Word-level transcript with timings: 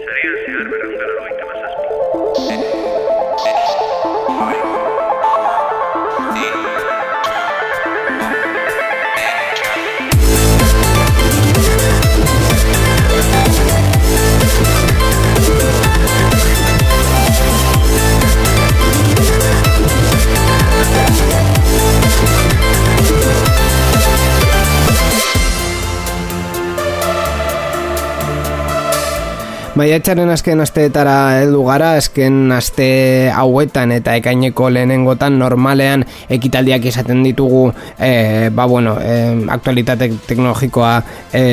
Sería 0.00 0.30
el 0.30 0.44
cibermercado 0.46 1.39
Maiatzaren 29.80 30.28
azken 30.28 30.60
asteetara 30.60 31.12
heldu 31.40 31.62
gara, 31.64 31.94
azken 31.96 32.50
aste 32.52 32.86
hauetan 33.32 33.94
eta 33.94 34.12
ekaineko 34.18 34.66
lehenengotan 34.74 35.38
normalean 35.40 36.04
ekitaldiak 36.36 36.84
izaten 36.90 37.22
ditugu 37.24 37.62
e, 37.96 38.50
ba 38.52 38.66
bueno, 38.68 38.98
e, 39.00 39.14
aktualitate 39.56 40.10
teknologikoa 40.28 40.92
e, 41.32 41.44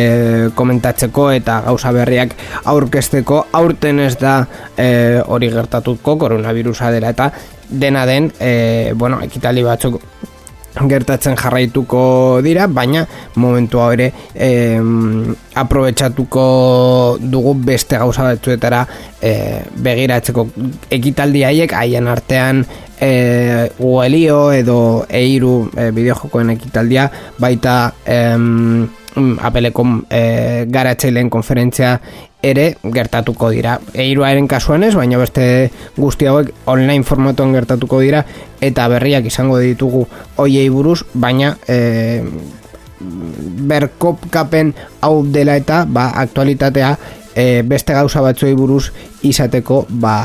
komentatzeko 0.59 1.29
eta 1.37 1.61
gauza 1.69 1.93
berriak 1.95 2.35
aurkesteko 2.73 3.45
aurten 3.61 4.03
ez 4.03 4.17
da 4.19 4.41
e, 4.75 5.21
hori 5.23 5.53
gertatuko 5.53 6.17
koronavirusa 6.25 6.91
dela 6.91 7.15
eta 7.15 7.31
dena 7.69 8.03
den 8.09 8.33
e, 8.41 8.91
bueno, 8.95 9.21
ekitaldi 9.23 9.63
batzuk 9.63 10.01
gertatzen 10.85 11.37
jarraituko 11.37 12.41
dira, 12.45 12.67
baina 12.67 13.05
momentu 13.35 13.81
ere 13.91 14.11
e, 14.33 14.49
aprobetsatuko 15.57 17.17
dugu 17.21 17.55
beste 17.65 17.97
gauza 17.97 18.27
batzuetara 18.29 18.83
e, 19.21 19.33
begiratzeko. 19.73 20.47
Ekitaldi 20.99 21.43
haiek 21.47 21.73
haien 21.73 22.07
artean 22.07 22.63
e, 23.01 23.69
Uelio 23.79 24.51
edo 24.53 24.79
Eiru 25.09 25.69
e, 25.73 25.89
bideojokoen 25.91 26.53
ekitaldia 26.57 27.09
baita 27.39 27.77
e, 28.05 28.21
apeleko 29.17 29.85
e, 30.09 30.65
garatzeilen 30.69 31.29
konferentzia 31.29 31.97
ere 32.43 32.67
gertatuko 32.83 33.49
dira. 33.51 33.77
Eiruaren 33.93 34.47
kasuan 34.47 34.85
ez, 34.85 34.93
baina 34.95 35.17
beste 35.17 35.71
guzti 35.97 36.29
hauek 36.29 36.53
online 36.69 37.03
formatuan 37.03 37.55
gertatuko 37.55 38.01
dira 38.03 38.23
eta 38.61 38.87
berriak 38.91 39.25
izango 39.25 39.59
ditugu 39.63 40.05
hoiei 40.37 40.69
buruz, 40.69 41.01
baina 41.13 41.55
e, 41.67 42.21
berkopkapen 43.69 44.73
hau 45.01 45.25
dela 45.25 45.57
eta 45.57 45.85
ba, 45.85 46.11
aktualitatea 46.23 46.95
e, 47.35 47.61
beste 47.65 47.93
gauza 47.93 48.21
batzuei 48.25 48.55
buruz 48.57 48.89
izateko 49.25 49.85
ba, 49.89 50.17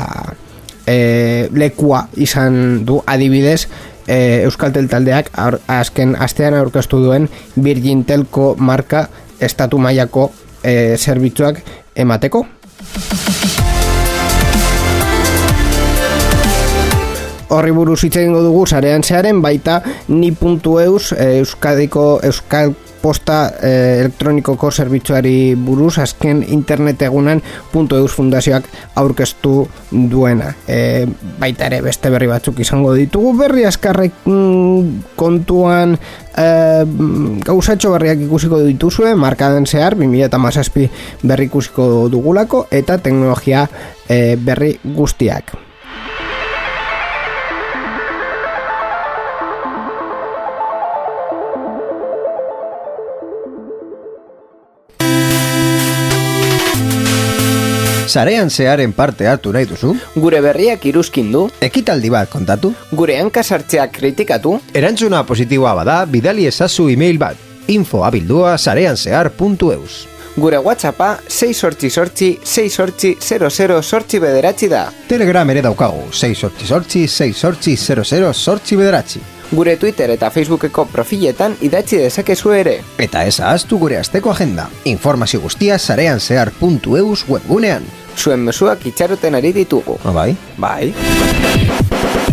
e, 0.85 1.49
lekua 1.53 2.07
izan 2.17 2.85
du 2.85 3.01
adibidez 3.05 3.67
e, 4.07 4.43
Euskaltel 4.43 4.89
taldeak 4.91 5.31
azken 5.67 6.15
astean 6.19 6.53
aurkeztu 6.57 6.99
duen 7.03 7.29
Virgin 7.55 8.05
Telco 8.05 8.55
marka 8.57 9.07
estatu 9.39 9.77
mailako 9.77 10.31
e, 10.63 10.97
zerbitzuak 10.97 11.61
emateko. 11.95 12.45
Horri 17.53 17.73
buruz 17.75 17.99
hitz 18.01 18.15
egingo 18.17 18.39
dugu 18.41 18.63
sarean 18.65 19.03
zearen 19.05 19.41
baita 19.43 19.81
ni.eus 20.07 21.11
eh, 21.13 21.37
Euskadiko 21.43 22.05
Euskal 22.25 22.73
posta 23.03 23.37
e, 23.59 23.71
elektronikoko 23.99 24.71
zerbitzuari 24.71 25.55
buruz 25.59 25.97
azken 25.99 26.39
internet 26.55 27.01
egunan 27.03 27.41
punto 27.71 27.99
eus 27.99 28.13
fundazioak 28.15 28.69
aurkeztu 28.99 29.67
duena. 29.91 30.53
E, 30.67 31.05
baita 31.39 31.67
ere 31.67 31.81
beste 31.83 32.11
berri 32.13 32.29
batzuk 32.31 32.63
izango 32.63 32.93
ditugu. 32.95 33.33
Berri 33.41 33.67
askarrek 33.67 34.23
mm, 34.23 35.17
kontuan 35.19 35.97
e, 35.97 36.47
gauzatxo 37.43 37.91
berriak 37.97 38.23
ikusiko 38.27 38.61
dituzue 38.63 39.15
markaden 39.19 39.67
zehar 39.67 39.97
2000 39.99 40.29
eta 40.29 40.39
mazazpi 40.39 40.87
berri 41.23 41.51
ikusiko 41.51 42.07
dugulako 42.13 42.65
eta 42.71 42.97
teknologia 43.03 43.67
e, 44.07 44.37
berri 44.39 44.77
guztiak 44.83 45.62
Sarean 58.13 58.51
zearen 58.51 58.91
parte 58.93 59.25
hartu 59.25 59.49
nahi 59.55 59.65
duzu? 59.65 59.95
Gure 60.21 60.37
berriak 60.45 60.83
iruzkin 60.85 61.31
du? 61.33 61.47
Ekitaldi 61.65 62.11
bat 62.13 62.29
kontatu? 62.29 62.69
Gure 62.93 63.15
hankasartzeak 63.17 63.95
kritikatu? 63.95 64.59
Erantzuna 64.77 65.23
positiboa 65.25 65.71
bada, 65.79 65.95
bidali 66.05 66.45
ezazu 66.45 66.91
email 66.93 67.17
bat. 67.17 67.39
Info 67.73 68.03
abildua 68.05 68.53
sareanzear.eus 68.57 70.03
Gure 70.35 70.59
whatsappa 70.61 71.07
6 71.29 71.57
sortzi 71.57 71.89
sortzi 71.89 72.29
6 72.43 72.69
sortzi 72.69 73.15
00 73.17 73.81
sortzi 73.81 74.21
bederatzi 74.21 74.69
da. 74.69 74.83
Telegram 75.09 75.49
ere 75.49 75.65
daukagu 75.65 76.05
6 76.11 76.35
sortzi 76.35 76.69
sortzi 76.69 77.07
6 77.07 77.33
sortzi 77.33 77.75
00 77.77 78.33
sortzi 78.33 78.77
bederatzi. 78.77 79.23
Gure 79.53 79.75
Twitter 79.77 80.13
eta 80.13 80.29
Facebookeko 80.33 80.85
profiletan 80.93 81.57
idatzi 81.61 81.97
dezakezu 82.01 82.53
ere. 82.61 82.77
Eta 82.97 83.25
ez 83.25 83.39
ahaztu 83.39 83.81
gure 83.81 83.97
asteko 83.97 84.33
agenda. 84.33 84.69
Informazio 84.85 85.41
guztia 85.41 85.77
sareanzear.eus 85.81 87.25
webgunean 87.29 88.02
zuen 88.17 88.39
mesuak 88.39 88.85
itxaroten 88.89 89.35
ari 89.35 89.53
ditugu. 89.53 89.97
Ah, 90.03 90.11
bai? 90.11 90.35
Bai. 90.57 92.32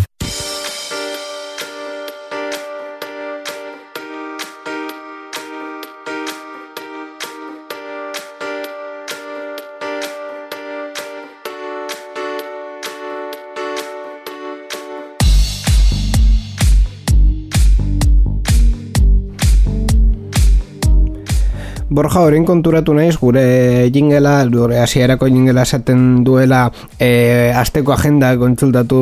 Borja, 21.90 22.20
horrein 22.22 22.44
konturatu 22.46 22.92
naiz, 22.94 23.16
gure 23.18 23.90
jingela, 23.90 24.36
gure 24.46 24.76
hasierako 24.78 25.26
jingela 25.26 25.64
esaten 25.66 26.22
duela 26.22 26.60
e, 27.02 27.50
asteko 27.50 27.96
agenda 27.96 28.28
kontsultatu 28.38 29.00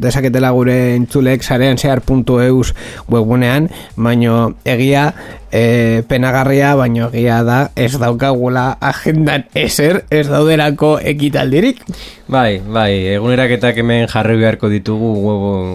dezaketela 0.00 0.48
gure 0.56 0.76
entzulek 0.94 1.44
sarean 1.44 1.76
zehar.eus 1.76 2.72
webunean, 3.12 3.68
baino 4.00 4.38
egia 4.64 5.10
e, 5.52 6.02
penagarria, 6.08 6.72
baino 6.74 7.10
egia 7.12 7.42
da 7.44 7.58
ez 7.76 7.92
daukagula 8.00 8.78
agendan 8.80 9.44
eser, 9.54 10.02
ez 10.10 10.26
dauderako 10.30 10.96
ekitaldirik. 11.12 11.84
Bai, 12.32 12.62
bai, 12.64 13.12
eguneraketak 13.12 13.82
hemen 13.84 14.08
jarri 14.08 14.38
beharko 14.40 14.72
ditugu 14.72 15.12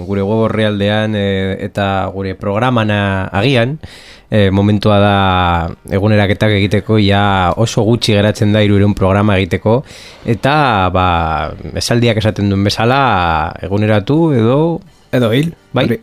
gure 0.10 0.26
web 0.26 0.50
realdean 0.52 1.16
e, 1.16 1.28
eta 1.70 2.10
gure 2.14 2.34
programana 2.36 3.30
agian, 3.30 3.78
e, 4.30 4.50
momentua 4.52 4.98
da 5.00 5.16
eguneraketak 5.94 6.58
egiteko 6.58 6.98
ja 7.00 7.54
oso 7.56 7.86
gutxi 7.88 8.18
geratzen 8.18 8.52
da 8.56 8.66
irureun 8.66 8.98
programa 8.98 9.38
egiteko. 9.38 9.84
Eta 10.26 10.90
ba, 10.94 11.08
esaldiak 11.78 12.20
esaten 12.24 12.50
duen 12.52 12.66
bezala 12.68 13.54
eguneratu 13.62 14.22
edo? 14.36 14.60
Edo 15.16 15.32
hil 15.32 15.54
bai. 15.78 16.00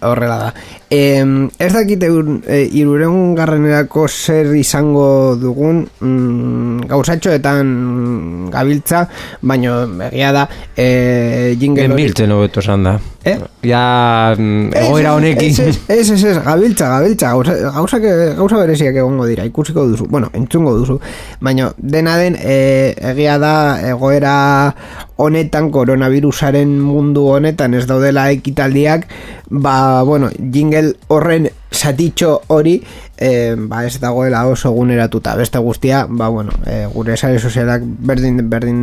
Horrela 0.00 0.38
da. 0.46 0.52
E, 0.92 1.24
ez 1.58 1.70
dakite 1.72 2.10
e, 2.46 2.58
irureun 2.80 3.34
garrenerako 3.36 4.04
zer 4.08 4.50
izango 4.58 5.36
dugun 5.40 5.86
mm, 6.00 6.88
gauzatxoetan 6.90 8.50
gabiltza 8.52 9.06
baino 9.40 9.78
egia 10.10 10.34
da 10.36 10.44
e, 10.76 11.56
jingle 11.60 11.88
hori 11.88 12.02
biltzen 12.02 12.36
hobeto 12.36 12.60
esan 12.60 12.84
da. 12.84 12.98
Eh? 13.24 13.38
ja 13.62 14.34
mm, 14.36 14.72
egoera 14.74 15.14
honekin. 15.14 15.54
ez 15.54 15.78
ez, 15.96 16.10
ez, 16.10 16.24
ez, 16.24 16.36
gabiltza, 16.44 16.88
gabiltza. 16.98 17.32
Gauza, 17.32 17.98
gauza 18.36 18.60
bereziak 18.60 18.98
egongo 18.98 19.26
dira 19.30 19.46
ikusiko 19.48 19.86
duzu, 19.88 20.10
bueno, 20.10 20.28
entzungo 20.34 20.74
duzu. 20.76 20.98
Baino, 21.40 21.72
dena 21.78 22.18
den 22.18 22.36
e, 22.36 22.92
egia 23.12 23.38
da 23.40 23.54
egoera 23.94 24.34
honetan 25.22 25.70
koronavirusaren 25.70 26.72
mundu 26.82 27.28
honetan 27.30 27.74
ez 27.78 27.84
daudela 27.86 28.28
ekitaldiak 28.34 29.01
ba, 29.50 30.02
bueno, 30.02 30.30
jingle 30.52 30.94
horren 31.08 31.48
satitxo 31.72 32.42
hori 32.48 32.76
e, 33.16 33.54
ba, 33.56 33.84
ez 33.86 33.98
dagoela 34.00 34.44
oso 34.48 34.70
guneratuta 34.72 35.34
beste 35.36 35.58
guztia, 35.58 36.06
ba, 36.08 36.28
bueno, 36.28 36.52
e, 36.66 36.86
gure 36.92 37.16
sare 37.16 37.38
sozialak 37.38 37.82
berdin, 37.84 38.42
berdin 38.50 38.82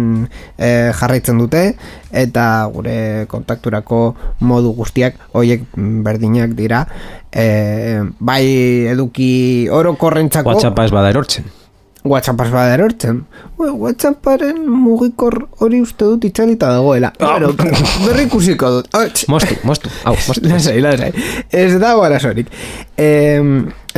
e, 0.58 0.92
jarraitzen 0.96 1.40
dute 1.40 1.64
eta 2.12 2.66
gure 2.74 3.28
kontakturako 3.30 4.02
modu 4.40 4.74
guztiak 4.78 5.20
hoiek 5.34 5.68
berdinak 5.76 6.56
dira. 6.58 6.86
E, 7.30 8.02
bai 8.20 8.44
eduki 8.90 9.70
oro 9.70 9.94
korrentzako 10.02 10.56
WhatsAppa 10.56 10.90
ez 10.90 10.94
bada 10.96 11.14
erortzen 11.14 11.59
Whatsappaz 12.04 12.48
bada 12.52 12.74
erortzen. 12.78 13.26
Bueno, 13.58 13.74
Whatsapparen 13.76 14.62
mugikor 14.72 15.50
hori 15.60 15.82
uste 15.84 16.06
dut 16.08 16.24
itzalita 16.30 16.70
dagoela. 16.72 17.12
Bueno, 17.20 17.52
berri 17.58 18.24
ikusiko 18.24 18.70
dut. 18.78 18.88
Oh, 18.96 19.04
tx. 19.04 19.28
Mostu, 19.28 19.58
mostu, 19.68 19.92
hau, 20.06 20.14
mostu. 20.28 20.48
Lasai, 20.48 20.80
lasai. 20.82 21.12
Ez 21.52 21.74
dago 21.82 22.06
arazorik. 22.08 22.48
Eh, 22.96 23.44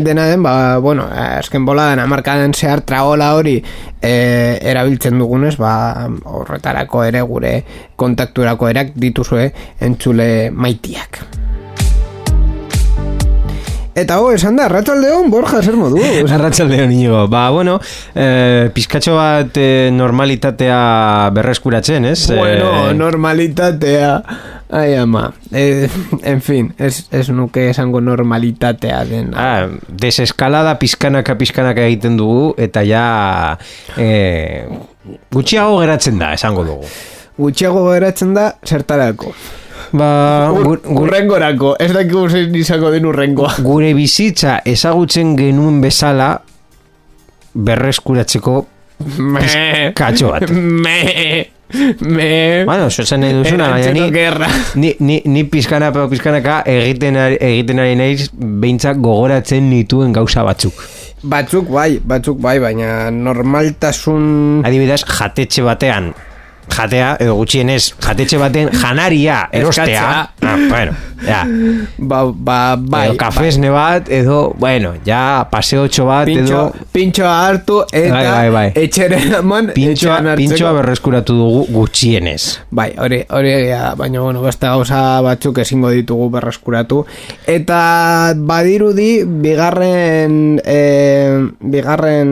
dena 0.01 0.25
den, 0.31 0.41
ba, 0.41 0.79
bueno, 0.81 1.05
azken 1.05 1.65
boladan 1.65 2.01
amarkaden 2.01 2.55
zehar 2.57 2.81
tragola 2.81 3.35
hori 3.37 3.59
eh, 4.01 4.57
erabiltzen 4.73 5.21
dugunez, 5.21 5.53
ba, 5.61 6.07
horretarako 6.25 7.05
ere 7.05 7.21
gure 7.21 7.53
kontakturako 8.01 8.73
erak 8.73 8.95
dituzue 8.97 9.51
entzule 9.79 10.49
maitiak. 10.49 11.21
Eta 13.93 14.21
ho, 14.23 14.29
esan 14.31 14.55
da, 14.55 14.69
ratxaldeon, 14.71 15.27
Borja, 15.33 15.59
zer 15.59 15.75
modu? 15.75 15.99
Arratxaldeo 16.35 16.85
niño. 16.87 17.25
Ba, 17.27 17.49
bueno, 17.51 17.75
eh, 18.15 18.69
pizkatxo 18.73 19.17
bat 19.17 19.57
eh, 19.59 19.89
normalitatea 19.91 21.29
berreskuratzen, 21.35 22.05
ez? 22.07 22.29
Bueno, 22.31 22.69
Eh, 22.89 22.93
normalitatea. 22.95 24.13
Ai, 24.71 24.95
ama. 24.95 25.33
Eh, 25.51 25.89
en 26.23 26.39
fin, 26.41 26.69
ez, 26.79 27.03
ez 27.11 27.27
nuke 27.35 27.67
esango 27.73 27.99
normalitatea 27.99 29.03
den. 29.09 29.33
Ah, 29.35 29.67
deseskalada 29.89 30.77
pizkanaka 30.79 31.35
pizkanaka 31.35 31.83
egiten 31.89 32.15
dugu 32.15 32.53
eta 32.55 32.85
ja 32.87 33.57
eh, 33.99 34.69
gutxiago 35.35 35.81
geratzen 35.83 36.15
da, 36.23 36.31
esango 36.39 36.63
dugu. 36.63 36.87
Gutxiago 37.41 37.89
geratzen 37.91 38.31
da, 38.37 38.53
zertarako. 38.63 39.33
Ba, 39.91 40.51
Urrengorako, 40.51 41.75
ez 41.79 41.91
dakigu 41.93 42.27
zein 42.29 42.55
izango 42.55 42.91
den 42.93 43.05
urrengoa. 43.09 43.55
gure 43.63 43.93
bizitza 43.97 44.59
ezagutzen 44.65 45.35
genuen 45.39 45.81
bezala 45.83 46.35
berreskuratzeko 47.53 48.55
katxo 49.97 50.31
bat. 50.31 50.49
Me, 50.51 51.47
me. 52.01 52.63
Bueno, 52.65 52.87
eso 52.87 53.17
nahi 53.17 53.33
duzuna, 53.33 53.69
baina 53.73 53.91
Erantzeko 53.91 54.79
ni, 54.79 54.95
ni, 54.95 54.95
ni, 54.99 55.21
ni 55.25 55.43
pizkanaka 55.43 56.07
pizkanaka 56.11 56.61
egiten 56.69 57.17
egiten 57.17 57.79
ari 57.83 57.95
naiz 57.99 58.29
behintzak 58.33 58.99
gogoratzen 59.03 59.69
nituen 59.69 60.13
gauza 60.13 60.45
batzuk. 60.47 60.83
Batzuk 61.23 61.69
bai, 61.69 61.99
batzuk 62.01 62.39
bai, 62.41 62.57
baina 62.59 63.11
normaltasun... 63.13 64.63
Adibidez, 64.65 65.03
jatetxe 65.05 65.61
batean 65.67 66.13
jatea, 66.71 67.15
edo 67.19 67.35
gutxienez, 67.39 67.93
jatetxe 68.01 68.37
baten 68.41 68.71
janaria 68.81 69.43
erostea. 69.57 70.29
Ah, 70.41 70.57
bueno, 70.69 70.93
ja. 71.21 71.43
Ba, 71.97 72.23
ba, 72.33 72.75
bai. 72.79 73.03
edo 73.09 73.17
kafesne 73.19 73.69
bat, 73.69 74.09
edo, 74.09 74.53
bueno, 74.57 74.93
ja, 75.05 75.45
paseotxo 75.51 76.05
bat, 76.09 76.25
Pintxo, 76.25 76.63
edo... 76.71 76.87
pintxoa 76.91 77.33
hartu 77.47 77.81
eta 77.91 78.13
Bai, 78.15 78.25
bai, 78.31 78.49
bai. 78.55 78.65
etxera 78.81 79.19
eman 79.39 79.71
Pintxoa, 79.75 80.17
pintxoa 80.39 80.71
berreskuratu 80.79 81.35
dugu 81.37 81.65
gutxienez. 81.75 82.41
Bai, 82.71 82.89
hori, 82.97 83.21
hori 83.29 83.53
da, 83.69 83.93
baina 83.99 84.21
bueno, 84.23 84.41
beste 84.41 84.65
gauza 84.67 85.21
batzuk 85.25 85.61
ezingo 85.61 85.91
ditugu 85.93 86.29
berreskuratu. 86.33 87.03
Eta 87.49 88.33
badirudi 88.35 89.23
bigarren 89.25 90.59
eh, 90.65 91.37
bigarren 91.59 92.31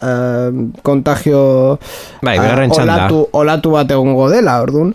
eh, 0.00 0.50
kontagio 0.82 1.78
Bai, 2.22 2.36
eh, 2.36 2.40
bigarren 2.40 2.70
txanda. 2.70 2.94
olatu, 2.94 3.20
olatu 3.32 3.74
bat 3.78 3.96
egongo 3.96 4.28
dela, 4.32 4.58
ordun. 4.64 4.94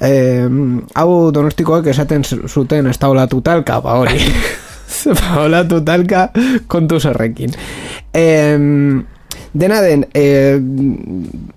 Eh, 0.00 0.48
hau 0.96 1.30
donostikoek 1.34 1.90
esaten 1.92 2.24
zuten 2.24 2.88
ez 2.88 2.96
da 2.98 3.12
olatu 3.12 3.42
talka, 3.44 3.80
ba 3.84 3.98
hori. 4.00 4.20
ba, 5.18 5.40
olatu 5.44 5.82
talka 5.84 6.28
kontu 6.68 7.00
zerrekin. 7.00 7.56
Eh, 8.14 8.58
Dena 9.52 9.80
den, 9.82 10.06
e, 10.14 10.60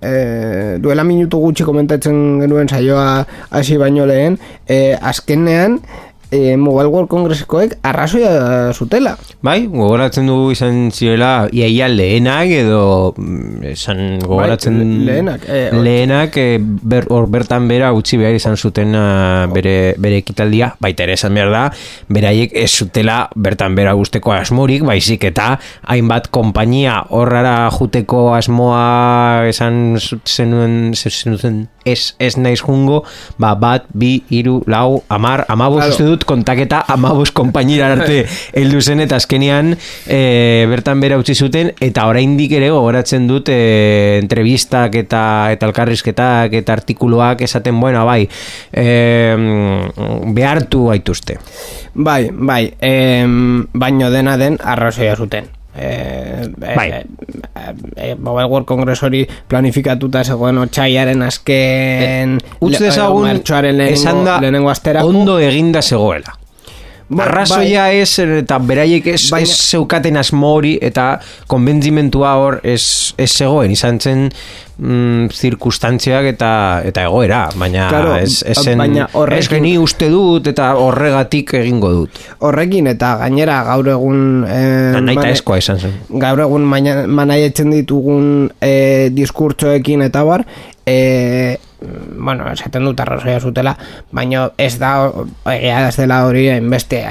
e, 0.02 0.78
duela 0.82 1.04
minutu 1.06 1.38
gutxi 1.38 1.66
komentatzen 1.66 2.40
genuen 2.42 2.70
saioa 2.70 3.22
hasi 3.54 3.78
baino 3.78 4.08
lehen, 4.10 4.40
e, 4.66 4.96
azkenean, 4.98 5.78
e, 6.34 6.56
Mobile 6.58 6.90
World 6.90 7.10
Congressekoek 7.12 7.78
arrazoia 7.86 8.72
zutela. 8.74 9.14
Bai, 9.46 9.68
gogoratzen 9.70 10.26
dugu 10.30 10.52
izan 10.56 10.90
zirela 10.92 11.48
iaia 11.54 11.88
lehenak 11.92 12.50
edo 12.58 13.14
mm, 13.18 13.64
esan 13.74 14.02
gogoratzen 14.24 14.80
Bai, 14.82 15.06
lehenak, 15.10 15.46
eh, 15.48 15.70
hor- 15.72 15.84
lehenak 15.86 16.38
eh, 16.42 16.58
ber, 16.60 17.06
hor 17.14 17.28
bertan 17.32 17.68
bera 17.70 17.92
utzi 17.94 18.18
behar 18.22 18.34
izan 18.38 18.58
zuten 18.58 18.96
ah, 18.98 19.46
bere, 19.54 19.94
bere 20.02 20.18
ekitaldia, 20.24 20.72
baita 20.82 21.06
ere 21.06 21.18
esan 21.20 21.36
behar 21.38 21.52
da 21.54 21.64
beraiek 22.10 22.56
ez 22.58 22.70
zutela 22.72 23.28
bertan 23.36 23.76
bera 23.78 23.94
guzteko 24.00 24.34
asmorik, 24.34 24.84
baizik 24.88 25.24
eta 25.30 25.54
hainbat 25.92 26.32
konpainia 26.34 27.02
horrara 27.14 27.70
juteko 27.78 28.32
asmoa 28.34 29.46
esan 29.52 30.00
zenuen 30.26 30.94
zenuen 30.96 31.68
ez, 31.86 32.14
ez 32.20 32.38
naiz 32.40 32.62
jungo, 32.64 33.02
ba, 33.38 33.54
bat, 33.60 33.84
bi, 33.92 34.22
iru, 34.32 34.62
lau, 34.72 35.02
amar, 35.12 35.44
amabos 35.52 35.82
Claro. 35.84 35.92
uste 35.98 36.06
dut 36.08 36.23
kontaketa 36.26 36.84
amabos 36.88 37.32
konpainira 37.32 37.92
arte 37.94 38.24
heldu 38.54 38.82
zen 38.82 39.04
eta 39.06 39.20
azkenean 39.22 39.74
e, 40.08 40.66
bertan 40.70 41.02
bera 41.04 41.20
utzi 41.22 41.36
zuten 41.36 41.72
eta 41.80 42.08
oraindik 42.10 42.56
ere 42.60 42.72
gogoratzen 42.74 43.28
dut 43.28 43.50
e, 43.54 44.20
entrevistak 44.22 44.96
eta 45.04 45.24
eta 45.54 45.70
elkarrizketak 45.70 46.54
eta 46.64 46.74
artikuluak 46.74 47.42
esaten 47.42 47.80
bueno 47.80 48.06
bai 48.06 48.28
e, 48.72 48.88
behartu 50.34 50.88
gaituzte 50.92 51.40
Bai, 51.94 52.32
bai, 52.34 52.74
em, 52.82 53.68
baino 53.74 54.10
dena 54.10 54.34
den 54.38 54.58
arrazoia 54.58 55.16
zuten. 55.16 55.46
E, 55.76 56.50
Bai. 56.76 56.90
e, 56.90 57.04
e, 57.96 58.16
Mobile 58.16 58.46
World 58.46 58.68
Congress 58.68 59.02
hori 59.04 59.24
planifikatuta 59.48 60.22
zegoen 60.24 60.58
otxaiaren 60.62 61.22
azken 61.26 62.38
utz 62.60 62.76
le- 62.80 62.86
dezagun 62.86 63.28
esan 63.32 63.78
lehenengo, 63.78 64.24
da 64.26 64.40
lehenengo 64.42 64.70
asterako. 64.70 65.08
ondo 65.08 65.40
eginda 65.40 65.82
zegoela 65.82 66.38
Ba- 67.10 67.26
Arrazoia 67.26 67.92
ez 67.92 68.20
eta 68.20 68.58
beraiek 68.60 69.06
ez, 69.08 69.30
Baina- 69.32 69.44
ez 69.50 69.58
zeukaten 69.72 70.16
asmo 70.18 70.54
hori 70.56 70.78
eta 70.82 71.20
konbentzimentua 71.48 72.36
hor 72.40 72.60
ez, 72.64 73.14
ez 73.18 73.30
zegoen 73.32 73.72
izan 73.72 74.00
zen 74.00 74.30
mm, 74.78 75.28
zirkustantziak 75.32 76.26
eta 76.34 76.82
eta 76.86 77.04
egoera 77.08 77.50
baina 77.56 77.88
Claro, 77.90 78.16
ez, 78.16 78.44
zen 78.64 78.78
baina 78.78 79.08
horrekin- 79.14 79.38
ez 79.40 79.50
geni 79.50 79.78
uste 79.78 80.10
dut 80.10 80.48
eta 80.48 80.74
horregatik 80.76 81.54
egingo 81.60 81.92
dut. 81.94 82.20
Horrekin 82.40 82.88
eta 82.88 83.16
gainera 83.22 83.62
gaur 83.64 83.88
egun 83.88 84.46
eh, 84.48 85.00
naita 85.00 85.22
mane- 85.22 85.32
eskoa 85.32 85.58
esan 85.58 85.80
zen. 85.80 85.94
gaur 86.10 86.40
egun 86.40 86.64
manaietzen 87.08 87.72
ditugun 87.72 88.52
e, 88.62 89.10
diskurtsoekin 89.14 90.02
eta 90.02 90.24
bar 90.24 90.46
e, 90.86 91.58
bueno, 92.18 92.48
esaten 92.52 92.86
dut 92.86 93.00
arrazoia 93.04 93.40
zutela 93.40 93.76
baina 94.12 94.46
ez 94.58 94.78
da 94.80 94.94
egia 95.52 95.88
ez 95.88 95.96
dela 95.98 96.24
hori 96.28 96.48
enbeste 96.54 97.02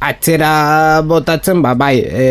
atzera 0.00 1.02
botatzen 1.06 1.62
ba 1.62 1.74
bai 1.74 1.94
e, 2.00 2.26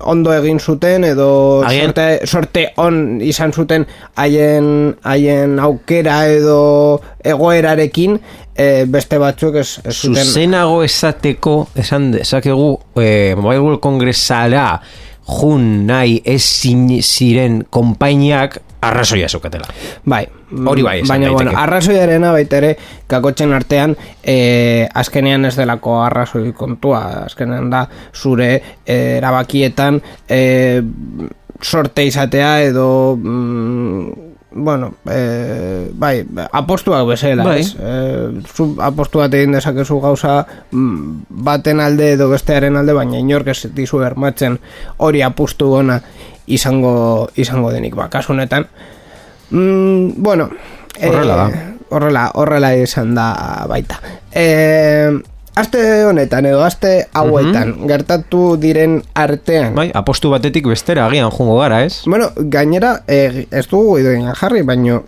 ondo 0.00 0.34
egin 0.34 0.60
zuten 0.60 1.04
edo 1.10 1.30
sorte, 1.68 2.06
sorte 2.26 2.66
on 2.82 3.20
izan 3.20 3.52
zuten 3.52 3.86
haien 4.16 4.94
haien 5.04 5.58
aukera 5.60 6.22
edo 6.30 7.00
egoerarekin 7.24 8.18
e, 8.54 8.84
beste 8.90 9.20
batzuk 9.20 9.60
ez, 9.60 9.68
ez 9.84 9.96
zuten 9.96 10.24
zuzenago 10.24 10.82
esateko 10.86 11.54
esan 11.78 12.10
dezakegu 12.16 12.72
eh, 12.96 13.36
Mobile 13.36 13.60
World 13.60 13.84
Congressara 13.84 14.66
jun 15.30 15.86
nahi 15.86 16.20
ez 16.24 16.42
ziren 17.04 17.62
konpainiak 17.70 18.60
arrazoia 18.80 19.28
zukatela 19.28 19.66
Bai, 20.04 20.26
Hori 20.66 20.82
bai, 20.82 21.02
baina 21.06 21.26
daiteke. 21.26 21.34
bueno, 21.34 21.52
arrazoiarena 21.60 22.32
baita 22.32 22.56
ere 22.62 22.76
kakotzen 23.06 23.52
artean 23.52 23.96
e, 24.22 24.88
azkenean 24.94 25.44
ez 25.44 25.54
delako 25.56 26.00
arrazoi 26.02 26.52
kontua, 26.52 27.02
azkenean 27.26 27.70
da 27.70 27.84
zure 28.14 28.50
e, 28.86 28.96
erabakietan 29.18 30.00
e, 30.28 30.82
sorte 31.62 32.04
izatea 32.08 32.62
edo 32.62 33.16
mm, 33.20 34.10
bueno, 34.52 34.94
e, 35.06 35.88
bai, 35.94 36.24
apostuak 36.52 37.06
bezala, 37.06 37.44
Bai. 37.46 37.60
ez? 37.60 37.76
E, 37.78 38.40
zu 38.50 38.72
apostu 38.82 39.20
bat 39.22 39.34
egin 39.38 39.52
dezakezu 39.54 40.00
gauza 40.02 40.40
mm, 40.72 41.28
baten 41.46 41.78
alde 41.80 42.14
edo 42.16 42.26
bestearen 42.32 42.76
alde, 42.80 42.96
baina 42.96 43.20
inork 43.22 43.52
ez 43.52 43.68
dizu 43.76 44.00
bermatzen 44.02 44.58
hori 44.98 45.22
apustu 45.22 45.70
ona 45.78 46.00
izango 46.50 47.30
izango 47.38 47.70
denik, 47.72 47.94
ba, 47.94 48.10
kasu 48.10 48.34
honetan. 48.34 48.66
Mm, 49.50 50.18
bueno, 50.22 50.50
Horrela 50.98 51.36
da. 51.36 51.50
Horrela, 51.90 52.30
horrela 52.34 52.74
izan 52.78 53.14
da 53.16 53.30
baita. 53.68 53.98
E, 54.30 55.10
aste 55.58 55.80
honetan 56.06 56.46
edo 56.46 56.62
aste 56.62 56.92
hauetan 57.16 57.72
gertatu 57.90 58.54
diren 58.60 59.00
artean 59.18 59.74
bai, 59.74 59.88
apostu 59.98 60.30
batetik 60.30 60.68
bestera 60.70 61.08
agian 61.08 61.32
jungo 61.34 61.58
gara 61.58 61.82
ez 61.84 62.04
Bueno, 62.06 62.30
gainera, 62.36 63.00
e, 63.08 63.46
ez 63.50 63.66
dugu 63.68 63.98
idoin 63.98 64.28
jarri, 64.38 64.62
baino 64.62 65.02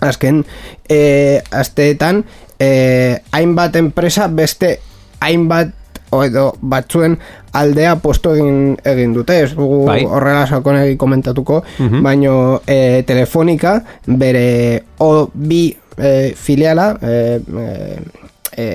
azken 0.00 0.40
e, 0.88 1.42
asteetan 1.52 2.24
e, 2.58 3.20
hainbat 3.36 3.76
enpresa 3.76 4.26
beste 4.32 4.78
hainbat 5.20 5.76
edo 6.24 6.52
batzuen 6.60 7.16
aldea 7.56 7.96
posto 8.04 8.34
egin, 8.36 8.76
egin 8.84 9.14
dute, 9.16 9.38
ez 9.44 9.52
dugu 9.56 9.86
Bai. 9.88 10.02
horrela 10.04 10.44
sakonegi 10.46 10.98
komentatuko, 11.00 11.62
baino 12.04 12.34
e, 12.66 13.02
telefonika 13.08 13.78
bere 14.06 14.82
o 15.04 15.30
bi 15.32 15.64
e, 15.96 16.32
filiala, 16.36 16.90
e, 17.00 17.16
e, 17.64 17.70
e, 18.56 18.68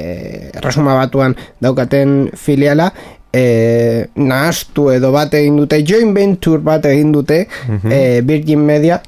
erresuma 0.57 0.97
batuan 0.97 1.35
daukaten 1.61 2.31
filiala, 2.37 2.91
e, 3.33 4.07
nahastu 4.15 4.89
edo 4.95 5.11
bat 5.15 5.33
egin 5.37 5.57
dute, 5.61 5.81
joint 5.85 6.13
venture 6.15 6.63
bat 6.63 6.85
egin 6.89 7.11
dute 7.15 7.43
e, 7.83 8.21
Virgin 8.25 8.65
Media 8.65 9.01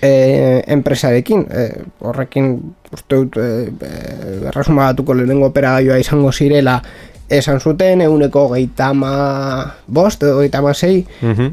e, 0.00 0.62
enpresarekin, 0.76 1.46
e, 1.50 1.66
horrekin 2.06 2.54
uste 2.92 3.20
dut 3.24 3.38
e, 3.42 3.50
e, 3.72 4.62
batuko 4.78 5.14
lehenengo 5.14 5.50
operagaioa 5.50 5.98
izango 5.98 6.32
zirela 6.32 6.80
esan 7.28 7.60
zuten, 7.60 8.00
euneko 8.00 8.48
geitama 8.54 9.12
bost 9.86 10.22
edo 10.22 10.40
geitama 10.40 10.74
zei 10.74 11.04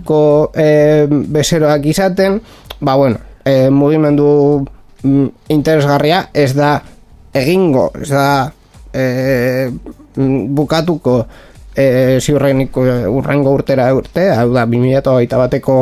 ko 0.05 0.51
e, 0.55 1.07
bezeroak 1.09 1.85
izaten, 1.85 2.41
ba 2.79 2.95
bueno, 2.95 3.17
e, 3.45 3.69
mugimendu 3.69 4.65
mm, 5.03 5.27
interesgarria 5.49 6.29
ez 6.33 6.53
da 6.53 6.75
egingo, 7.33 7.91
ez 8.01 8.09
da 8.09 8.51
e, 8.93 9.71
mm, 10.15 10.53
bukatuko 10.55 11.23
e, 11.75 12.19
ziurreniko 12.21 12.85
urrengo 13.09 13.53
urtera 13.53 13.89
urte, 13.95 14.29
hau 14.31 14.51
da 14.53 14.67
2008 14.69 15.41
bateko 15.41 15.79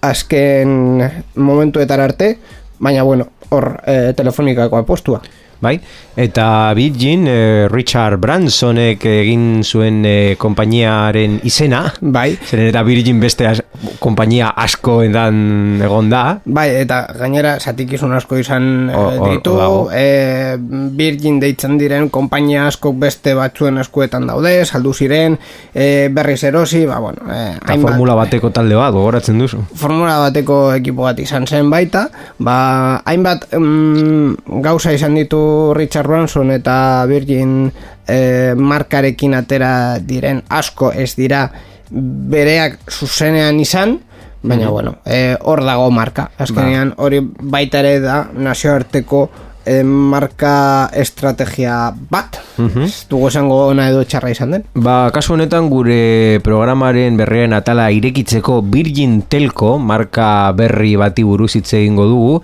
azken 0.00 1.02
momentuetar 1.34 2.00
arte, 2.00 2.36
baina 2.78 3.02
bueno, 3.02 3.26
hor 3.50 3.80
e, 3.86 4.12
telefonikako 4.14 4.78
apostua. 4.78 5.20
Bai, 5.60 5.80
eta 6.14 6.72
Virgin, 6.78 7.24
eh, 7.26 7.66
Richard 7.70 8.20
Bransonek 8.22 9.02
egin 9.10 9.64
zuen 9.66 10.04
eh, 10.06 10.36
konpainiaren 10.38 11.40
izena, 11.42 11.80
Bai, 12.00 12.36
zeren 12.46 12.68
eta 12.70 12.82
Virgin 12.86 13.18
beste 13.18 13.46
as, 13.48 13.62
konpainia 13.98 14.52
asko 14.54 15.00
edan 15.02 15.80
egon 15.82 16.10
da, 16.12 16.20
Bai, 16.46 16.68
eta 16.84 17.00
gainera 17.18 17.56
zatikizun 17.58 18.14
asko 18.14 18.38
izan 18.38 18.68
eh, 18.90 18.94
Hor- 18.94 19.18
hor- 19.18 19.32
ditu, 19.34 19.56
dago. 19.58 19.80
e, 19.90 20.54
Virgin 20.98 21.40
deitzen 21.42 21.74
diren 21.78 22.06
konpainia 22.14 22.68
askok 22.70 22.94
beste 23.02 23.34
batzuen 23.34 23.78
eskuetan 23.82 24.26
daude, 24.30 24.54
saldu 24.64 24.94
ziren, 24.94 25.38
e, 25.74 26.06
berriz 26.14 26.38
erosi, 26.44 26.84
ba, 26.86 27.00
bueno, 27.02 27.26
e, 27.34 27.56
eta 27.56 27.78
formula 27.82 28.14
bateko 28.22 28.50
talde 28.54 28.78
bat, 28.78 28.92
gogoratzen 28.94 29.38
duzu. 29.42 29.64
formula 29.74 30.20
bateko 30.28 30.60
ekipo 30.78 31.02
bat 31.02 31.18
izan 31.18 31.46
zen 31.50 31.70
baita, 31.70 32.06
ba, 32.38 33.02
hainbat 33.04 33.48
mm, 33.58 34.62
gauza 34.62 34.94
izan 34.94 35.18
ditu 35.18 35.46
Richard 35.76 36.08
Branson 36.08 36.50
eta 36.54 37.04
Virgin 37.08 37.70
eh, 38.06 38.54
markarekin 38.56 39.36
atera 39.38 39.72
diren 40.00 40.42
asko 40.48 40.92
ez 40.92 41.14
dira 41.18 41.46
bereak 41.90 42.78
zuzenean 42.90 43.60
izan, 43.60 43.98
baina 44.42 44.70
bueno, 44.70 44.98
eh, 45.06 45.36
hor 45.40 45.64
dago 45.64 45.90
marka. 45.90 46.28
Azkenean 46.38 46.94
hori 46.96 47.20
baita 47.22 47.80
ere 47.80 47.98
da 48.00 48.22
nazioarteko 48.34 49.22
eh, 49.68 49.84
marka 49.84 50.88
estrategia 50.96 51.92
bat. 52.10 52.40
Ez 52.58 53.06
dugu 53.10 53.28
esango 53.28 53.58
ona 53.68 53.88
edo 53.92 54.02
txarra 54.02 54.32
izan 54.32 54.56
den. 54.56 54.64
Ba, 54.74 55.10
kasu 55.14 55.36
honetan 55.36 55.68
gure 55.70 56.40
programaren 56.44 57.18
berriaren 57.20 57.54
atala 57.54 57.88
irekitzeko 57.94 58.60
Virgin 58.72 59.20
Telco 59.30 59.76
marka 59.78 60.50
berri 60.58 60.96
bati 60.98 61.24
buruz 61.26 61.52
hitz 61.58 61.70
egingo 61.78 62.08
dugu 62.10 62.34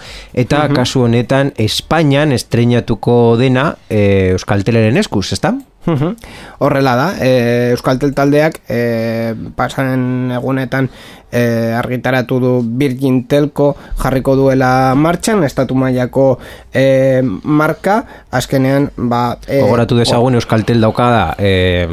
eta 0.45 0.67
kasu 0.75 1.07
honetan 1.09 1.53
Espainian 1.61 2.33
estreinatuko 2.37 3.37
dena 3.41 3.73
e, 3.89 4.35
Euskalteleren 4.35 5.01
eskuz, 5.01 5.31
ezta? 5.35 5.55
Mhm. 5.87 6.17
Horrela 6.59 6.97
da, 6.97 7.09
e, 7.21 7.71
Euskaltel 7.75 8.15
taldeak 8.15 8.61
e, 8.69 9.35
pasanen 9.57 10.33
egunetan 10.33 10.89
e, 11.35 11.75
argitaratu 11.75 12.39
du 12.41 12.53
Virgin 12.65 13.25
Telco 13.27 13.75
jarriko 13.99 14.37
duela 14.39 14.95
martxan, 14.95 15.43
estatu 15.45 15.75
mailako 15.75 16.39
e, 16.73 17.21
marka, 17.25 18.05
azkenean, 18.31 18.91
ba... 18.97 19.37
E, 19.49 19.61
Gogoratu 19.61 19.99
dezagun 19.99 20.39
Euskaltel 20.39 20.81
daukada 20.81 21.35
e, 21.39 21.87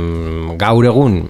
gaur 0.62 0.86
egun 0.86 1.24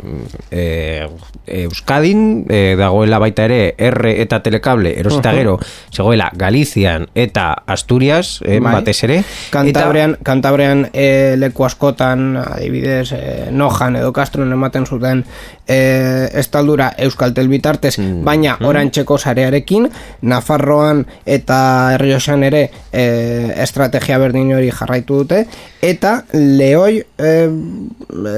e, 0.52 1.08
Euskadin 1.52 2.46
e, 2.52 2.76
dagoela 2.80 3.20
baita 3.20 3.48
ere 3.48 3.74
R 3.78 4.14
eta 4.22 4.42
Telekable 4.44 4.94
erosita 5.00 5.34
gero 5.36 5.58
zegoela 5.92 6.30
Galizian 6.36 7.08
eta 7.16 7.52
Asturias 7.66 8.40
e, 8.46 8.60
Bai. 8.60 8.76
batez 8.80 8.98
ere 9.08 9.22
Kantabrean, 9.52 10.18
Kantabrean 10.24 10.86
e, 10.94 11.36
leku 11.40 11.66
askotan, 11.66 12.36
adibidez, 12.56 13.12
e, 13.14 13.48
Nojan 13.52 13.96
edo 13.96 14.12
Castron 14.14 14.52
ematen 14.52 14.86
zuten 14.86 15.24
e, 15.68 16.30
estaldura 16.34 16.92
Euskaltel 16.98 17.48
bitartez, 17.48 17.98
Mm. 18.00 18.24
baina 18.24 18.58
orantxeko 18.62 19.18
sarearekin, 19.18 19.90
Nafarroan 20.22 21.06
eta 21.26 21.94
Errioxan 21.96 22.44
ere 22.44 22.70
e, 22.92 23.54
estrategia 23.64 24.18
berdin 24.18 24.54
hori 24.56 24.72
jarraitu 24.72 25.22
dute, 25.24 25.46
eta 25.82 26.24
lehoi 26.34 27.02
e, 27.02 27.06
e, 27.28 28.36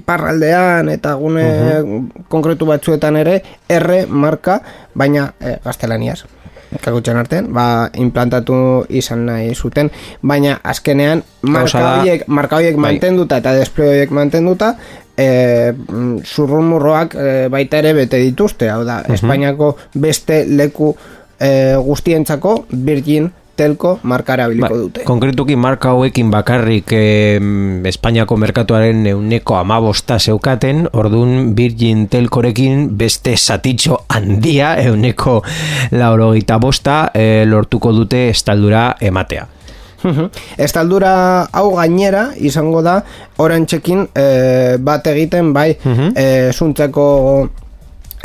iparraldean 0.00 0.88
eta 0.88 1.14
gune 1.14 1.44
konkretu 2.28 2.66
batzuetan 2.66 3.16
ere 3.16 3.42
R 3.68 4.06
marka, 4.08 4.60
baina 4.94 5.32
e, 5.40 5.58
gaztelaniaz 5.64 6.24
kakutxan 6.82 7.20
artean, 7.20 7.52
ba, 7.54 7.90
implantatu 8.00 8.56
izan 8.88 9.26
nahi 9.28 9.54
zuten, 9.54 9.90
baina 10.22 10.58
azkenean 10.62 11.22
marka 11.42 11.84
horiek, 12.00 12.26
marka 12.28 12.60
horiek 12.60 12.76
Bai. 12.76 12.92
mantenduta 12.92 13.38
eta 13.42 13.54
despleo 13.58 13.92
horiek 13.92 14.14
mantenduta, 14.14 14.74
e, 15.16 15.28
mm, 15.72 16.24
zurrumurroak 16.24 17.14
e, 17.14 17.30
baita 17.52 17.78
ere 17.82 17.94
bete 17.94 18.20
dituzte, 18.22 18.70
hau 18.70 18.82
da, 18.84 19.02
Espainiako 19.14 19.74
beste 19.94 20.44
leku 20.48 20.94
e, 21.38 21.74
guztientzako 21.84 22.64
Virgin 22.70 23.30
Telco 23.56 23.98
markara 24.02 24.48
biliko 24.50 24.76
dute. 24.76 25.02
Ba, 25.02 25.06
Konkretuki 25.08 25.56
marka 25.56 25.94
hauekin 25.94 26.30
bakarrik 26.32 26.92
eh, 26.96 27.40
Espainiako 27.90 28.36
merkatuaren 28.40 29.06
euneko 29.14 29.58
amabosta 29.60 30.18
zeukaten, 30.18 30.88
orduan 30.92 31.54
Virgin 31.56 32.08
Telkorekin 32.08 32.90
beste 32.98 33.36
satitxo 33.36 34.04
handia 34.08 34.74
euneko 34.82 35.40
laurogeita 35.92 36.58
bosta 36.58 37.10
eh, 37.14 37.44
lortuko 37.46 37.92
dute 37.92 38.28
estaldura 38.28 38.94
ematea. 39.00 39.48
Estaldura 40.60 41.48
hau 41.52 41.68
gainera 41.78 42.26
izango 42.36 42.82
da 42.84 42.98
orantxekin 43.40 44.06
e, 44.12 44.24
bat 44.84 45.06
egiten 45.08 45.52
bai 45.56 45.70
e, 45.80 46.26
zuntzeko 46.52 47.06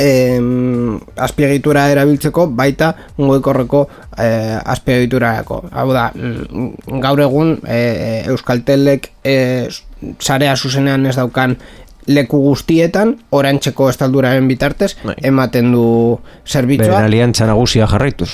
em, 0.00 0.98
azpiegitura 1.20 1.88
erabiltzeko 1.92 2.46
baita 2.56 2.94
goikorreko 3.18 3.84
e, 4.16 4.30
azpiegiturarako. 4.64 5.62
Hau 5.72 5.90
da, 5.92 6.08
mm, 6.14 6.98
gaur 7.04 7.20
egun 7.26 7.58
e, 7.68 8.24
Euskaltelek 8.32 9.10
e, 9.24 9.68
sarea 10.18 10.56
zuzenean 10.56 11.06
ez 11.06 11.16
daukan 11.20 11.56
leku 12.10 12.40
guztietan 12.42 13.14
orantxeko 13.36 13.90
estalduraren 13.92 14.48
bitartez 14.48 14.94
Bai. 15.04 15.14
ematen 15.30 15.70
du 15.72 15.84
Beren 16.16 16.46
zerbitzua. 16.46 17.04
aliantza 17.04 17.46
nagusia 17.46 17.86
jarraituz. 17.86 18.30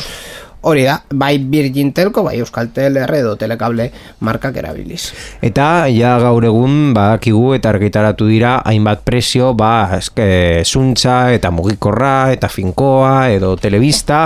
Hori 0.67 0.83
da, 0.83 0.97
bai 1.15 1.39
Virgin 1.39 1.93
Telco, 1.95 2.25
bai 2.27 2.41
Euskaltel 2.41 2.97
R 3.05 3.21
edo 3.21 3.37
Telekable 3.39 3.85
markak 4.27 4.57
erabiliz. 4.59 5.13
Eta 5.47 5.87
ja 5.95 6.17
gaur 6.19 6.43
egun 6.49 6.91
badakigu 6.97 7.53
eta 7.55 7.71
argitaratu 7.71 8.27
dira 8.27 8.57
hainbat 8.67 9.05
prezio 9.07 9.53
ba 9.55 9.95
eske, 10.01 10.65
zuntza 10.67 11.31
eta 11.37 11.53
mugikorra 11.55 12.33
eta 12.35 12.51
finkoa 12.51 13.31
edo 13.31 13.55
telebista 13.63 14.25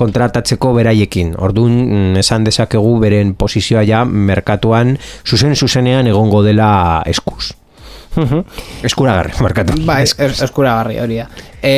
kontratatzeko 0.00 0.72
beraiekin. 0.80 1.36
Orduan 1.36 1.76
mm, 1.82 2.20
esan 2.24 2.48
dezakegu 2.48 2.96
beren 3.02 3.36
posizioa 3.36 3.84
ja 3.84 4.06
merkatuan 4.08 4.96
zuzen 5.28 5.52
zuzenean 5.60 6.08
egongo 6.08 6.40
dela 6.46 7.02
eskuz. 7.04 7.52
Eskuragarri, 8.84 9.32
markatu. 9.40 9.76
Bai, 9.88 10.02
es, 10.04 10.40
eskuragarri 10.44 10.98
hori 11.00 11.20
da. 11.22 11.28
E, 11.64 11.74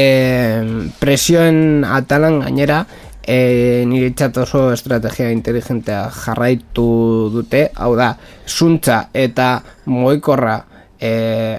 presioen 0.98 1.84
atalan 1.86 2.40
gainera, 2.42 2.80
e, 3.26 3.84
nire 3.88 4.12
txat 4.16 4.38
oso 4.44 4.66
estrategia 4.74 5.30
inteligentea 5.32 6.06
jarraitu 6.12 6.86
dute, 7.32 7.66
hau 7.80 7.94
da, 7.96 8.12
zuntza 8.46 9.08
eta 9.12 9.56
moikorra 9.90 10.58
e, 11.00 11.58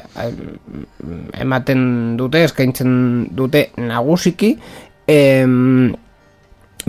ematen 1.41 1.83
dute, 2.17 2.45
eskaintzen 2.47 2.95
dute 3.35 3.69
nagusiki, 3.81 4.55
em, 5.07 5.93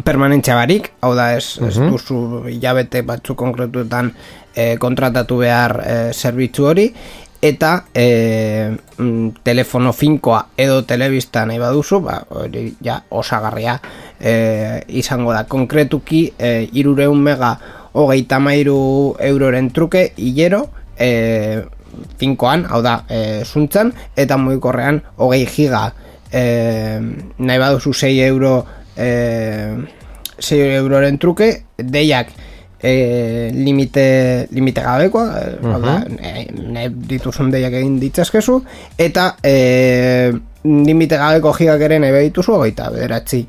permanentzia 0.05 0.57
barik, 0.59 0.91
hau 1.01 1.15
da 1.17 1.31
ez, 1.37 1.57
ez 1.65 1.77
duzu 1.81 2.45
hilabete 2.53 3.01
batzu 3.07 3.37
konkretuetan 3.39 4.11
e, 4.53 4.75
kontratatu 4.81 5.41
behar 5.41 5.79
e, 5.81 5.97
zerbitzu 6.13 6.69
hori, 6.69 6.91
eta 7.43 7.85
e, 7.95 8.77
mm, 8.99 9.43
telefono 9.43 9.93
finkoa 9.93 10.41
edo 10.57 10.83
telebista 10.89 11.45
nahi 11.47 11.59
baduzu, 11.61 12.01
ba, 12.05 12.21
hori 12.31 12.69
ja 12.83 13.01
osagarria 13.11 13.79
e, 14.21 14.83
izango 14.89 15.33
da. 15.33 15.45
Konkretuki, 15.45 16.33
e, 16.39 16.69
irureun 16.73 17.21
mega 17.23 17.57
hogeita 17.97 18.41
mairu 18.41 19.17
euroren 19.21 19.71
truke, 19.73 20.13
hilero, 20.17 20.67
e, 20.99 21.63
finkoan, 22.21 22.67
hau 22.69 22.83
da, 22.85 22.99
e, 23.09 23.45
zuntzan, 23.45 23.93
eta 24.17 24.37
mugikorrean 24.41 25.01
hogei 25.17 25.47
giga 25.49 25.91
e, 26.33 27.01
nahi 27.39 27.59
baduzu 27.59 27.93
6 27.93 28.25
euro 28.27 28.67
e, 28.97 29.77
6 30.39 30.61
euroren 30.77 31.19
truke, 31.19 31.65
deiak 31.77 32.33
e, 32.87 33.51
limite, 33.55 34.47
limite 34.55 34.85
gabekoa, 34.85 35.41
e, 35.41 35.73
hau 35.73 35.81
da, 35.83 35.97
ne, 36.07 36.45
ne 36.77 36.85
dituzun 37.11 37.51
deiak 37.51 37.75
egin 37.81 37.97
ditzazkezu, 38.03 38.61
eta 38.99 39.33
e, 39.43 40.31
limite 40.67 41.19
gabeko 41.19 41.55
gigak 41.59 41.83
ere 41.89 41.99
nahi 42.03 42.29
dituzu, 42.29 42.55
hogeita 42.61 42.93
bederatzi 42.95 43.43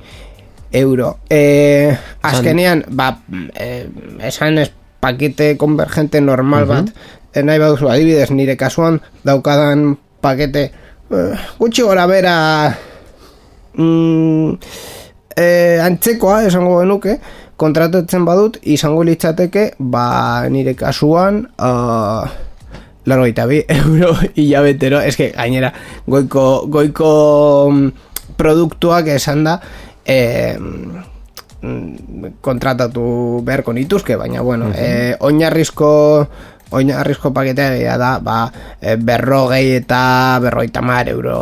euro. 0.81 1.13
E, 1.29 1.93
azkenean, 2.25 2.83
ba, 2.97 3.11
e, 3.53 3.85
esan 4.31 4.57
ez 4.63 4.71
pakete 4.99 5.53
konvergente 5.61 6.21
normal 6.21 6.65
bat, 6.69 6.91
e, 7.33 7.45
nahi 7.45 7.61
baduzu 7.61 7.93
adibidez 7.93 8.31
nire 8.33 8.57
kasuan 8.57 8.99
daukadan 9.27 9.93
pakete 10.21 10.63
eh, 11.11 11.33
gutxi 11.59 11.85
gora 11.85 12.07
bera 12.07 12.35
mm, 13.77 14.49
eh, 15.37 15.77
antzekoa 15.83 16.41
esango 16.49 16.79
genuke 16.81 17.19
kontratatzen 17.57 18.25
badut 18.25 18.59
izango 18.61 19.03
litzateke 19.05 19.71
ba 19.79 20.45
nire 20.49 20.75
kasuan 20.77 21.45
uh, 21.57 22.25
laro 23.07 23.23
bi 23.23 23.63
euro 23.79 24.13
hilabetero 24.35 24.99
eske 25.01 25.31
gainera 25.31 25.71
goiko, 26.07 26.67
goiko 26.67 27.11
mm, 27.71 27.91
produktuak 28.37 29.07
esan 29.15 29.43
da 29.47 29.59
eh, 30.05 30.57
kontratatu 32.41 33.41
beharko 33.43 33.73
nituzke, 33.73 34.15
baina 34.15 34.43
bueno, 34.45 34.69
eh, 34.75 35.15
oinarrizko 35.19 36.27
oinarrizko 36.71 37.31
paketea 37.31 37.95
da 37.97 38.17
ba, 38.19 38.51
e, 38.81 38.97
berrogei 38.99 39.77
eta 39.79 40.37
berroita 40.43 40.81
mar 40.83 41.07
euro 41.07 41.37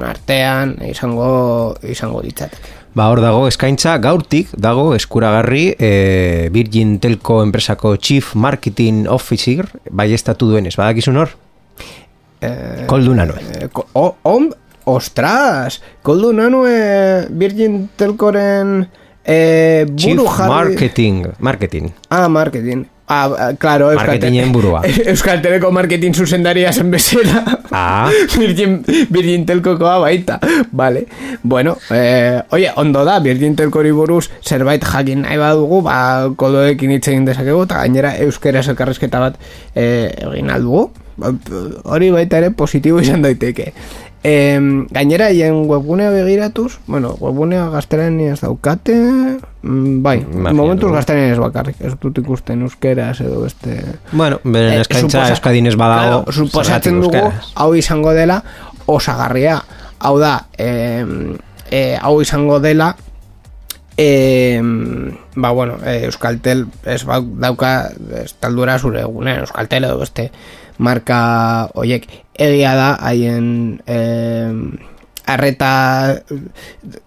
artean 0.00 0.76
izango 0.88 1.76
izango 1.84 2.22
ditzatek. 2.24 2.75
Ba, 2.96 3.10
hor 3.12 3.20
dago, 3.20 3.42
eskaintza 3.50 3.98
gaurtik 4.00 4.48
dago 4.56 4.94
eskuragarri 4.96 5.66
e, 5.76 6.48
Virgin 6.52 6.94
Telco 6.98 7.42
enpresako 7.44 7.96
Chief 8.00 8.30
Marketing 8.34 9.02
Officer 9.12 9.66
bai 9.92 10.14
estatu 10.16 10.48
duenez, 10.48 10.72
badakizun 10.80 11.18
hor? 11.20 11.34
Eh, 12.40 12.86
Koldu 12.88 13.12
nanoe. 13.16 13.42
eh, 13.60 13.68
ko- 13.72 13.84
o, 13.92 14.06
om, 14.32 14.48
ostras, 14.88 15.80
koldu 16.02 16.32
nanue 16.32 17.26
Virgin 17.30 17.88
Telcoren 18.00 18.86
eh, 19.24 19.84
Chief 19.96 20.16
buru 20.16 20.28
jarri... 20.32 20.54
Marketing, 20.54 21.20
marketing. 21.40 21.92
Ah, 22.08 22.28
marketing. 22.32 22.86
Ah, 23.08 23.30
ah, 23.30 23.52
claro, 23.54 23.94
Marketingen 23.94 24.50
burua. 24.50 24.82
Euskal 25.10 25.38
Teleko 25.42 25.70
marketing 25.70 26.14
zuzendaria 26.14 26.72
zen 26.72 26.90
bezala. 26.90 27.44
Ah. 27.70 28.10
Virgin, 28.38 28.80
Virgin 29.10 29.46
Telkokoa 29.46 29.98
baita. 30.02 30.40
Vale. 30.72 31.06
Bueno, 31.42 31.76
eh, 31.90 32.42
oye, 32.50 32.72
ondo 32.74 33.04
da, 33.04 33.20
Virgin 33.20 33.54
Telkori 33.54 33.92
buruz 33.94 34.26
zerbait 34.42 34.82
jakin 34.82 35.22
nahi 35.22 35.38
badugu, 35.38 35.82
ba, 35.86 36.32
kodoekin 36.34 36.96
hitz 36.96 37.06
egin 37.12 37.30
dezakegu, 37.30 37.62
eta 37.68 37.78
gainera 37.84 38.16
euskera 38.26 38.64
elkarrezketa 38.66 39.22
bat 39.22 39.38
eh, 39.74 40.10
egin 40.32 40.50
aldugu. 40.50 40.88
Ba, 41.16 41.30
Hori 41.94 42.10
baita 42.12 42.42
ere 42.42 42.50
positibo 42.50 42.98
izan 43.00 43.22
daiteke. 43.24 43.70
Eh, 44.28 44.58
gainera, 44.90 45.28
hien 45.30 45.54
webgunea 45.70 46.10
begiratuz, 46.10 46.80
bueno, 46.88 47.12
webgunea 47.20 47.68
gazteren 47.70 48.18
ez 48.24 48.40
daukate, 48.40 48.94
mm, 49.62 50.02
bai, 50.02 50.16
Imagino. 50.24 50.54
momentuz 50.64 50.90
gazteren 50.90 51.30
ez 51.30 51.38
bakarrik, 51.38 51.76
ez 51.86 51.92
dut 52.02 52.18
ikusten 52.18 52.62
euskeraz 52.66 53.20
edo 53.22 53.42
beste... 53.44 53.76
Bueno, 54.10 54.40
beren 54.42 54.72
Eh, 54.72 54.80
eskaintza 54.80 55.20
suposa- 55.20 55.30
euskadin 55.36 55.66
ez 55.70 55.76
badago. 55.78 56.24
Claro, 56.24 56.32
suposatzen 56.32 57.00
dugu 57.04 57.22
hau 57.54 57.74
izango 57.78 58.12
dela 58.18 58.42
osagarria. 58.86 59.60
Hau 60.00 60.18
da, 60.18 60.48
eh, 60.58 61.06
eh, 61.70 61.96
hau 62.02 62.20
izango 62.20 62.58
dela 62.58 62.96
eh, 63.96 64.60
ba 65.36 65.50
bueno, 65.52 65.76
eh, 65.86 66.02
Euskaltel 66.04 66.66
ez 66.84 67.04
ba, 67.04 67.20
dauka 67.22 67.90
estaldura 68.24 68.78
zure 68.78 69.00
egunen, 69.00 69.38
Euskaltel 69.40 69.84
edo 69.84 69.98
beste 70.02 70.30
marka 70.78 71.70
hoiek 71.74 72.08
egia 72.38 72.74
da 72.76 72.90
haien 73.00 73.80
eh, 73.86 74.52
arreta 75.26 76.22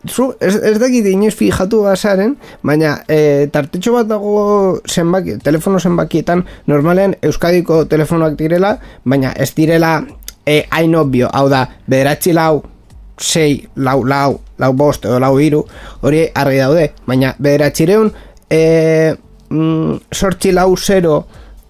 zu, 0.07 0.33
ez, 0.39 0.55
ez 0.55 0.77
dakit 0.79 1.07
inoiz 1.07 1.33
fijatu 1.39 1.83
bazaren 1.87 2.35
baina 2.67 2.97
e, 3.07 3.47
tartetxo 3.51 3.95
bat 3.95 4.09
dago 4.09 4.79
zenbaki, 4.87 5.37
telefono 5.43 5.79
zenbakietan 5.79 6.43
normalean 6.67 7.15
Euskadiko 7.23 7.85
telefonoak 7.89 8.35
direla 8.39 8.75
baina 9.05 9.31
ez 9.35 9.53
direla 9.55 10.01
e, 10.45 10.65
hain 10.69 10.95
obvio, 10.99 11.31
hau 11.31 11.47
da 11.49 11.63
bederatzi 11.87 12.35
lau 12.35 12.61
sei, 13.19 13.67
lau, 13.75 14.03
lau, 14.03 14.39
lau 14.59 14.73
bost 14.73 15.07
edo 15.07 15.19
lau 15.19 15.37
hiru 15.39 15.63
hori 16.03 16.25
argi 16.35 16.59
daude, 16.59 16.87
baina 17.07 17.33
bederatzireun 17.39 18.11
e, 18.51 19.15
mm, 19.49 20.11
sortzi 20.11 20.51
lau 20.51 20.75
zero 20.77 21.23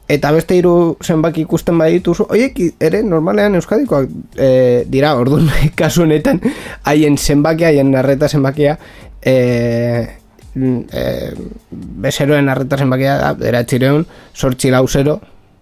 eta 0.10 0.32
beste 0.34 0.58
hiru 0.58 0.74
zenbaki 1.06 1.44
ikusten 1.46 1.78
badituzu, 1.78 2.26
horiek 2.34 2.58
ere 2.82 3.04
normalean 3.06 3.60
euskadikoak 3.60 4.10
e, 4.36 4.50
dira, 4.90 5.14
orduan 5.22 5.50
kasu 5.80 6.08
honetan 6.08 6.42
haien 6.90 7.18
zenbaki, 7.18 7.68
haien 7.70 7.94
arreta 7.96 8.28
zenbakia 8.28 8.76
e, 9.22 9.36
mm, 10.56 10.80
e, 10.90 11.04
bezeroen 12.02 12.50
arreta 12.50 12.82
zenbakia 12.82 13.20
da, 13.22 13.34
beratxireun, 13.38 14.06
sortzi 14.34 14.74
lau 14.74 14.88
zero, 14.88 15.20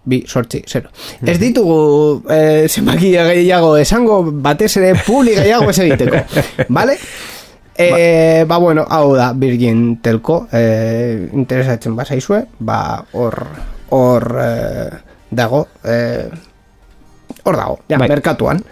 bi, 0.07 0.23
sortzi, 0.25 0.63
zero. 0.63 0.93
Ez 1.27 1.39
ditugu 1.43 1.79
e, 2.31 2.67
zenbaki 2.71 3.11
gehiago 3.19 3.75
esango, 3.77 4.21
batez 4.31 4.77
ere 4.79 4.95
publi 5.03 5.35
gehiago 5.35 5.73
ez 5.75 5.79
egiteko, 5.89 6.23
vale? 6.79 7.01
E, 7.77 8.45
ba, 8.47 8.57
bueno, 8.57 8.87
hau 8.89 9.11
da 9.13 9.33
Virgin 9.37 9.99
Telco 10.01 10.47
e, 10.55 11.27
interesatzen 11.35 11.99
bazaizue 11.99 12.47
ba, 12.57 12.79
hor 13.11 13.43
hor 13.89 14.25
e, 14.41 14.51
dago 15.29 15.67
e, 15.83 16.29
hor 17.43 17.55
dago, 17.55 17.79
ja, 17.89 17.97
Bai. 17.97 18.09
merkatuan 18.09 18.63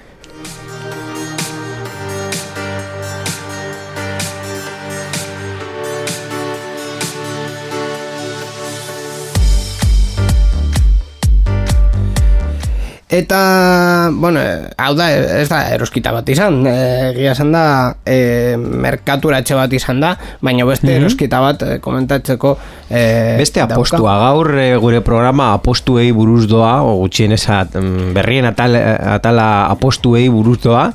Eta, 13.15 14.09
bueno, 14.11 14.41
eh, 14.41 14.67
hau 14.77 14.91
da, 14.97 15.07
ez 15.15 15.47
da 15.47 15.61
eroskita 15.71 16.11
bat 16.11 16.27
izan, 16.33 16.65
eh, 16.67 17.11
egia 17.13 17.31
esan 17.31 17.53
da, 17.55 17.63
e, 18.03 18.57
merkaturatxe 18.59 19.55
bat 19.55 19.71
izan 19.73 20.01
da, 20.03 20.15
baina 20.43 20.65
beste 20.67 20.91
eroskita 20.97 21.39
bat 21.39 21.63
eh, 21.63 21.77
komentatzeko 21.83 22.51
e, 22.89 23.03
Beste 23.39 23.63
apostua, 23.63 24.17
gaur 24.19 24.51
eh, 24.59 24.75
gure 24.83 24.99
programa 25.05 25.53
apostuei 25.55 26.11
buruz 26.15 26.43
doa, 26.51 26.81
o 26.83 26.97
gutxien 27.05 27.31
esat, 27.37 27.77
mm, 27.79 28.11
berrien 28.17 28.49
atal, 28.51 28.75
atala 29.15 29.47
apostuei 29.71 30.27
buruz 30.33 30.57
doa, 30.65 30.89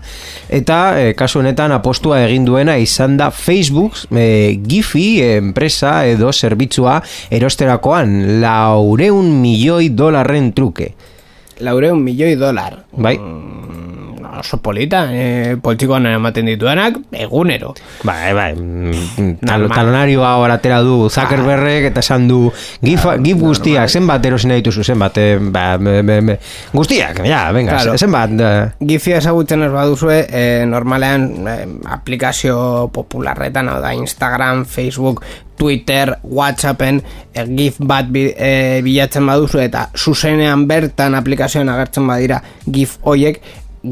eta 0.52 0.80
eh, 1.00 1.14
kasu 1.16 1.40
honetan 1.40 1.72
apostua 1.72 2.20
egin 2.26 2.44
duena 2.44 2.76
izan 2.76 3.16
da 3.16 3.30
Facebook 3.33 3.96
eh, 4.12 4.61
Gifi 4.61 5.22
enpresa 5.38 6.02
edo 6.04 6.35
zerbitzua 6.37 7.00
erosterakoan 7.33 8.42
laureun 8.44 9.33
milioi 9.40 9.88
dolarren 9.96 10.52
truke. 10.52 10.92
Laureun 11.61 12.03
milioi 12.03 12.37
dolar. 12.37 12.85
Bai. 12.96 13.16
Mm, 13.18 13.81
oso 14.40 14.57
polita, 14.62 15.03
e, 15.12 15.57
poltsikoan 15.61 16.07
ematen 16.07 16.46
dituenak, 16.49 16.96
egunero. 17.12 17.75
Bai, 18.07 18.33
bai, 18.33 18.55
mm, 18.55 19.35
tal, 19.44 19.66
talonarioa 19.68 20.31
hor 20.40 20.55
atera 20.55 20.81
du 20.87 21.11
Zuckerbergek 21.11 21.90
eta 21.90 22.01
esan 22.01 22.27
du 22.31 22.38
gif, 22.81 23.05
gif 23.25 23.40
guztiak, 23.42 23.90
zenbat 23.90 24.25
erosin 24.27 24.55
dituzu, 24.57 24.85
zenbat, 24.85 25.18
eh, 25.20 25.37
ba, 25.40 25.77
me, 25.79 25.99
me, 26.03 26.20
me, 26.20 26.38
guztiak, 26.73 27.20
ja, 27.27 27.51
venga, 27.53 27.77
Claro. 27.77 27.99
zenbat, 27.99 28.31
eh, 28.40 28.70
Gifia 28.81 29.18
ezagutzen 29.18 29.62
ez 29.62 29.73
baduzue, 29.73 30.27
e, 30.31 30.64
normalean 30.66 31.29
e, 31.46 31.59
aplikazio 31.90 32.88
popularretan, 32.94 33.68
hau 33.68 33.81
da 33.83 33.92
Instagram, 33.94 34.64
Facebook, 34.64 35.25
Twitter, 35.61 36.16
Whatsappen, 36.25 37.03
e, 37.35 37.44
gif 37.57 37.77
bat 37.85 38.09
bi, 38.09 38.31
e, 38.33 38.81
bilatzen 38.85 39.27
baduzu 39.29 39.61
eta 39.61 39.90
zuzenean 39.92 40.64
bertan 40.70 41.18
aplikazioan 41.18 41.68
agertzen 41.68 42.09
badira 42.09 42.40
gif 42.64 42.96
hoiek, 43.05 43.42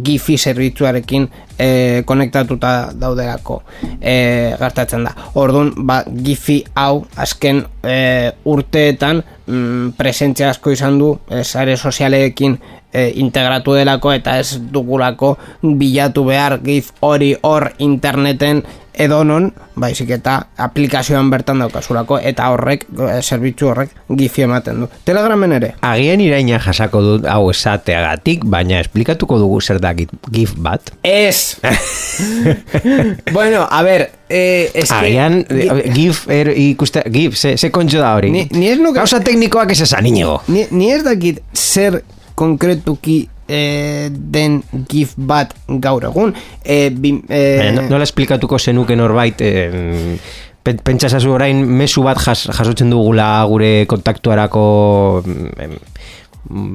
gifi 0.05 0.37
zerbitzuarekin 0.37 1.29
e, 1.59 2.03
konektatuta 2.05 2.73
daudelako 3.01 3.63
e, 4.01 4.55
gertatzen 4.61 5.07
da. 5.09 5.15
Orduan, 5.41 5.73
ba, 5.89 6.03
gifi 6.25 6.61
hau 6.77 7.07
azken 7.17 7.63
e, 7.83 8.33
urteetan 8.45 9.23
mm, 9.47 9.95
presentzia 9.99 10.51
asko 10.53 10.75
izan 10.77 10.99
du 11.01 11.15
e, 11.31 11.43
sare 11.45 11.77
sozialekin 11.77 12.59
e, 12.93 13.09
integratu 13.23 13.79
delako 13.79 14.13
eta 14.13 14.37
ez 14.41 14.59
dugulako 14.73 15.37
bilatu 15.63 16.27
behar 16.29 16.59
gif 16.65 16.93
hori 17.01 17.35
hor 17.43 17.71
interneten 17.79 18.63
edo 18.99 19.23
non, 19.25 19.53
baizik 19.79 20.11
eta 20.11 20.49
aplikazioan 20.59 21.31
bertan 21.31 21.61
daukazulako, 21.63 22.19
eta 22.19 22.49
horrek, 22.51 22.85
eh, 22.99 23.21
zerbitzu 23.23 23.69
horrek, 23.71 23.91
gifi 24.19 24.43
ematen 24.43 24.81
du. 24.83 24.89
Telegramen 25.07 25.53
ere? 25.53 25.73
Agian 25.87 26.21
iraina 26.21 26.59
jasako 26.61 27.01
dut 27.05 27.27
hau 27.31 27.51
esateagatik, 27.53 28.43
baina 28.45 28.81
esplikatuko 28.83 29.39
dugu 29.39 29.61
zer 29.61 29.79
da 29.81 29.95
gif- 29.95 30.57
bat. 30.59 30.91
Ez! 31.03 31.61
bueno, 33.33 33.67
a 33.71 33.83
ver, 33.83 34.11
eh, 34.29 34.71
es. 34.75 34.91
Agian, 34.93 35.45
eh, 35.49 35.91
gif, 35.95 36.27
er, 36.29 36.53
ikuste, 36.59 37.03
gif, 37.13 37.37
ze, 37.39 37.57
ze 37.59 37.71
kontxo 37.71 37.99
da 37.99 38.15
hori? 38.17 38.31
Ni- 38.31 38.49
ni 38.51 38.69
ez 38.69 38.79
nuke- 38.79 38.99
Gauza 38.99 39.21
teknikoak 39.21 39.71
ez 39.73 39.81
esan, 39.87 40.07
inigo. 40.07 40.41
Ni, 40.49 40.67
ni 40.71 40.91
ez 40.93 41.03
dakit 41.05 41.41
zer 41.55 42.03
konkretuki 42.35 43.29
eh, 43.49 44.09
den 44.13 44.63
gif 44.89 45.15
bat 45.17 45.55
gaur 45.81 46.05
egun. 46.05 46.35
Eh, 46.65 46.91
bim, 46.93 47.23
eh, 47.29 47.57
Baina, 47.59 47.83
no- 47.83 47.89
nola 47.89 48.05
esplikatuko 48.05 48.59
zenuke 48.59 48.97
norbait, 48.97 49.41
eh, 49.41 50.19
pen- 50.63 50.81
pentsa 50.85 51.09
zazu 51.09 51.31
orain 51.33 51.65
mezu 51.67 52.03
bat 52.05 52.19
jas, 52.21 52.47
jasotzen 52.53 52.91
dugula 52.91 53.45
gure 53.49 53.87
kontaktuarako 53.89 55.23
mm, 55.25 55.49
em, 55.65 55.79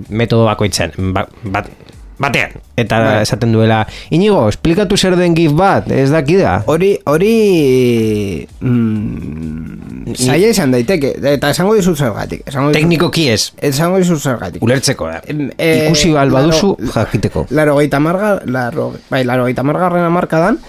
metodo 0.09 0.45
bakoitzen, 0.45 0.91
ba, 1.13 1.27
bat, 1.43 1.69
batean. 2.19 2.51
Eta 2.77 2.99
Bai. 2.99 3.21
esaten 3.23 3.51
duela, 3.51 3.87
inigo, 4.09 4.47
esplikatu 4.49 4.97
zer 4.97 5.15
den 5.17 5.33
gif 5.35 5.51
bat, 5.57 5.89
ez 5.91 6.09
dakida. 6.11 6.63
Hori, 6.67 6.97
hori... 7.05 8.47
Mm, 8.61 10.13
zaila 10.17 10.51
izan 10.51 10.71
daiteke, 10.73 11.13
eta 11.33 11.49
esango 11.53 11.75
dizut 11.77 11.97
zergatik. 11.97 12.43
Esango 12.47 12.69
dizut- 12.71 12.79
Teknikoki 12.81 13.27
ez, 13.29 13.53
Esango 13.61 13.97
dizut 14.01 14.19
zergatik. 14.21 14.61
ulertzeko 14.63 15.07
da. 15.07 15.21
Em, 15.27 15.49
eh, 15.57 15.85
Ikusi 15.87 16.11
bal 16.13 16.31
baduzu, 16.31 16.75
laro- 16.79 16.91
jakiteko. 16.93 17.45
Laro 17.49 17.75
gaita 17.77 17.99
marga, 17.99 18.41
laro, 18.45 18.93
bai, 19.09 19.23
laro 19.23 19.43
gaita 19.45 19.63
margarren 19.63 20.03
amarkadan, 20.03 20.59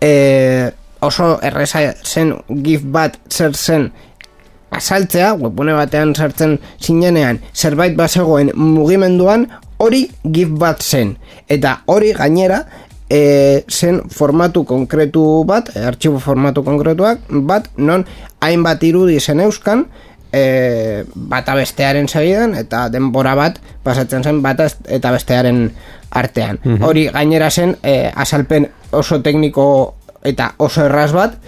eh, 0.00 0.70
oso 1.00 1.38
erreza 1.42 1.94
zen 2.04 2.34
gif 2.62 2.82
bat 2.84 3.18
zer 3.28 3.54
zen 3.54 3.92
asaltzea, 4.70 5.34
webune 5.34 5.72
batean 5.72 6.14
sartzen 6.14 6.58
zinenean, 6.80 7.40
zerbait 7.54 7.94
bazegoen 7.96 8.50
mugimenduan, 8.54 9.46
hori 9.78 10.06
gif 10.22 10.50
bat 10.58 10.82
zen. 10.82 11.16
Eta 11.48 11.80
hori 11.86 12.12
gainera, 12.16 12.64
e, 13.10 13.64
zen 13.68 14.02
formatu 14.10 14.64
konkretu 14.64 15.44
bat, 15.46 15.70
e, 15.76 15.84
artxibo 15.86 16.20
formatu 16.22 16.64
konkretuak, 16.66 17.26
bat, 17.48 17.70
non 17.76 18.06
hainbat 18.40 18.82
irudi 18.86 19.20
zen 19.20 19.40
euskan, 19.40 19.86
e, 20.32 21.04
bata 21.14 21.54
bestearen 21.58 22.08
segidan, 22.08 22.56
eta 22.58 22.88
denbora 22.92 23.34
bat 23.38 23.60
pasatzen 23.84 24.24
zen 24.24 24.42
bata 24.42 24.68
eta 24.88 25.12
bestearen 25.14 25.70
artean. 26.10 26.58
Hori 26.82 27.08
gainera 27.12 27.50
zen 27.50 27.76
e, 27.82 28.10
azalpen 28.14 28.68
oso 28.96 29.20
tekniko 29.22 29.68
eta 30.26 30.54
oso 30.58 30.86
erraz 30.86 31.12
bat, 31.14 31.38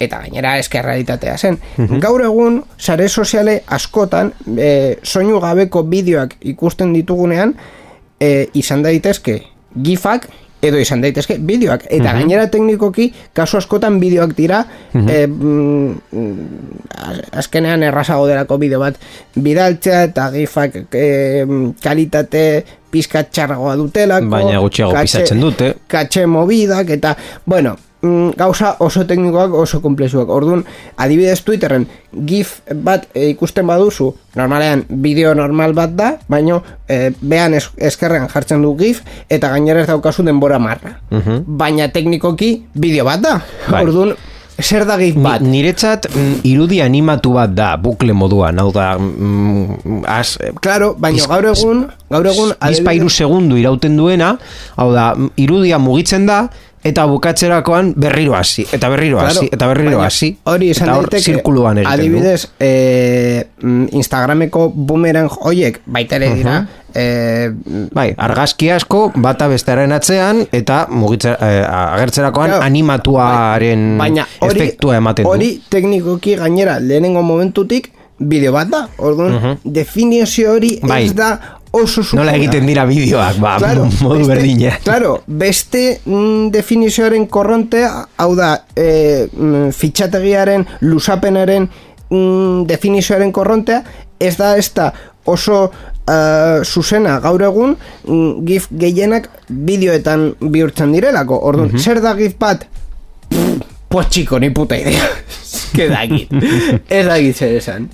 eta 0.00 0.18
gainera 0.20 0.58
eske 0.58 0.82
realitatea 0.82 1.36
zen. 1.38 1.58
Gaur 2.00 2.22
egun, 2.22 2.62
sare 2.78 3.08
soziale 3.08 3.62
askotan, 3.66 4.32
e, 4.58 4.98
soinu 5.02 5.40
gabeko 5.40 5.82
bideoak 5.88 6.34
ikusten 6.40 6.92
ditugunean, 6.92 7.54
e, 8.20 8.48
izan 8.54 8.82
daitezke 8.82 9.42
gifak, 9.82 10.28
edo 10.62 10.78
izan 10.80 11.00
daitezke 11.00 11.36
bideoak. 11.38 11.84
Eta 11.92 12.12
gainera 12.16 12.46
teknikoki, 12.50 13.12
kasu 13.36 13.56
askotan 13.58 14.00
bideoak 14.00 14.32
dira, 14.36 14.64
e, 14.94 15.26
mm, 15.26 15.90
az- 16.96 17.22
azkenean 17.32 17.82
errazago 17.82 18.26
delako 18.26 18.58
bideo 18.58 18.80
bat 18.80 18.96
bidaltzea, 19.36 20.02
eta 20.10 20.30
gifak 20.32 20.76
e, 20.92 21.46
kalitate 21.82 22.64
pizkat 22.90 23.30
txarragoa 23.30 23.76
dutelako. 23.76 24.28
Baina 24.32 24.58
gutxiago 24.58 24.92
katxe- 24.92 25.02
pisatzen 25.22 25.40
dute. 25.40 25.74
katxe 25.88 26.26
mobidak 26.26 26.90
eta 26.90 27.16
bueno 27.44 27.76
gauza 28.36 28.76
oso 28.78 29.04
teknikoak 29.08 29.54
oso 29.56 29.80
komplexuak 29.80 30.28
orduan 30.28 30.64
adibidez 30.96 31.40
Twitterren 31.44 31.86
gif 32.28 32.60
bat 32.74 33.08
e, 33.14 33.30
ikusten 33.32 33.66
baduzu 33.66 34.12
normalean 34.36 34.84
bideo 34.88 35.34
normal 35.34 35.72
bat 35.74 35.96
da 35.96 36.12
baino 36.28 36.62
e, 36.88 37.10
behan 37.20 37.54
es, 37.54 37.70
eskerrean 37.76 38.28
jartzen 38.28 38.62
du 38.62 38.76
gif 38.76 39.02
eta 39.30 39.48
gainera 39.48 39.80
ez 39.80 39.88
daukazu 39.88 40.22
denbora 40.22 40.58
marra. 40.58 40.98
Baina 41.46 41.88
teknikoki 41.88 42.66
bideo 42.74 43.04
bat 43.04 43.20
da. 43.20 43.40
Bai. 43.70 43.82
orduan 43.82 44.16
zer 44.62 44.86
da 44.88 44.96
gif 45.00 45.16
bat? 45.20 45.42
Ni, 45.44 45.58
niretzat 45.58 46.08
mm, 46.08 46.44
irudi 46.48 46.80
animatu 46.82 47.34
bat 47.36 47.52
da, 47.56 47.74
bukle 47.80 48.14
moduan, 48.16 48.58
hau 48.60 48.70
da, 48.72 48.94
mm, 48.98 50.04
az, 50.08 50.36
Claro, 50.64 50.94
baina 50.98 51.26
gaur 51.28 51.50
egun, 51.52 51.84
gaur 52.10 52.28
egun 52.32 52.54
bizpairu 52.60 53.10
segundu 53.12 53.58
irauten 53.60 53.96
duena, 53.96 54.36
hau 54.76 54.92
da, 54.94 55.12
mm, 55.14 55.34
irudia 55.44 55.78
mugitzen 55.78 56.26
da, 56.28 56.46
eta 56.88 57.04
bukatzerakoan 57.10 57.92
berriro 57.96 58.34
hasi, 58.38 58.66
eta 58.72 58.88
berriro 58.92 59.18
Claro, 59.18 59.40
hasi, 59.40 59.48
eta 59.52 59.66
berriro 59.70 60.00
hasi. 60.02 60.30
Hori 60.44 60.70
esan 60.70 60.90
hor 60.94 61.08
daiteke, 61.10 61.32
zirkuluan 61.32 61.78
egiten 61.82 61.92
adibidez, 61.92 62.48
eh, 62.60 63.46
mm, 63.62 63.88
Instagrameko 63.92 64.68
boomerang 64.74 65.28
hoiek 65.40 65.80
baita 65.86 66.16
ere 66.16 66.30
dira, 66.34 66.56
eh, 66.94 67.50
du. 67.52 67.88
Bai, 67.94 68.14
argazki 68.16 68.70
asko, 68.70 69.12
bata 69.16 69.48
bestearen 69.48 69.92
atzean, 69.92 70.46
eta 70.52 70.86
mugitze, 70.90 71.34
eh, 71.40 71.64
agertzerakoan 71.66 72.50
Claro, 72.54 72.62
animatuaren 72.64 73.98
baina 73.98 74.26
hori, 74.40 74.60
efektua 74.60 74.96
ematen 74.96 75.24
du. 75.24 75.30
hori 75.30 75.62
teknikoki 75.68 76.36
gainera 76.36 76.78
lehenengo 76.80 77.22
momentutik 77.22 77.92
bideo 78.18 78.52
bat 78.52 78.68
da. 78.72 78.88
Orduan, 78.96 79.58
definizio 79.64 80.54
hori 80.54 80.78
Bai. 80.82 81.04
ez 81.04 81.14
da 81.14 81.55
oso 81.82 82.00
Nola 82.00 82.32
zuhurra. 82.32 82.36
egiten 82.36 82.66
dira 82.66 82.84
bideoak, 82.88 83.40
ba, 83.42 83.56
modu 84.04 84.20
beste, 84.20 84.28
berdina. 84.32 84.76
Claro, 84.84 85.12
beste 85.26 85.82
mm, 86.04 86.48
definizioaren 86.54 87.26
korrontea, 87.26 87.90
hau 88.22 88.30
da, 88.38 88.52
e, 88.76 89.26
mm, 89.32 89.70
fitxategiaren, 89.76 90.66
lusapenaren 90.86 91.68
mm, 92.10 92.64
definizioaren 92.70 93.32
korrontea, 93.32 93.82
ez 94.20 94.34
da 94.38 94.54
ez 94.56 94.70
da 94.74 94.90
oso 95.26 95.64
uh, 95.66 96.62
zuzena 96.64 97.18
gaur 97.20 97.42
egun 97.42 97.74
mm, 97.76 98.44
gif 98.46 98.68
gehienak 98.70 99.28
bideoetan 99.48 100.30
bihurtzen 100.40 100.94
direlako. 100.94 101.40
Orduan, 101.50 101.74
zer 101.78 102.00
da 102.00 102.14
gif 102.18 102.38
bat? 102.40 102.68
Pff, 103.28 103.74
Pues 103.88 104.08
chico, 104.10 104.38
ni 104.38 104.50
puta 104.50 104.76
idea. 104.76 105.08
Ez 105.78 105.90
dakit. 105.90 106.28
Ez 106.88 107.06
dakit 107.06 107.36
zer 107.36 107.54
esan. 107.56 107.88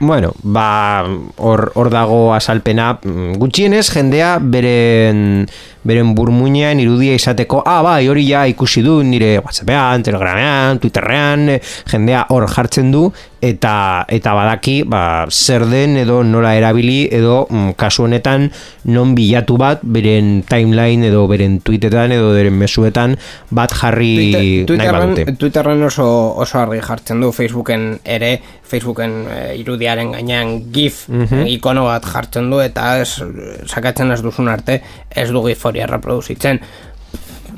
Bueno, 0.00 0.32
ba, 0.44 1.04
hor, 1.38 1.72
hor 1.74 1.90
dago 1.90 2.32
azalpena, 2.32 3.00
mm, 3.02 3.32
gutxienez 3.42 3.88
jendea 3.90 4.36
beren, 4.38 5.48
beren 5.82 6.12
burmuinean 6.14 6.78
irudia 6.78 7.16
izateko, 7.18 7.64
ah, 7.66 7.80
bai, 7.82 8.06
hori 8.06 8.22
ja 8.28 8.44
ikusi 8.46 8.84
du 8.86 9.00
nire 9.02 9.40
Whatsappean, 9.40 10.04
Telegramean, 10.06 10.78
Twitterrean, 10.78 11.50
jendea 11.90 12.24
hor 12.30 12.46
jartzen 12.46 12.92
du, 12.94 13.08
eta 13.40 14.04
eta 14.08 14.32
badaki, 14.34 14.82
ba, 14.82 15.26
zer 15.30 15.64
den 15.70 15.96
edo 15.96 16.22
nola 16.24 16.56
erabili, 16.58 17.08
edo 17.12 17.46
mm, 17.50 17.72
kasu 17.78 18.04
honetan 18.08 18.48
non 18.90 19.14
bilatu 19.14 19.56
bat, 19.60 19.80
beren 19.82 20.42
timeline 20.48 21.06
edo 21.06 21.26
beren 21.30 21.60
tweetetan 21.60 22.12
edo 22.16 22.32
beren 22.34 22.56
mesuetan 22.58 23.16
bat 23.50 23.72
jarri 23.72 24.64
Twitter- 24.66 24.76
nahi 24.78 24.92
badute. 24.92 25.36
Twitterren 25.38 25.82
oso, 25.86 26.08
oso 26.36 26.58
argi 26.58 26.80
jartzen 26.82 27.20
du 27.20 27.30
Facebooken 27.32 28.00
ere 28.04 28.40
Facebooken 28.68 29.14
eh, 29.30 29.56
irudiaren 29.60 30.12
gainean 30.12 30.72
GIF 30.72 31.08
Mhm. 31.08 31.46
ikono 31.46 31.84
bat 31.84 32.04
jartzen 32.04 32.50
du 32.50 32.60
eta 32.60 32.98
ez, 33.00 33.22
sakatzen 33.66 34.10
ez 34.12 34.20
duzun 34.22 34.48
arte 34.48 34.82
ez 35.10 35.30
du 35.30 35.42
GIF 35.46 35.64
hori 35.64 35.80
erreproduzitzen 35.80 36.60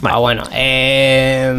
ba 0.03 0.19
bueno 0.19 0.45
eh, 0.53 1.53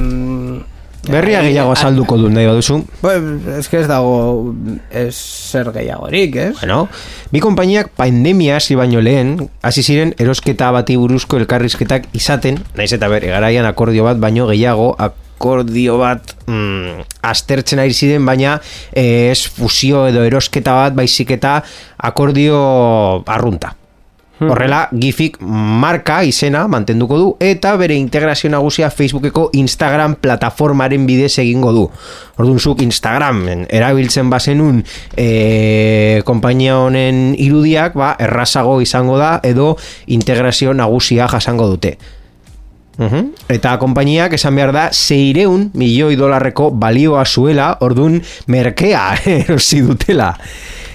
Berria 1.08 1.42
gehiago 1.42 1.72
azalduko 1.74 2.18
du 2.20 2.30
nahi 2.30 2.46
baduzu. 2.46 2.84
Pues, 3.02 3.22
ez 3.58 3.68
que 3.70 3.80
ez 3.82 3.88
dago 3.90 4.54
ez 4.92 5.16
zer 5.16 5.72
gehiagorik, 5.74 6.36
ez? 6.36 6.54
Bueno, 6.60 6.84
bi 7.34 7.42
konpainiak 7.42 7.90
pandemia 7.98 8.60
hasi 8.60 8.78
baino 8.78 9.02
lehen, 9.02 9.50
hasi 9.66 9.82
ziren 9.82 10.14
erosketa 10.22 10.70
bati 10.76 11.00
buruzko 11.02 11.42
elkarrizketak 11.42 12.08
izaten, 12.14 12.62
naiz 12.78 12.92
eta 12.94 13.10
ber, 13.10 13.26
garaian 13.34 13.66
akordio 13.66 14.06
bat 14.06 14.22
baino 14.22 14.46
gehiago, 14.52 14.94
akordio 15.02 15.98
bat 15.98 16.36
mm, 16.46 17.10
aztertzen 17.34 17.82
ari 17.82 17.98
ziren, 17.98 18.26
baina 18.26 18.60
eh, 18.94 19.32
ez 19.34 19.42
fusio 19.50 20.06
edo 20.12 20.26
erosketa 20.28 20.78
bat, 20.84 20.98
baizik 20.98 21.34
eta 21.40 21.64
akordio 21.98 22.62
arrunta. 23.26 23.81
Horrela, 24.42 24.88
Gifik 24.92 25.38
marka 25.42 26.22
izena 26.26 26.64
mantenduko 26.72 27.18
du 27.20 27.28
eta 27.44 27.76
bere 27.78 27.96
integrazio 28.00 28.50
nagusia 28.50 28.90
Facebookeko 28.90 29.50
Instagram 29.54 30.16
plataformaren 30.22 31.06
bidez 31.06 31.36
egingo 31.44 31.74
du. 31.76 31.84
Orduan 32.42 32.58
zuk 32.60 32.82
Instagramen 32.82 33.68
erabiltzen 33.70 34.32
bazenun 34.34 34.82
e, 35.14 36.22
konpainia 36.26 36.80
honen 36.82 37.36
irudiak, 37.38 37.94
ba, 37.94 38.16
errazago 38.20 38.80
izango 38.82 39.20
da 39.22 39.36
edo 39.44 39.76
integrazio 40.08 40.74
nagusia 40.74 41.30
jasango 41.30 41.70
dute. 41.70 41.98
Uhum. 43.02 43.32
Eta 43.50 43.78
konpainiak 43.82 44.36
esan 44.38 44.60
behar 44.60 44.72
da 44.76 44.84
zeireun 44.94 45.72
milioi 45.74 46.14
dolarreko 46.20 46.70
balioa 46.78 47.24
zuela, 47.26 47.74
ordun 47.82 48.20
merkea 48.48 49.16
erosi 49.40 49.82
dutela. 49.82 50.36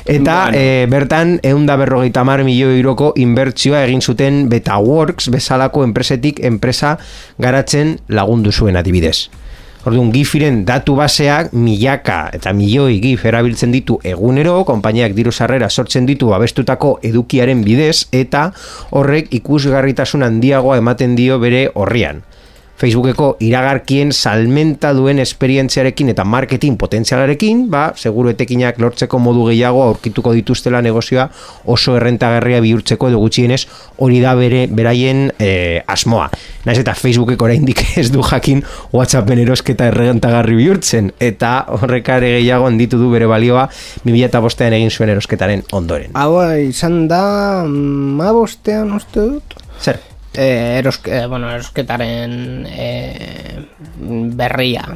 Eta 0.07 0.37
Bueno. 0.47 0.59
e, 0.59 0.87
bertan 0.87 1.33
eunda 1.43 1.75
berrogeita 1.77 2.23
mar 2.25 2.45
milioi 2.47 2.77
euroko 2.79 3.11
inbertsioa 3.19 3.83
egin 3.89 4.01
zuten 4.01 4.45
Betaworks 4.49 5.33
bezalako 5.35 5.83
enpresetik 5.83 6.39
enpresa 6.47 6.95
garatzen 7.43 7.97
lagundu 8.07 8.53
zuen 8.53 8.79
adibidez. 8.79 9.27
Orduan, 9.87 10.09
gifiren 10.11 10.65
datu 10.67 10.97
baseak 10.99 11.53
milaka 11.55 12.25
eta 12.35 12.51
milioi 12.51 12.97
gif 12.99 13.23
erabiltzen 13.31 13.71
ditu 13.71 14.01
egunero, 14.03 14.57
konpainiak 14.67 15.13
diru 15.15 15.31
sarrera 15.31 15.69
sortzen 15.71 16.09
ditu 16.09 16.33
abestutako 16.35 16.97
edukiaren 17.07 17.63
bidez, 17.63 18.09
eta 18.11 18.49
horrek 18.91 19.31
ikusgarritasun 19.39 20.27
handiagoa 20.27 20.81
ematen 20.83 21.15
dio 21.15 21.39
bere 21.39 21.69
horrian. 21.75 22.25
Facebookeko 22.77 23.37
iragarkien 23.41 24.13
salmenta 24.13 24.93
duen 24.93 25.19
esperientziarekin 25.23 26.11
eta 26.13 26.25
marketing 26.29 26.77
potentzialarekin, 26.77 27.67
ba, 27.73 27.87
seguru 27.97 28.35
etekinak 28.35 28.77
lortzeko 28.83 29.21
modu 29.23 29.47
gehiago 29.49 29.81
aurkituko 29.87 30.35
dituztela 30.37 30.83
negozioa 30.85 31.29
oso 31.73 31.97
errentagarria 31.97 32.61
bihurtzeko 32.65 33.09
edo 33.09 33.21
gutxienez 33.23 33.63
hori 34.05 34.21
da 34.21 34.35
bere 34.37 34.67
beraien 34.69 35.31
e, 35.41 35.81
asmoa. 35.89 36.29
Naiz 36.67 36.79
eta 36.83 36.93
Facebookeko 36.99 37.49
oraindik 37.49 37.81
ez 38.03 38.11
du 38.13 38.25
jakin 38.27 38.61
WhatsAppen 38.93 39.41
erosketa 39.41 39.89
errentagarri 39.93 40.59
bihurtzen 40.61 41.13
eta 41.21 41.55
horrekare 41.79 42.35
gehiago 42.39 42.69
handitu 42.69 43.01
du 43.01 43.09
bere 43.15 43.31
balioa 43.31 43.69
2005ean 44.05 44.77
egin 44.77 44.93
zuen 44.93 45.15
erosketaren 45.17 45.65
ondoren. 45.73 46.13
Hau 46.13 46.43
izan 46.61 47.07
da, 47.09 47.23
ma 47.65 48.35
bostean 48.37 48.93
uste 48.99 49.25
dut? 49.31 49.57
Zer? 49.81 50.03
Eh, 50.37 50.79
eroske, 50.79 51.11
eh, 51.11 51.27
bueno, 51.27 51.51
erosketaren 51.51 52.67
eh, 52.71 53.65
berria. 54.37 54.87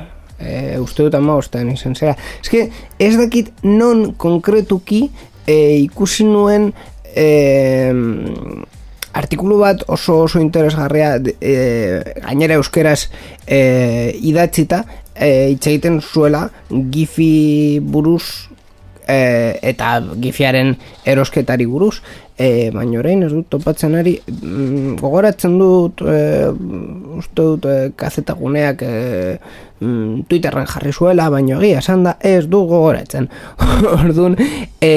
Eh, 0.40 0.78
uste 0.80 1.04
dut 1.04 1.14
ama 1.18 1.34
ostean 1.36 1.68
izan 1.68 1.94
zera 1.94 2.14
ez 2.16 2.70
ez 2.98 3.16
dakit 3.18 3.50
non 3.62 4.14
konkretuki 4.16 5.10
eh, 5.46 5.82
ikusi 5.82 6.24
nuen 6.24 6.72
eh, 7.14 7.92
artikulu 9.12 9.58
bat 9.60 9.82
oso 9.88 10.22
oso 10.24 10.40
interesgarria 10.40 11.18
eh, 11.40 12.00
gainera 12.24 12.54
euskeraz 12.54 13.10
eh, 13.46 14.16
idatzita 14.16 14.84
eh, 15.14 15.50
itxaiten 15.52 16.00
zuela 16.00 16.46
gifi 16.70 17.80
buruz 17.82 18.49
eh, 19.10 19.58
eta 19.72 19.96
gifiaren 20.22 20.76
erosketari 21.04 21.66
buruz 21.66 21.96
e, 22.40 22.70
baina 22.72 23.00
orain 23.00 23.24
ez 23.26 23.30
dut 23.32 23.48
topatzen 23.52 23.96
ari 24.00 24.14
mm, 24.24 24.96
gogoratzen 25.00 25.58
dut 25.60 26.00
e, 26.08 26.20
uste 27.18 27.36
dut 27.36 27.66
e, 27.68 27.76
kazetaguneak 28.00 28.84
e, 28.86 28.92
mm, 29.80 30.22
Twitterren 30.30 30.68
jarri 30.70 30.92
zuela 30.94 31.28
baina 31.32 31.58
egia 31.58 31.82
esan 31.84 32.06
da 32.06 32.16
ez 32.32 32.46
du 32.48 32.62
gogoratzen. 32.70 33.28
Orduan 33.98 34.38
e, 34.40 34.92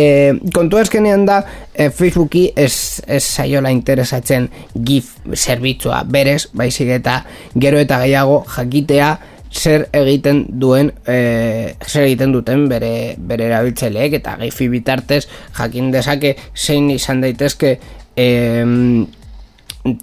kontu 0.56 0.80
eskenean 0.80 1.28
da 1.28 1.42
e, 1.74 1.90
Facebooki 1.90 2.46
ez, 2.56 3.04
ez 3.08 3.24
saiola 3.24 3.74
interesatzen 3.76 4.48
gif 4.74 5.18
zerbitzua 5.36 6.04
berez 6.08 6.46
baizik 6.56 6.96
eta 7.02 7.22
gero 7.60 7.82
eta 7.84 8.00
gehiago 8.06 8.44
jakitea 8.56 9.14
zer 9.54 9.88
egiten 9.94 10.46
duen 10.60 10.92
e, 11.06 11.76
zer 11.86 12.08
egiten 12.08 12.34
duten 12.34 12.66
bere, 12.70 13.16
bere 13.18 13.50
erabiltzaileek 13.52 14.18
eta 14.20 14.38
gifi 14.42 14.68
bitartez 14.72 15.26
jakin 15.60 15.92
dezake 15.94 16.36
zein 16.56 16.90
izan 16.94 17.22
daitezke 17.22 17.76
e, 18.18 18.28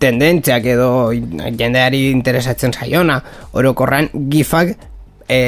tendentziak 0.00 0.66
edo 0.68 0.90
jendeari 1.56 2.10
interesatzen 2.10 2.72
zaiona. 2.76 3.18
Orokorran 3.56 4.10
gifak 4.30 4.74
e, 5.26 5.40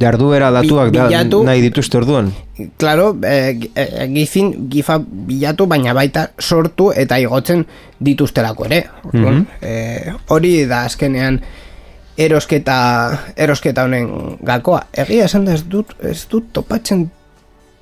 jarduera 0.00 0.50
datuak 0.54 0.92
bilatu, 0.94 1.42
da, 1.42 1.50
nahi 1.52 1.64
dituzte 1.66 2.00
orduan. 2.00 2.32
Claro, 2.80 3.12
e, 3.22 3.70
e, 3.74 4.06
gifin 4.14 4.52
gifa 4.72 4.98
bilatu 5.00 5.68
baina 5.70 5.94
baita 5.96 6.30
sortu 6.40 6.90
eta 6.96 7.20
igotzen 7.20 7.66
dituztelako 8.00 8.70
ere. 8.70 8.84
Mm 9.12 9.44
hori 10.30 10.54
da 10.70 10.84
azkenean 10.88 11.40
erosketa 12.20 12.76
erosketa 13.36 13.86
honen 13.88 14.36
gakoa. 14.46 14.84
Egia 15.04 15.26
esan 15.28 15.48
da 15.48 15.56
ez 15.56 15.64
dut, 15.70 15.94
ez 16.04 16.22
dut 16.30 16.52
topatzen 16.56 17.06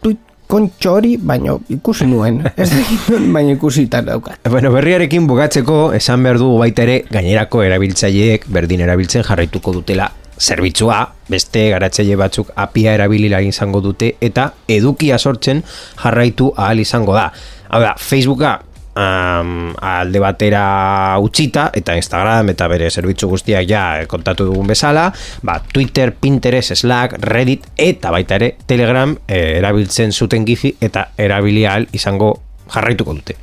tuit 0.03 0.21
kontxo 0.49 0.95
hori, 0.97 1.17
baina 1.21 1.59
ikusi 1.69 2.07
nuen. 2.09 2.41
Ez 2.57 2.71
da 2.73 3.19
baina 3.35 3.53
ikusi 3.53 3.85
daukat. 3.91 4.49
Bueno, 4.49 4.73
berriarekin 4.73 5.27
bugatzeko, 5.29 5.93
esan 5.99 6.23
behar 6.25 6.41
dugu 6.41 6.57
baita 6.63 6.87
ere, 6.87 7.03
gainerako 7.11 7.67
erabiltzaileek 7.67 8.49
berdin 8.49 8.81
erabiltzen 8.87 9.27
jarraituko 9.29 9.77
dutela 9.77 10.09
zerbitzua, 10.39 11.03
beste 11.29 11.65
garatzaile 11.73 12.17
batzuk 12.17 12.53
apia 12.57 12.95
erabilila 12.95 13.41
izango 13.45 13.81
dute, 13.85 14.15
eta 14.21 14.53
edukia 14.71 15.19
sortzen 15.19 15.65
jarraitu 15.99 16.53
ahal 16.57 16.81
izango 16.81 17.17
da. 17.17 17.29
Hau 17.69 17.83
da, 17.83 17.95
Facebooka 18.01 18.55
um, 18.99 19.75
alde 19.81 20.21
batera 20.23 21.17
utxita 21.23 21.69
eta 21.75 21.97
Instagram 21.97 22.53
eta 22.55 22.69
bere 22.71 22.91
zerbitzu 22.91 23.31
guztiak 23.31 23.67
ja 23.69 23.83
kontatu 24.11 24.49
dugun 24.51 24.67
bezala 24.67 25.09
ba, 25.43 25.61
Twitter, 25.73 26.13
Pinterest, 26.15 26.75
Slack, 26.75 27.19
Reddit 27.23 27.69
eta 27.77 28.13
baita 28.15 28.39
ere 28.41 28.55
Telegram 28.67 29.15
eh, 29.27 29.59
erabiltzen 29.59 30.13
zuten 30.13 30.47
gifi 30.49 30.75
eta 30.81 31.11
erabilial 31.19 31.89
izango 31.93 32.35
jarraituko 32.73 33.21
dute 33.21 33.39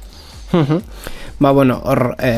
Ba, 1.35 1.51
bueno, 1.51 1.81
hor 1.83 2.15
e, 2.23 2.29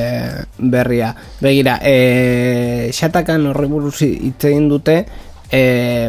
berria. 0.58 1.12
Begira, 1.38 1.75
e, 1.86 2.89
xatakan 2.97 3.45
horri 3.45 3.69
buruz 3.69 3.99
egin 4.01 4.65
dute, 4.71 5.03
e, 5.53 5.62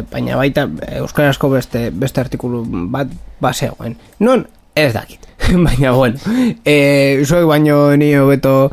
baina 0.09 0.39
baita 0.39 0.65
Euskarazko 1.03 1.51
beste, 1.53 1.89
beste 1.93 2.25
artikulu 2.25 2.63
bat 2.89 3.13
basegoen. 3.45 3.93
Non, 4.25 4.47
ez 4.73 4.89
dakit. 4.97 5.28
baina 5.65 5.91
bueno, 5.91 6.17
e, 6.65 7.23
zuek 7.25 7.47
baino 7.47 7.95
ni 7.97 8.13
hobeto 8.15 8.71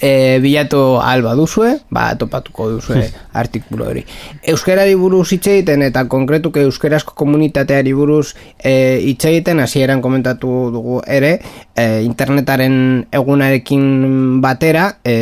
e, 0.00 0.38
bilatu 0.42 0.98
alba 1.02 1.34
duzue, 1.36 1.76
ba, 1.90 2.08
topatuko 2.18 2.70
duzue 2.70 3.04
artikulu 3.36 3.86
hori. 3.90 4.04
Euskarari 4.52 4.96
buruz 4.98 5.28
hitz 5.34 5.46
egiten 5.52 5.84
eta 5.86 6.06
konkretuke 6.10 6.64
euskarazko 6.64 7.14
komunitateari 7.18 7.92
buruz 7.94 8.32
e, 8.56 8.72
hitz 9.04 9.24
egiten 9.28 9.60
hasieran 9.60 10.02
komentatu 10.02 10.70
dugu 10.74 11.00
ere, 11.06 11.36
e, 11.76 12.02
internetaren 12.06 13.06
egunarekin 13.12 14.40
batera, 14.42 14.88
e, 15.04 15.16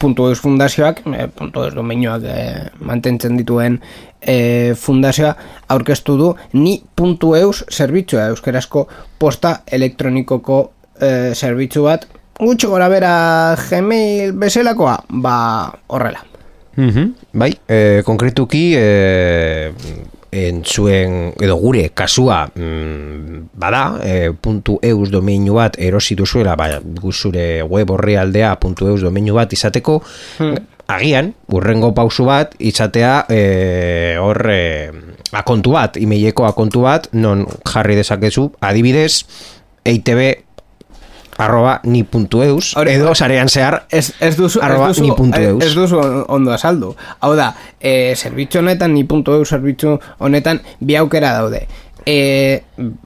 puntu 0.00 0.30
eus 0.30 0.40
fundazioak, 0.40 1.04
e, 1.12 1.28
puntu 1.28 1.66
eus 1.66 1.74
domenioak 1.76 2.24
e, 2.24 2.42
mantentzen 2.80 3.36
dituen 3.36 3.80
e, 4.20 4.74
fundazioa 4.74 5.34
aurkeztu 5.68 6.16
du 6.18 6.32
ni 6.56 6.78
puntu 6.96 7.34
eus 7.36 7.64
zerbitzua 7.70 8.30
euskarazko 8.32 8.86
posta 9.18 9.60
elektronikoko 9.66 10.60
e, 11.00 11.10
zerbitzu 11.34 11.86
bat 11.86 12.06
gutxo 12.38 12.70
gora 12.70 12.88
bera 12.88 13.56
gmail 13.56 14.32
bezelakoa 14.32 14.96
ba 15.08 15.36
horrela 15.88 16.20
mm 16.76 17.06
bai, 17.32 17.52
e, 17.68 18.02
konkretuki 18.04 18.72
e, 18.76 19.72
entzuen 20.36 21.32
edo 21.40 21.56
gure 21.56 21.88
kasua 21.94 22.44
mm, 22.54 23.42
bada 23.56 23.82
e, 24.04 24.32
puntu 24.32 24.78
eus 24.82 25.10
domeinu 25.10 25.56
bat 25.56 25.78
erosi 25.80 26.16
duzuela 26.16 26.56
ba, 26.56 26.68
guzure 27.00 27.62
web 27.62 27.90
horri 27.90 28.16
aldea 28.20 28.54
puntu 28.60 28.88
eus 28.90 29.00
domeinu 29.04 29.36
bat 29.36 29.52
izateko 29.52 30.00
hmm. 30.38 30.56
agian, 30.92 31.32
urrengo 31.52 31.92
pausu 31.94 32.28
bat 32.28 32.54
izatea 32.58 33.26
e, 33.28 34.16
hor 34.20 34.42
e, 34.52 34.62
akontu 35.36 35.76
bat, 35.76 35.96
imeileko 36.00 36.46
akontu 36.48 36.84
bat 36.86 37.08
non 37.12 37.46
jarri 37.66 37.96
dezakezu 37.98 38.50
adibidez 38.60 39.24
EITB 39.86 40.45
arroba 41.38 41.80
ni 41.84 42.02
puntu 42.04 42.42
eus 42.42 42.74
edo 42.86 43.14
sarean 43.14 43.48
zehar 43.48 43.82
ez, 43.90 44.12
ez 44.20 44.34
duzu, 44.36 44.60
arroba 44.62 44.90
ez 44.90 45.00
ni 45.00 45.12
puntu 45.12 45.40
eus. 45.40 45.64
ez 45.64 45.74
duzu 45.74 46.00
ondo 46.28 46.52
asaldu 46.52 46.94
hau 47.20 47.34
da, 47.36 47.52
e, 47.80 48.14
zerbitzu 48.16 48.62
honetan 48.62 48.94
ni 48.94 49.04
puntu 49.04 49.36
eus 49.36 49.48
zerbitzu 49.50 49.98
honetan 50.18 50.60
bi 50.80 50.96
aukera 50.96 51.32
daude. 51.36 51.66
E, 52.06 52.62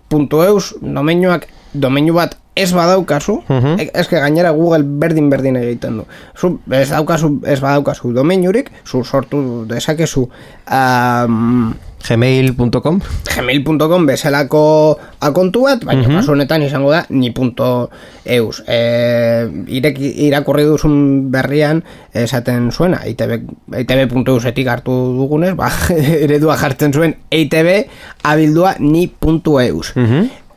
puntu 0.08 0.42
eus 0.44 0.74
domenioak 0.80 1.48
domeinu 1.72 2.14
bat 2.14 2.36
ez 2.60 2.72
badaukazu 2.72 3.32
uh 3.32 3.42
-huh. 3.48 4.06
que 4.08 4.16
gainera 4.20 4.50
Google 4.50 4.84
berdin 4.84 5.30
berdin 5.30 5.56
egiten 5.56 5.98
du. 5.98 6.04
Zu, 6.36 6.60
ez, 6.70 6.90
daukazu, 6.90 7.40
ez 7.44 7.60
badaukazu 7.60 8.12
domeinurik 8.12 8.70
zu 8.84 9.04
sortu 9.04 9.64
dezakezu 9.66 10.28
um, 10.70 11.74
gmail.com 12.08 13.00
gmail.com 13.28 14.06
bezalako 14.06 14.98
akontu 15.20 15.62
bat, 15.62 15.84
baina 15.84 16.08
uh 16.08 16.14
-huh. 16.14 16.30
honetan 16.30 16.62
izango 16.62 16.90
da 16.90 17.04
ni 17.10 17.30
punto 17.30 17.90
eus. 18.24 18.62
E, 18.66 19.48
irek, 19.66 19.98
irakurri 20.00 20.64
duzun 20.64 21.30
berrian 21.30 21.84
esaten 22.12 22.70
zuena 22.72 23.04
itb, 23.06 23.50
itb.eusetik 23.78 24.66
hartu 24.66 24.92
dugunez 25.16 25.54
ba, 25.54 25.70
eredua 26.24 26.56
jartzen 26.56 26.92
zuen 26.92 27.16
itb 27.30 27.88
abildua 28.22 28.74
ni 28.78 29.06
punto 29.06 29.60
eus. 29.60 29.94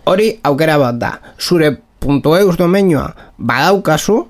Hori 0.06 0.39
aukera 0.44 0.78
bat 0.78 0.96
da. 1.00 1.20
Zure 1.39 1.78
eus 2.39 2.58
domeinua 2.58 3.13
badaukazu 3.38 4.28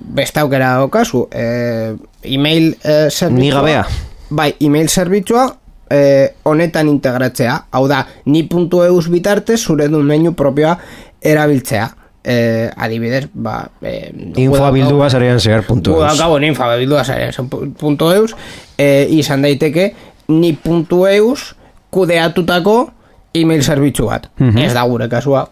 beste 0.00 0.40
aukera 0.40 0.74
daukazu 0.78 1.28
e, 1.32 1.96
email 2.22 2.76
e, 2.82 3.10
zerbitzua 3.10 3.86
bai, 4.30 4.54
email 4.60 4.88
zerbitzua 4.88 5.56
eh, 5.90 6.34
honetan 6.44 6.88
integratzea, 6.88 7.64
hau 7.72 7.86
da, 7.88 8.06
ni 8.26 8.48
eus 8.84 9.08
bitarte 9.08 9.56
zure 9.56 9.88
du 9.88 10.02
menu 10.02 10.32
propioa 10.34 10.78
erabiltzea. 11.20 11.94
eh, 12.24 12.70
adibidez, 12.76 13.28
ba... 13.32 13.70
Eh, 13.80 14.12
Infoa 14.36 14.70
bildu 14.70 14.98
bazarean 14.98 15.40
zegar 15.40 15.64
puntu 15.64 15.94
Gu 15.94 16.02
eus. 16.02 16.10
daukagu 16.18 16.38
ni 16.38 16.48
infoa 16.48 16.76
bildu 16.76 16.94
bazarean 16.98 17.48
puntu 17.78 18.10
eus, 18.12 18.34
eh, 18.76 19.06
izan 19.10 19.42
daiteke 19.42 19.94
ni 20.28 20.52
puntu 20.52 21.06
eus 21.06 21.54
kudeatutako 21.90 22.90
email 23.36 23.62
zerbitzu 23.62 24.06
bat. 24.08 24.28
Ez 24.40 24.72
da 24.74 24.84
gure 24.88 25.08
kasua, 25.10 25.44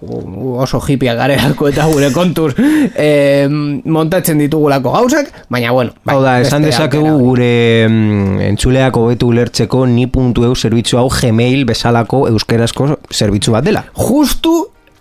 oso 0.62 0.80
hipia 0.80 1.14
garelako 1.18 1.68
eta 1.68 1.86
gure 1.90 2.10
kontuz 2.14 2.52
eh, 3.06 3.48
montatzen 3.48 4.38
ditugulako 4.40 4.94
gauzak, 4.96 5.32
baina 5.52 5.72
bueno. 5.72 5.92
bai, 6.04 6.14
Hau 6.14 6.22
da, 6.24 6.38
esan 6.40 6.64
dezakegu 6.66 7.16
gure 7.20 7.50
mm, 7.88 8.40
entzuleak 8.52 8.96
hobetu 8.96 9.32
ulertzeko 9.32 9.84
ni 9.86 10.06
puntu 10.06 10.54
zerbitzu 10.54 10.98
hau 10.98 11.08
Gmail 11.10 11.64
bezalako 11.68 12.26
euskerazko 12.28 12.96
zerbitzu 13.12 13.52
bat 13.52 13.64
dela. 13.64 13.84
Justu, 13.96 14.54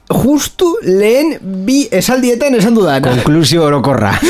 justu 0.10 0.68
lehen 0.84 1.38
bi 1.66 1.86
esaldietan 1.92 2.56
esan 2.60 2.76
dudan. 2.76 3.02
Konklusio 3.06 3.66
orokorra. 3.66 4.14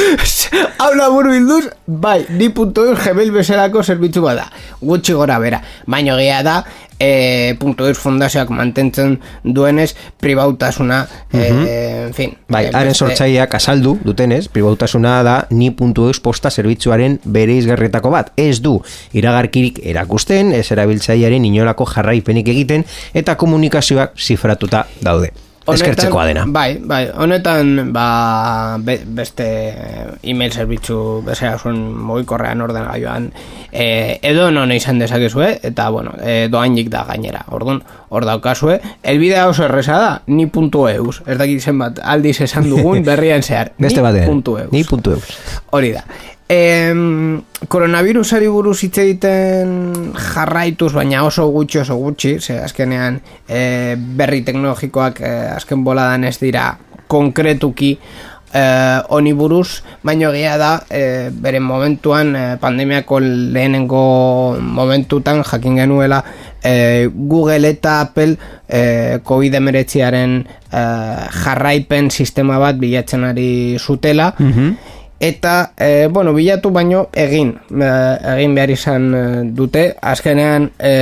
Hau 0.86 0.91
labur 0.95 1.29
bilduz, 1.31 1.65
bai, 1.88 2.25
ni 2.29 2.49
puntu 2.53 2.84
gmail 2.99 3.31
bezalako 3.34 3.84
zerbitzu 3.84 4.21
bada. 4.23 4.45
Gutxi 4.81 5.15
gora 5.17 5.39
bera. 5.39 5.62
Baina 5.88 6.15
gea 6.19 6.41
da, 6.45 6.60
e, 6.99 7.55
puntu 7.60 7.86
eus 7.88 7.97
fundazioak 7.97 8.49
mantentzen 8.49 9.19
duenez, 9.43 9.95
pribautasuna, 10.19 11.08
e, 11.34 12.05
en 12.08 12.13
fin. 12.13 12.36
Bai, 12.47 12.65
e, 12.65 12.69
haren 12.73 12.93
beste- 12.93 13.05
sortzaileak 13.05 13.55
azaldu 13.55 13.97
dutenez, 14.03 14.47
pribautasuna 14.47 15.21
da 15.23 15.47
ni 15.49 15.71
puntu 15.71 16.08
eus 16.08 16.19
posta 16.19 16.49
zerbitzuaren 16.51 17.19
bere 17.23 17.55
izgarrietako 17.55 18.12
bat. 18.12 18.31
Ez 18.38 18.62
du 18.62 18.81
iragarkirik 19.13 19.79
erakusten, 19.84 20.53
ez 20.53 20.71
erabiltzailearen 20.71 21.45
inolako 21.45 21.86
jarraipenik 21.86 22.47
egiten, 22.47 22.86
eta 23.13 23.36
komunikazioak 23.36 24.17
zifratuta 24.17 24.86
daude. 25.01 25.31
Eskertzekoa 25.73 26.25
dena. 26.30 26.43
Bai, 26.47 26.78
bai, 26.78 27.08
honetan 27.10 27.91
ba, 27.93 28.78
be, 28.78 28.99
beste 29.17 29.47
email 30.21 30.54
zerbitzu 30.54 31.23
bezala 31.25 31.58
zuen 31.58 31.80
mugikorrean 32.06 32.62
ordenagailuan 32.62 33.32
e, 33.71 34.19
edo 34.21 34.51
non 34.54 34.71
izan 34.71 35.01
dezakezue 35.01 35.49
eta 35.65 35.89
bueno, 35.89 36.13
e, 36.21 36.47
doainik 36.54 36.91
da 36.93 37.04
gainera. 37.10 37.43
Orduan, 37.56 37.82
hor 38.10 38.28
daukazue, 38.30 38.80
elbidea 39.04 39.47
oso 39.49 39.65
erresa 39.65 39.97
da, 39.99 40.13
ni 40.28 40.45
puntu 40.47 40.86
eus. 40.91 41.21
Ez 41.25 41.39
dakit 41.41 41.62
zenbat 41.65 41.99
aldiz 42.04 42.38
esan 42.45 42.69
dugun 42.69 43.04
berrian 43.10 43.43
zehar. 43.43 43.73
Beste 43.78 44.01
ni 44.01 44.08
batean. 44.08 44.30
puntu 44.30 44.58
eus. 44.62 44.71
Ni 44.71 44.86
puntu 44.86 45.17
eus. 45.17 45.36
Hori 45.71 45.91
da. 45.97 46.06
Em, 46.47 47.41
koronavirusari 47.67 48.45
buruz 48.53 48.77
hitz 48.86 48.99
egiten 49.01 49.71
jarraituz, 50.13 50.91
baina 50.93 51.23
oso 51.25 51.47
gutxi 51.49 51.81
oso 51.81 51.97
gutxi, 51.97 52.36
ze 52.39 52.60
azkenean 52.62 53.17
e, 53.49 53.95
berri 53.97 54.43
teknologikoak 54.45 55.23
e, 55.25 55.34
azken 55.55 55.81
boladan 55.84 56.29
ez 56.29 56.38
dira 56.38 56.67
konkretuki 57.10 57.95
e, 57.95 58.63
honi 59.10 59.34
buruz, 59.34 59.81
baina 60.05 60.29
egia 60.29 60.53
da 60.62 60.71
e, 60.86 61.31
bere 61.34 61.63
momentuan 61.65 62.36
e, 62.38 62.45
pandemiako 62.62 63.23
lehenengo 63.25 64.05
momentutan 64.62 65.41
jakin 65.41 65.81
genuela 65.81 66.21
e, 66.62 67.10
Google 67.10 67.73
eta 67.73 68.01
Apple 68.01 68.38
e, 68.69 69.17
COVID-19aren 69.25 70.43
e, 70.45 70.84
jarraipen 71.41 72.12
sistema 72.12 72.62
bat 72.62 72.77
bilatzen 72.77 73.25
ari 73.34 73.79
zutela 73.81 74.36
eta 75.19 75.73
e, 75.78 76.08
bueno, 76.12 76.34
bilatu 76.34 76.71
baino 76.71 77.08
egin 77.13 77.56
e, 77.71 77.89
egin 78.36 78.56
behar 78.56 78.71
izan 78.73 79.10
e, 79.13 79.25
dute. 79.56 79.95
Azkenean 80.01 80.71
e, 80.80 80.93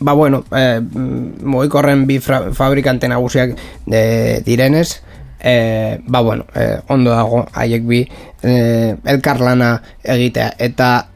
ba 0.00 0.12
bueno 0.12 0.44
e, 0.56 0.80
mugikorren 0.80 2.06
bi 2.06 2.18
fabrikante 2.20 3.08
nagusiak 3.08 3.56
e, 3.90 4.40
direnez 4.46 5.02
e, 5.42 6.00
ba 6.06 6.20
bueno 6.20 6.46
e, 6.54 6.80
ondo 6.88 7.10
dago 7.10 7.46
haiek 7.52 7.84
bi 7.84 8.04
e, 8.42 8.96
elkarlana 9.04 9.74
egitea. 10.04 10.54
Eta 10.58 11.10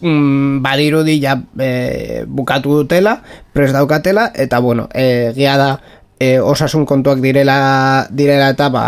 mm, 0.00 0.62
badirudi 0.62 1.20
ja 1.22 1.38
e, 1.58 2.24
bukatu 2.26 2.82
dutela, 2.82 3.22
pres 3.52 3.72
daukatela, 3.72 4.30
eta 4.34 4.58
bueno, 4.58 4.88
e, 4.94 5.32
gia 5.34 5.56
da 5.56 5.70
e, 6.18 6.38
osasun 6.40 6.86
kontuak 6.86 7.20
direla, 7.24 8.06
direla 8.10 8.50
eta 8.54 8.68
ba, 8.68 8.84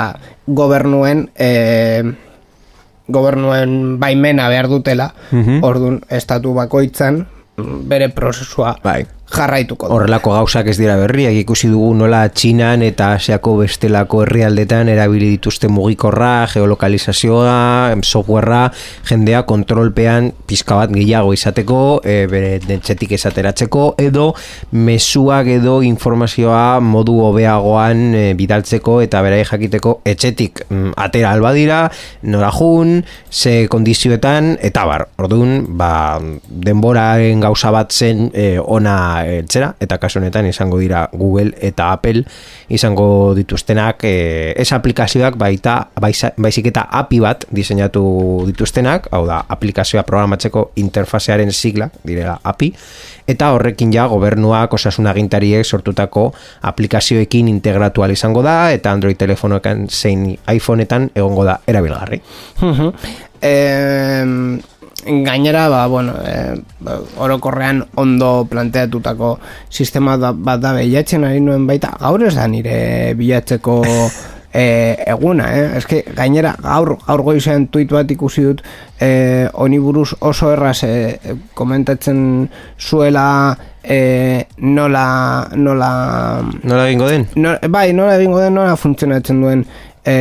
gobernuen 0.46 1.28
e, 1.34 2.02
gobernuen 3.08 3.98
baimena 4.02 4.48
behar 4.50 4.68
dutela, 4.68 5.12
ordun 5.62 6.00
estatu 6.10 6.54
bakoitzan 6.56 7.22
mm, 7.56 7.84
bere 7.88 8.10
prozesua 8.14 8.76
Bai. 8.82 9.04
Jarraituko 9.32 9.88
du. 9.88 9.94
Horrelako 9.96 10.32
gauzak 10.36 10.68
ez 10.70 10.76
dira 10.78 10.96
berriak 11.00 11.34
ikusi 11.40 11.68
dugu 11.72 11.92
nola 11.98 12.22
Txinan 12.30 12.82
eta 12.86 13.12
Asiako 13.16 13.56
bestelako 13.62 14.22
herrialdetan 14.24 14.88
erabili 14.92 15.32
dituzte 15.34 15.68
mugikorra, 15.72 16.46
geolokalizazioa, 16.52 17.96
softwarea, 18.06 18.70
jendea 19.08 19.42
kontrolpean 19.48 20.30
pizka 20.46 20.78
bat 20.78 20.92
gehiago 20.94 21.32
izateko, 21.34 21.80
e, 22.04 22.16
bere 22.30 22.52
netxetik 22.68 23.16
esateratzeko, 23.18 23.88
edo 24.02 24.28
mezuak 24.72 25.50
edo 25.56 25.80
informazioa 25.86 26.78
modu 26.84 27.18
hobeagoan 27.26 28.06
e, 28.14 28.24
bidaltzeko 28.38 29.00
eta 29.04 29.22
berai 29.26 29.42
jakiteko 29.48 30.00
etxetik 30.06 30.64
mm, 30.68 30.94
atera 31.02 31.34
alba 31.34 31.52
dira, 31.56 31.80
nora 32.22 32.52
jun, 32.54 33.00
ze 33.30 33.66
kondizioetan, 33.72 34.54
eta 34.64 34.86
bar, 34.86 35.08
orduan, 35.18 35.64
ba, 35.76 35.90
denboraren 36.46 37.42
gauza 37.42 37.74
bat 37.74 37.92
zen 37.92 38.30
e, 38.32 38.54
ona 38.62 39.15
eltzera, 39.24 39.74
eta 39.80 39.98
kasu 39.98 40.18
honetan 40.20 40.46
izango 40.46 40.78
dira 40.78 41.08
Google 41.12 41.52
eta 41.60 41.92
Apple 41.92 42.24
izango 42.68 43.34
dituztenak 43.36 44.04
e, 44.04 44.52
ez 44.56 44.72
aplikazioak 44.72 45.36
baita 45.40 45.88
baiza- 46.00 46.32
baizik 46.36 46.66
eta 46.72 46.86
API 46.90 47.20
bat 47.20 47.46
diseinatu 47.50 48.44
dituztenak, 48.46 49.08
hau 49.12 49.24
da 49.26 49.42
aplikazioa 49.48 50.02
programatzeko 50.02 50.70
interfasearen 50.76 51.52
sigla 51.52 51.90
direla 52.04 52.38
API, 52.44 52.72
eta 53.26 53.52
horrekin 53.52 53.92
ja 53.92 54.06
gobernuak 54.06 54.72
osasun 54.74 55.06
agintariek 55.06 55.64
sortutako 55.64 56.32
aplikazioekin 56.62 57.48
integratu 57.48 58.04
izango 58.10 58.42
da 58.42 58.72
eta 58.72 58.92
Android 58.92 59.16
telefonoetan 59.16 59.88
zein 59.88 60.36
iPhoneetan 60.48 61.10
egongo 61.14 61.44
da 61.44 61.60
erabilgarri. 61.66 62.20
Mhm. 62.60 62.92
Em, 63.40 64.60
gainera, 65.06 65.68
ba, 65.68 65.86
bueno, 65.86 66.14
e, 66.22 66.60
ba, 66.80 67.00
orokorrean 67.22 67.84
ondo 67.96 68.46
planteatutako 68.50 69.38
sistema 69.70 70.16
da, 70.16 70.32
bat 70.32 70.60
da 70.60 70.74
behiatzen 70.76 71.24
ari 71.24 71.40
nuen 71.40 71.66
baita, 71.66 71.94
gaur 72.00 72.26
ez 72.26 72.34
da 72.36 72.46
nire 72.50 73.14
bilatzeko 73.18 73.82
e, 74.56 74.96
eguna, 75.06 75.48
eh? 75.54 75.64
Eske, 75.78 76.02
gainera, 76.16 76.54
gaur, 76.62 76.96
gaur 77.06 77.22
goizean 77.26 77.68
tuit 77.72 77.92
bat 77.92 78.10
ikusi 78.10 78.46
dut 78.46 78.62
e, 79.00 79.10
honi 79.52 79.80
buruz 79.82 80.14
oso 80.20 80.50
erraz 80.54 80.78
e, 80.88 80.92
komentatzen 81.54 82.20
zuela 82.80 83.26
e, 83.82 84.46
nola, 84.58 85.06
nola 85.54 85.90
Nola 86.62 86.86
egingo 86.88 87.10
den? 87.12 87.28
no, 87.36 87.56
bai, 87.68 87.90
nola 87.92 88.16
egingo 88.16 88.40
den, 88.40 88.56
nola 88.56 88.78
funtzionatzen 88.80 89.42
duen 89.44 89.66
e, 90.06 90.16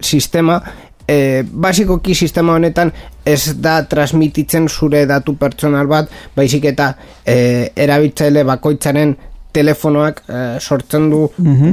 sistema 0.00 0.60
e, 1.08 1.44
basikoki 1.46 2.14
sistema 2.14 2.54
honetan 2.54 2.92
ez 3.24 3.56
da 3.62 3.80
transmititzen 3.88 4.68
zure 4.68 5.04
datu 5.06 5.36
pertsonal 5.36 5.86
bat, 5.90 6.10
baizik 6.36 6.64
eta 6.72 6.92
e, 7.24 7.70
erabiltzaile 7.76 8.44
bakoitzaren 8.46 9.16
telefonoak 9.56 10.24
e, 10.28 10.42
sortzen 10.60 11.10
du 11.10 11.26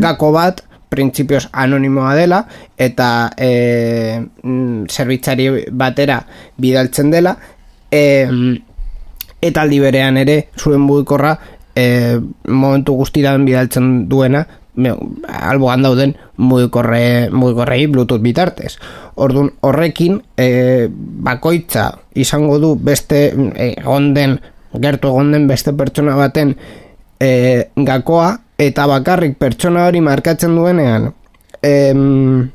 gako 0.03 0.31
bat, 0.35 0.63
printzipioz 0.93 1.47
anonimoa 1.51 2.13
dela 2.17 2.43
eta 2.77 3.07
e, 3.37 4.19
mm, 4.21 4.85
zerbitzari 4.89 5.49
batera 5.71 6.19
bidaltzen 6.61 7.09
dela 7.13 7.33
e, 7.89 8.03
eta 9.43 9.65
aldi 9.65 9.79
berean 9.83 10.19
ere 10.21 10.37
zuen 10.59 10.83
mugikorra 10.85 11.33
e, 11.75 11.85
momentu 12.47 12.97
guztiran 12.99 13.45
bidaltzen 13.47 13.89
duena 14.09 14.45
alboan 14.75 15.83
dauden 15.85 16.15
mugikorre, 16.37 17.29
mugikorrei 17.31 17.87
bluetooth 17.87 18.21
bitartez. 18.23 18.77
Orduan 19.15 19.51
horrekin 19.61 20.21
e, 20.37 20.87
bakoitza 20.89 21.91
izango 22.15 22.57
du 22.59 22.73
beste 22.75 23.27
e, 23.33 23.73
egon 23.77 24.13
den 24.17 24.39
gertu 24.81 25.11
egon 25.13 25.31
den 25.33 25.47
beste 25.47 25.73
pertsona 25.77 26.15
baten 26.17 26.55
e, 27.21 27.69
gakoa 27.75 28.37
eta 28.57 28.87
bakarrik 28.89 29.37
pertsona 29.37 29.87
hori 29.87 30.01
markatzen 30.01 30.55
duenean 30.57 31.11
em, 31.61 32.49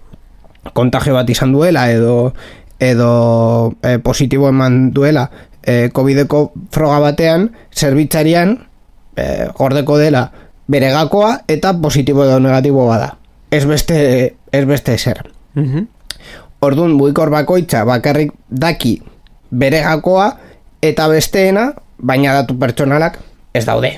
kontagio 0.74 1.14
bat 1.14 1.30
izan 1.30 1.52
duela 1.54 1.88
edo 1.92 2.32
edo 2.78 3.74
e, 3.82 3.98
positibo 4.02 4.50
eman 4.50 4.90
duela 4.94 5.28
e, 5.62 5.90
COVIDeko 5.94 6.52
froga 6.74 6.98
batean 7.02 7.50
zerbitzarian 7.74 8.56
e, 9.16 9.48
gordeko 9.54 9.98
dela 9.98 10.28
bere 10.68 10.90
gakoa 10.94 11.38
eta 11.48 11.74
positibo 11.80 12.24
edo 12.24 12.40
negatibo 12.40 12.86
bada 12.86 13.14
ez 13.50 13.64
beste, 13.66 14.34
ez 14.52 14.64
beste 14.66 14.94
ezer 14.94 15.24
Orduan 16.60 16.96
muikor 16.98 17.30
bakoitza 17.30 17.84
bakarrik 17.86 18.32
daki 18.50 18.98
bere 19.50 19.80
gakoa 19.84 20.32
eta 20.82 21.06
besteena 21.08 21.70
baina 21.98 22.34
datu 22.34 22.56
pertsonalak 22.58 23.18
ez 23.54 23.64
daude. 23.66 23.92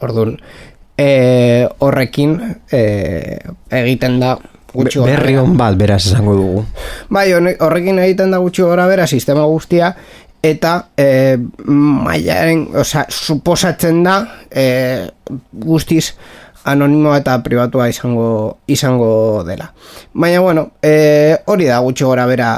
Orduan 0.00 0.38
e, 0.96 1.68
horrekin 1.84 2.38
e, 2.72 2.80
egiten 3.70 4.18
da 4.20 4.36
gutxi 4.72 4.98
gora 4.98 5.12
Berri 5.12 5.34
behera. 5.34 5.44
on 5.44 5.56
bat 5.56 5.76
beraz 5.76 6.00
esango 6.06 6.34
dugu. 6.36 6.64
Bai, 7.12 7.26
horrekin 7.32 8.00
egiten 8.00 8.32
da 8.32 8.40
gutxi 8.40 8.64
gora 8.64 8.86
bera 8.88 9.06
sistema 9.06 9.44
guztia 9.48 9.92
eta 10.42 10.88
e, 10.98 11.38
mailaren, 11.70 12.66
osea, 12.82 13.06
suposatzen 13.08 14.02
da 14.02 14.16
e, 14.50 15.06
guztiz 15.52 16.16
anonimo 16.64 17.14
eta 17.16 17.38
pribatua 17.42 17.88
izango 17.90 18.58
izango 18.66 19.42
dela. 19.46 19.72
Baina 20.14 20.40
bueno, 20.40 20.66
e, 20.82 21.38
hori 21.46 21.66
da 21.70 21.80
gutxi 21.82 22.04
gora 22.04 22.26
bera 22.26 22.50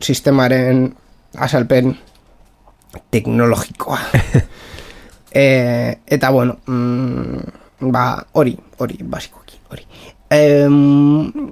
sistemaren 0.00 0.88
azalpen 1.34 1.96
teknologikoa. 3.10 4.00
e, 5.32 5.46
eta 6.06 6.30
bueno, 6.30 6.58
mm, 6.66 7.90
ba, 7.92 8.26
hori, 8.32 8.56
hori, 8.78 8.98
basikoki, 9.02 9.60
hori. 9.70 9.86
Em, 10.30 11.50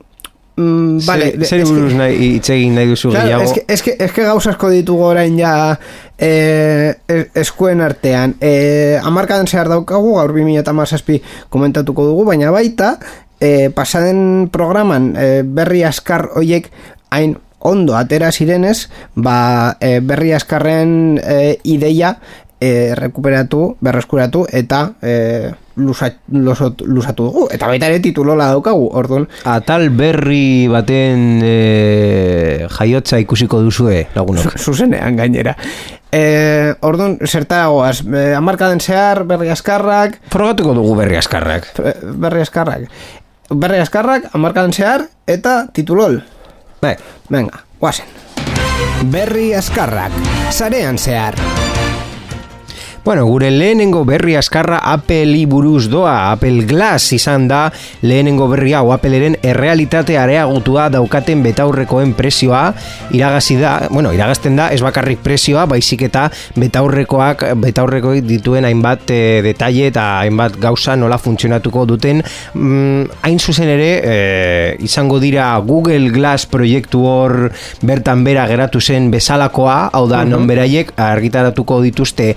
mm, 0.56 0.98
vale, 1.06 1.32
Zer- 1.38 1.44
Zer 1.46 1.60
es 1.60 1.68
que- 1.68 1.74
buruz 1.74 1.94
nahi, 1.94 2.16
hitz 2.36 2.50
egin 2.50 2.74
nahi 2.74 2.86
duzu 2.86 3.10
Claro, 3.10 3.24
gehiago? 3.26 3.42
es 3.44 3.52
que, 3.52 3.64
es 3.68 3.82
que, 3.82 3.96
es 3.98 4.12
que 4.12 4.22
gauza 4.22 4.50
asko 4.50 4.70
ditugu 4.70 5.02
orain 5.02 5.38
ja 5.38 5.78
eh, 6.18 6.94
es- 7.08 7.26
eskuen 7.34 7.80
artean. 7.80 8.36
Eh, 8.40 8.98
amarkadan 9.02 9.46
zehar 9.46 9.68
daukagu, 9.68 10.14
gaur 10.16 10.32
2008 10.32 11.22
komentatuko 11.50 12.06
dugu, 12.06 12.24
baina 12.24 12.50
baita, 12.50 12.98
eh, 13.40 13.70
pasaden 13.74 14.48
programan 14.52 15.14
eh, 15.18 15.42
berri 15.44 15.82
askar 15.84 16.30
hoiek 16.36 16.70
hain 17.10 17.36
ondo 17.64 17.96
atera 17.96 18.30
zirenez, 18.30 18.90
ba, 19.16 19.76
eh, 19.80 20.00
berri 20.04 20.32
askarren 20.36 21.18
eh, 21.24 21.58
ideia 21.64 22.18
eh, 22.60 22.94
rekuperatu, 22.96 23.76
berreskuratu 23.80 24.46
eta 24.52 24.92
eh, 25.02 25.52
lusat, 25.76 26.20
lusot, 26.30 26.82
lusatu 26.86 27.26
dugu. 27.28 27.48
Eta 27.52 27.66
baita 27.66 27.88
ere 27.90 27.98
titulola 28.00 28.46
daukagu, 28.52 28.88
orduan, 28.94 29.26
Atal 29.50 29.88
berri 29.90 30.68
baten 30.70 31.40
e, 31.42 32.66
jaiotza 32.70 33.18
ikusiko 33.22 33.60
duzue, 33.64 34.04
lagunok. 34.14 34.54
zuzenean 34.58 35.16
gainera. 35.18 35.56
E, 36.14 36.74
orduan, 36.86 37.18
zertagoaz, 37.26 38.04
e, 38.06 38.24
amarkaden 38.38 38.80
zehar, 38.80 39.24
berri 39.26 39.50
askarrak, 39.50 40.20
Frogatuko 40.30 40.74
dugu 40.78 40.94
berri 41.02 41.18
askarrak. 41.18 41.72
e, 41.82 41.96
berri 42.22 42.46
askarrak, 42.46 42.86
berri 43.50 43.82
askarrak, 43.82 44.30
amarkaden 44.32 44.72
zehar, 44.72 45.08
eta 45.26 45.66
titulol. 45.74 46.22
Bai, 46.80 46.96
Venga, 47.30 47.64
guazen. 47.80 48.06
Berri 49.10 49.52
askarrak, 49.54 50.12
sarean 50.54 50.98
zehar. 50.98 51.34
Bueno, 53.04 53.26
gure 53.26 53.50
lehenengo 53.50 54.06
berri 54.08 54.32
askarra 54.34 54.78
Apple 54.78 55.44
buruz 55.44 55.90
doa, 55.92 56.32
Apple 56.32 56.64
Glass 56.64 57.12
izan 57.12 57.44
da. 57.50 57.66
Lehenengo 58.00 58.46
berri 58.48 58.72
hau 58.72 58.94
Appleren 58.94 59.34
errealitate 59.44 60.16
areagotua 60.16 60.86
daukaten 60.88 61.42
betaurrekoen 61.44 62.14
presioa 62.16 62.62
iragazi 63.12 63.58
da, 63.60 63.74
bueno, 63.90 64.14
iragazten 64.16 64.56
da 64.56 64.70
ez 64.72 64.80
bakarrik 64.80 65.20
presioa, 65.20 65.66
baizik 65.68 66.06
eta 66.08 66.30
betaurrekoak 66.56 67.44
betaurrekoik 67.60 68.24
dituen 68.24 68.64
hainbat 68.64 69.12
e, 69.12 69.20
detalle 69.44 69.90
eta 69.92 70.06
hainbat 70.22 70.56
gauza 70.56 70.96
nola 70.96 71.20
funtzionatuko 71.20 71.84
duten. 71.92 72.24
Mm, 72.54 73.20
hain 73.20 73.36
zuzen 73.38 73.68
ere 73.68 73.90
e, 74.00 74.16
izango 74.88 75.20
dira 75.20 75.50
Google 75.60 76.08
Glass 76.08 76.48
proiektu 76.48 77.04
hor 77.04 77.36
bertan 77.84 78.24
bera 78.24 78.48
geratu 78.48 78.80
zen 78.80 79.12
bezalakoa, 79.12 79.90
hau 79.92 80.06
da 80.08 80.24
non 80.24 80.48
beraiek 80.48 80.96
argitaratuko 80.96 81.82
dituzte 81.84 82.32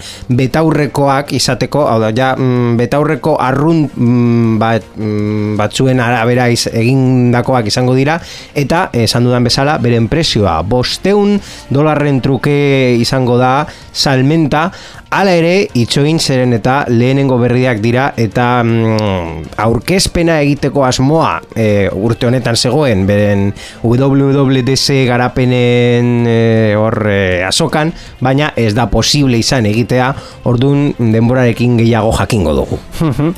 betaurrekoak 0.58 1.36
izateko, 1.38 1.86
hau 1.86 2.00
da 2.02 2.10
ja 2.16 2.32
mm, 2.34 2.78
betaurreko 2.80 3.36
arrun 3.38 3.84
mm, 3.86 4.58
bat, 4.58 4.86
mm, 4.98 5.54
batzuen 5.60 6.02
arabera 6.02 6.48
iz, 6.50 6.66
egindakoak 6.72 7.70
izango 7.70 7.94
dira 7.98 8.18
eta 8.58 8.88
esan 8.98 9.28
dudan 9.28 9.46
bezala 9.46 9.78
beren 9.84 10.10
presioa 10.10 10.62
bosteun 10.66 11.38
dolarren 11.70 12.22
truke 12.26 12.98
izango 12.98 13.38
da 13.38 13.68
salmenta 13.94 14.72
Hala 15.08 15.32
ere, 15.40 15.70
itxoin 15.80 16.18
zeren 16.20 16.52
eta 16.58 16.82
lehenengo 16.92 17.38
berriak 17.40 17.80
dira 17.80 18.10
eta 18.20 18.48
mm, 18.60 19.54
aurkezpena 19.64 20.42
egiteko 20.44 20.84
asmoa 20.84 21.38
e, 21.56 21.88
urte 21.96 22.28
honetan 22.28 22.60
zegoen 22.60 23.06
beren 23.08 23.46
WWDC 23.86 25.06
garapenen 25.08 26.28
e, 26.28 26.76
hor 26.76 27.00
e, 27.08 27.22
azokan, 27.48 27.94
baina 28.20 28.52
ez 28.60 28.74
da 28.76 28.90
posible 28.92 29.40
izan 29.40 29.70
egitea, 29.72 30.12
orduan 30.52 30.92
denborarekin 31.00 31.80
gehiago 31.80 32.12
jakingo 32.20 32.58
dugu. 32.60 32.82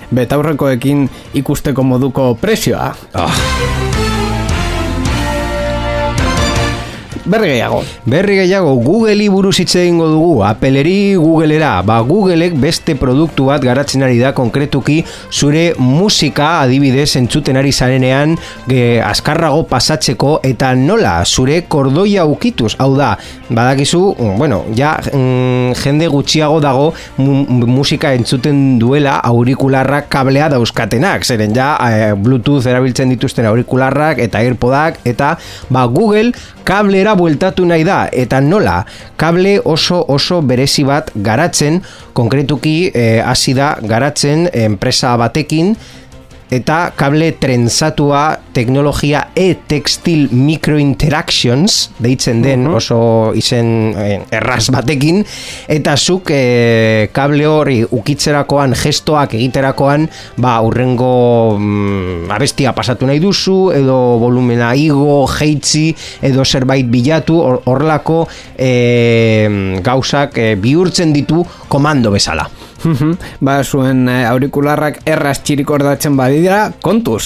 Betaurrekoekin 0.10 1.06
ikusteko 1.38 1.86
moduko 1.86 2.32
presioa. 2.42 2.96
Berri 7.30 7.52
gehiago. 7.52 7.84
Berri 8.10 8.40
gehiago, 8.40 8.72
Google'i 8.82 9.28
buruz 9.30 9.60
hitz 9.62 9.76
egingo 9.78 10.08
dugu, 10.10 10.32
Appleri 10.48 11.14
Googleera, 11.14 11.76
ba 11.86 12.00
Googleek 12.02 12.56
beste 12.58 12.96
produktu 12.98 13.46
bat 13.52 13.62
garatzen 13.62 14.02
ari 14.02 14.18
da 14.18 14.32
konkretuki 14.34 15.04
zure 15.30 15.76
musika 15.78 16.56
adibidez 16.64 17.12
entzuten 17.20 17.60
ari 17.62 17.70
zarenean 17.70 18.34
ge, 18.66 18.98
azkarrago 19.06 19.62
pasatzeko 19.70 20.40
eta 20.48 20.72
nola 20.80 21.20
zure 21.26 21.60
kordoia 21.70 22.26
ukituz, 22.26 22.72
hau 22.82 22.96
da, 22.98 23.12
badakizu, 23.50 24.02
bueno, 24.40 24.64
ja 24.74 24.96
mm, 24.98 25.78
jende 25.84 26.10
gutxiago 26.10 26.58
dago 26.66 26.90
mu, 27.22 27.44
musika 27.70 28.16
entzuten 28.18 28.80
duela 28.82 29.20
aurikularrak 29.30 30.10
kablea 30.10 30.50
dauzkatenak, 30.56 31.30
zeren 31.30 31.54
ja 31.54 31.76
eh, 31.92 32.16
Bluetooth 32.18 32.66
erabiltzen 32.66 33.14
dituzten 33.14 33.46
aurikularrak 33.52 34.18
eta 34.26 34.42
Airpodak 34.42 35.04
eta 35.06 35.36
ba 35.70 35.86
Google 35.86 36.34
kablera 36.66 37.19
bueltatu 37.20 37.68
nahi 37.68 37.84
da 37.88 38.00
eta 38.24 38.40
nola 38.42 38.80
kable 39.20 39.58
oso 39.76 40.00
oso 40.16 40.42
berezi 40.42 40.86
bat 40.88 41.12
garatzen 41.16 41.82
konkretuki 42.16 42.76
eh, 42.94 43.20
hasi 43.26 43.54
da 43.58 43.74
garatzen 43.84 44.48
enpresa 44.66 45.16
batekin 45.20 45.76
eta 46.50 46.92
kable 46.98 47.32
trentzatua 47.38 48.40
teknologia 48.54 49.28
e-textil 49.38 50.30
microinteractions 50.34 51.92
deitzen 52.02 52.42
den 52.42 52.66
oso 52.68 53.32
izen 53.38 53.70
eh, 53.94 54.18
erraz 54.34 54.70
batekin 54.74 55.22
eta 55.70 55.94
zuk 55.98 56.32
eh, 56.34 57.10
kable 57.14 57.46
hori 57.48 57.78
ukitzerakoan 57.86 58.74
gestoak 58.74 59.36
egiterakoan 59.38 60.08
ba 60.42 60.58
urrengo 60.66 61.56
mm, 61.60 62.32
abestia 62.34 62.74
pasatu 62.74 63.06
nahi 63.06 63.22
duzu 63.22 63.70
edo 63.76 64.18
volumena 64.22 64.74
igo, 64.76 65.28
jeitzi 65.30 65.94
edo 66.26 66.46
zerbait 66.46 66.88
bilatu 66.90 67.38
hor- 67.46 67.62
horrelako 67.70 68.24
eh, 68.58 69.78
gauzak 69.86 70.38
eh, 70.42 70.56
bihurtzen 70.60 71.14
ditu 71.14 71.46
komando 71.70 72.12
bezala 72.12 72.50
Mhm. 72.50 72.59
Ba, 73.40 73.60
zuen 73.64 74.08
eh, 74.10 74.24
aurikularrak 74.30 75.02
erraz 75.10 75.40
txirikordatzen 75.44 76.18
badira, 76.20 76.70
kontuz. 76.82 77.26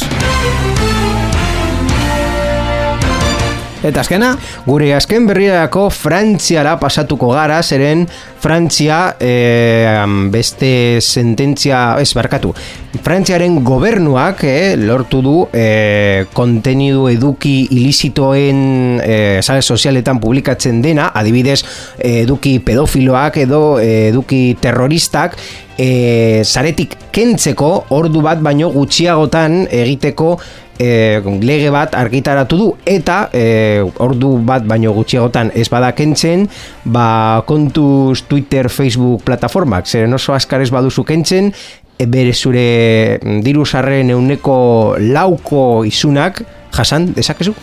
Eta 3.83 3.99
azkena, 3.99 4.29
Gure 4.63 4.93
azken 4.95 5.25
berriarako 5.27 5.89
Frantziara 5.91 6.77
pasatuko 6.79 7.33
gara, 7.35 7.57
zeren 7.63 8.05
Frantzia 8.39 9.17
eh, 9.19 10.05
beste 10.31 11.01
sententzia, 11.03 11.97
ez 11.99 12.13
barkatu, 12.15 12.53
Frantziaren 13.01 13.55
gobernuak 13.65 14.43
eh, 14.45 14.75
lortu 14.77 15.23
du 15.25 15.33
eh, 15.49 16.27
kontenidu 16.37 17.07
eduki 17.09 17.55
ilizitoen 17.73 19.01
eh, 19.01 19.39
sare 19.41 19.63
sozialetan 19.65 20.19
publikatzen 20.21 20.83
dena, 20.83 21.07
adibidez 21.17 21.63
eh, 21.97 22.21
eduki 22.21 22.59
pedofiloak 22.61 23.39
edo 23.47 23.63
eh, 23.81 24.11
eduki 24.11 24.43
terroristak, 24.61 25.39
e, 25.77 26.41
zaretik 26.45 26.97
kentzeko 27.13 27.71
ordu 27.93 28.21
bat 28.25 28.41
baino 28.43 28.69
gutxiagotan 28.73 29.63
egiteko 29.71 30.35
e, 30.77 31.21
lege 31.41 31.69
bat 31.73 31.95
argitaratu 31.97 32.59
du. 32.59 32.69
Eta 32.85 33.27
e, 33.33 33.81
ordu 34.03 34.35
bat 34.45 34.65
baino 34.69 34.93
gutxiagotan 34.95 35.51
ez 35.55 35.67
bada 35.73 35.93
kentzen 35.97 36.47
ba 36.85 37.43
kontuz 37.49 38.23
Twitter, 38.29 38.69
Facebook 38.69 39.23
plataformak. 39.27 39.87
Zeren 39.87 40.13
oso 40.13 40.33
azkar 40.33 40.61
ez 40.61 40.71
baduzu 40.73 41.05
kentzen 41.07 41.53
bere 41.99 42.33
zure 42.33 43.19
mm, 43.21 43.39
diru 43.45 43.65
sarren 43.65 44.09
euneko 44.09 44.95
lauko 44.99 45.83
izunak 45.85 46.43
jasan 46.73 47.13
dezakezu? 47.13 47.53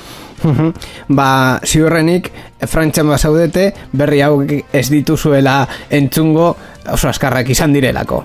Mhm. 0.41 0.73
ba, 1.13 1.61
ziurrenik, 1.65 2.31
frantxan 2.65 3.09
bazaudete, 3.13 3.67
berri 3.93 4.23
hau 4.25 4.41
ez 4.49 4.87
dituzuela 4.89 5.67
entzungo 5.91 6.55
oso 6.89 7.09
askarrak 7.09 7.51
izan 7.53 7.75
direlako. 7.77 8.25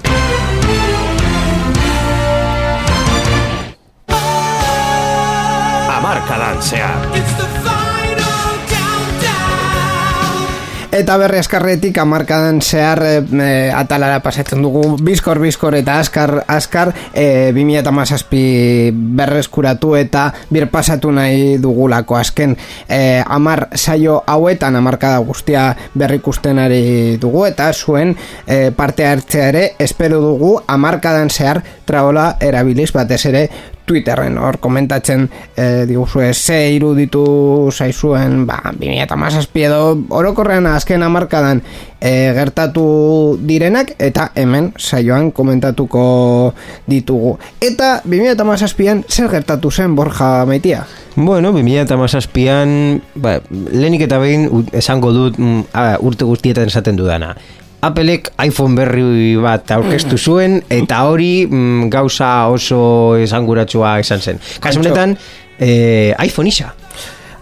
Amarkadan 5.98 6.62
zehar. 6.62 7.25
Eta 10.96 11.18
berri 11.20 11.42
askarretik 11.42 11.98
amarkadan 12.00 12.62
zehar 12.64 13.02
e, 13.04 13.16
e, 13.20 13.48
atalara 13.76 14.22
pasatzen 14.24 14.62
dugu. 14.64 14.96
Bizkor, 15.04 15.42
bizkor 15.44 15.76
eta 15.76 15.98
askar, 16.00 16.32
askar 16.48 16.94
e, 17.12 17.52
2008 17.52 18.94
berreskuratu 19.20 19.92
eta 20.00 20.30
bir 20.48 20.70
pasatu 20.72 21.12
nahi 21.12 21.58
dugulako 21.60 22.16
azken 22.16 22.56
e, 22.88 23.20
amar 23.28 23.68
saio 23.76 24.22
hauetan 24.26 24.80
amarkada 24.80 25.20
guztia 25.20 25.68
berrikusten 25.94 26.64
ari 26.64 27.18
dugu 27.20 27.44
eta 27.50 27.74
zuen 27.74 28.16
e, 28.48 28.72
parte 28.72 29.04
hartzea 29.06 29.52
ere 29.52 29.66
espero 29.80 30.22
dugu 30.24 30.56
amarkadan 30.66 31.30
zehar 31.30 31.64
traola 31.84 32.38
erabiliz 32.40 32.94
batez 32.96 33.26
ere 33.26 33.50
Twitterren 33.86 34.38
hor 34.42 34.58
komentatzen 34.62 35.28
e, 35.56 35.86
diguzue 35.90 36.34
ze 36.34 36.58
iruditu 36.76 37.72
zaizuen 37.72 38.46
ba, 38.48 38.60
2008 38.80 39.66
edo 39.66 39.80
orokorrean 40.10 40.68
azken 40.72 41.04
amarkadan 41.06 41.62
e, 42.00 42.34
gertatu 42.38 42.86
direnak 43.42 43.94
eta 44.00 44.32
hemen 44.36 44.72
saioan 44.78 45.32
komentatuko 45.32 46.54
ditugu 46.88 47.36
eta 47.62 48.00
2008an 48.06 49.06
zer 49.10 49.30
gertatu 49.30 49.72
zen 49.72 49.96
Borja 49.96 50.46
Maitia? 50.46 50.86
Bueno, 51.16 51.54
2008an 51.54 53.02
ba, 53.16 53.38
lehenik 53.72 54.08
eta 54.10 54.20
behin 54.20 54.50
esango 54.74 55.14
dut 55.16 55.38
mm, 55.38 55.70
urte 56.02 56.26
guztietan 56.26 56.74
esaten 56.74 56.98
dudana 56.98 57.36
Applek 57.86 58.32
iPhone 58.42 58.74
berri 58.78 59.36
bat 59.42 59.70
aurkeztu 59.76 60.18
zuen 60.18 60.58
eta 60.74 61.04
hori 61.06 61.46
mm, 61.46 61.92
gauza 61.94 62.48
oso 62.50 62.80
esanguratsua 63.22 64.00
izan 64.02 64.24
zen. 64.24 64.42
Kasu 64.64 64.82
honetan, 64.82 65.14
eh, 65.60 66.16
iPhone 66.26 66.50
isa. 66.50 66.74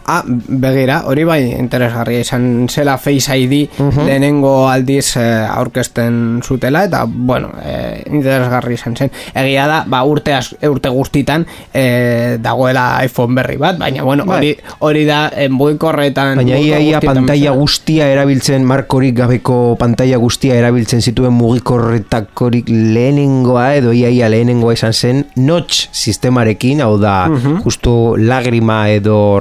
Ah, 0.06 0.24
begira, 0.28 1.04
hori 1.08 1.24
bai 1.24 1.40
interesgarria 1.56 2.24
izan 2.26 2.68
zela 2.68 2.98
Face 2.98 3.32
ID 3.40 3.54
uh 3.80 3.92
lehenengo 4.04 4.68
aldiz 4.68 5.16
eh, 5.18 5.46
aurkezten 5.48 6.42
zutela 6.44 6.84
eta, 6.84 7.04
bueno, 7.08 7.52
eh, 7.64 8.04
interesgarria 8.12 8.76
izan 8.76 8.98
zen. 8.98 9.12
Egia 9.34 9.68
da, 9.70 9.78
ba, 9.88 10.02
urte, 10.04 10.36
urte 10.68 10.90
guztitan 10.92 11.46
eh, 11.74 12.38
dagoela 12.42 13.04
iPhone 13.06 13.38
berri 13.38 13.56
bat, 13.62 13.78
baina, 13.80 14.04
bueno, 14.04 14.26
bai. 14.26 14.38
hori, 14.38 14.52
hori 14.80 15.06
da 15.08 15.20
enbuikorretan... 15.46 16.42
Baina 16.42 16.60
ia, 16.60 16.82
ia 16.84 17.02
pantalla 17.04 17.54
guztia 17.56 18.10
erabiltzen, 18.12 18.66
markorik 18.68 19.16
gabeko 19.22 19.78
pantalla 19.80 20.20
guztia 20.20 20.58
erabiltzen 20.60 21.02
zituen 21.02 21.36
mugikorretakorik 21.38 22.68
lehenengoa 22.70 23.70
edo 23.80 23.94
ia, 23.96 24.12
ia 24.12 24.32
lehenengoa 24.34 24.76
izan 24.76 24.94
zen, 24.94 25.24
notch 25.38 25.88
sistemarekin, 25.94 26.84
hau 26.84 26.98
da, 27.00 27.16
uh 27.30 27.54
justu 27.64 28.16
lagrima 28.18 28.90
edo 28.92 29.40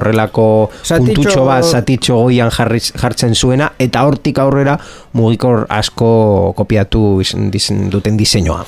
puntutxo 0.87 1.45
bat 1.47 1.65
zatitxo 1.65 2.19
goian 2.23 2.51
jartzen 2.51 3.35
zuena 3.35 3.71
eta 3.79 4.03
hortik 4.07 4.39
aurrera 4.43 4.77
mugikor 5.13 5.65
asko 5.69 6.53
kopiatu 6.57 7.21
dizen, 7.51 7.89
duten 7.93 8.17
diseinua. 8.17 8.63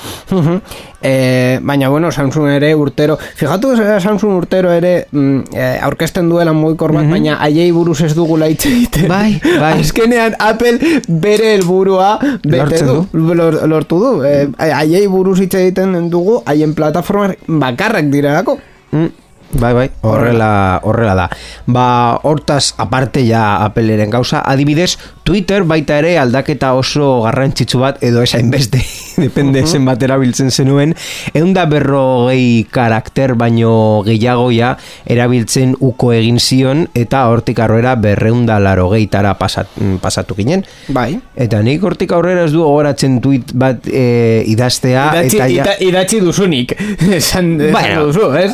E, 1.02 1.58
baina 1.62 1.88
bueno 1.92 2.10
Samsung 2.10 2.48
ere 2.50 2.72
urtero 2.74 3.18
fijatu 3.18 3.74
Samsung 3.76 4.32
urtero 4.40 4.72
ere 4.72 5.06
mm, 5.10 5.52
e, 5.54 5.66
aurkezten 5.86 6.28
duela 6.30 6.54
mugikor 6.56 6.94
bat 6.96 7.06
baina 7.10 7.36
aiei 7.44 7.68
buruz 7.74 8.00
ez 8.06 8.14
dugu 8.16 8.38
laitze 8.40 8.70
egiten. 8.72 9.08
Bai, 9.12 9.36
bai. 9.44 9.74
azkenean 9.82 10.38
Apple 10.38 11.02
bere 11.08 11.52
helburua 11.54 12.16
bete 12.42 12.82
du, 12.86 13.04
lortu 13.12 14.00
du. 14.02 14.14
E, 14.26 14.48
aiei 14.58 15.06
buruz 15.10 15.38
hitz 15.44 15.54
egiten 15.60 16.08
dugu 16.10 16.40
haien 16.46 16.74
plataforma 16.74 17.34
bakarrak 17.46 18.10
direlako. 18.10 18.58
Mm. 18.92 19.25
Bai, 19.52 19.72
bai, 19.72 19.90
horrela, 20.02 20.80
horrela 20.82 21.14
da. 21.14 21.26
Ba, 21.66 22.18
hortaz 22.26 22.74
aparte 22.82 23.22
ja 23.26 23.62
apeleren 23.64 24.10
gauza, 24.10 24.42
adibidez, 24.42 24.96
Twitter 25.26 25.64
baita 25.66 25.98
ere 25.98 26.12
aldaketa 26.22 26.70
oso 26.78 27.22
garrantzitsu 27.24 27.80
bat 27.82 27.98
edo 28.06 28.22
esain 28.22 28.46
beste, 28.52 28.78
depende 29.24 29.62
uh 29.64 29.66
-huh. 29.66 29.84
batera 29.84 30.18
biltzen 30.22 30.50
zenuen, 30.50 30.94
egun 31.34 31.52
da 31.52 31.64
berrogei 31.66 32.66
karakter 32.70 33.34
baino 33.34 34.02
gehiagoia 34.06 34.76
erabiltzen 35.04 35.74
uko 35.80 36.12
egin 36.12 36.38
zion 36.38 36.86
eta 36.94 37.24
hortik 37.26 37.58
aurrera 37.58 37.96
berreunda 37.96 38.60
laro 38.60 38.88
geitara 38.90 39.34
pasat, 39.34 39.66
pasatu 40.00 40.36
ginen. 40.36 40.64
Bai. 40.88 41.18
Eta 41.34 41.62
nik 41.62 41.82
hortik 41.82 42.12
aurrera 42.12 42.44
ez 42.44 42.52
du 42.52 42.62
gogoratzen 42.62 43.20
tweet 43.20 43.52
bat 43.52 43.88
e, 43.88 44.44
idaztea. 44.46 45.10
Idatzi, 45.12 45.36
eta 45.36 45.48
ja... 45.74 45.76
idatzi 45.80 46.20
duzunik, 46.20 46.76
esan, 47.20 47.56
bueno, 47.72 48.06
duzu, 48.06 48.30
ez? 48.36 48.52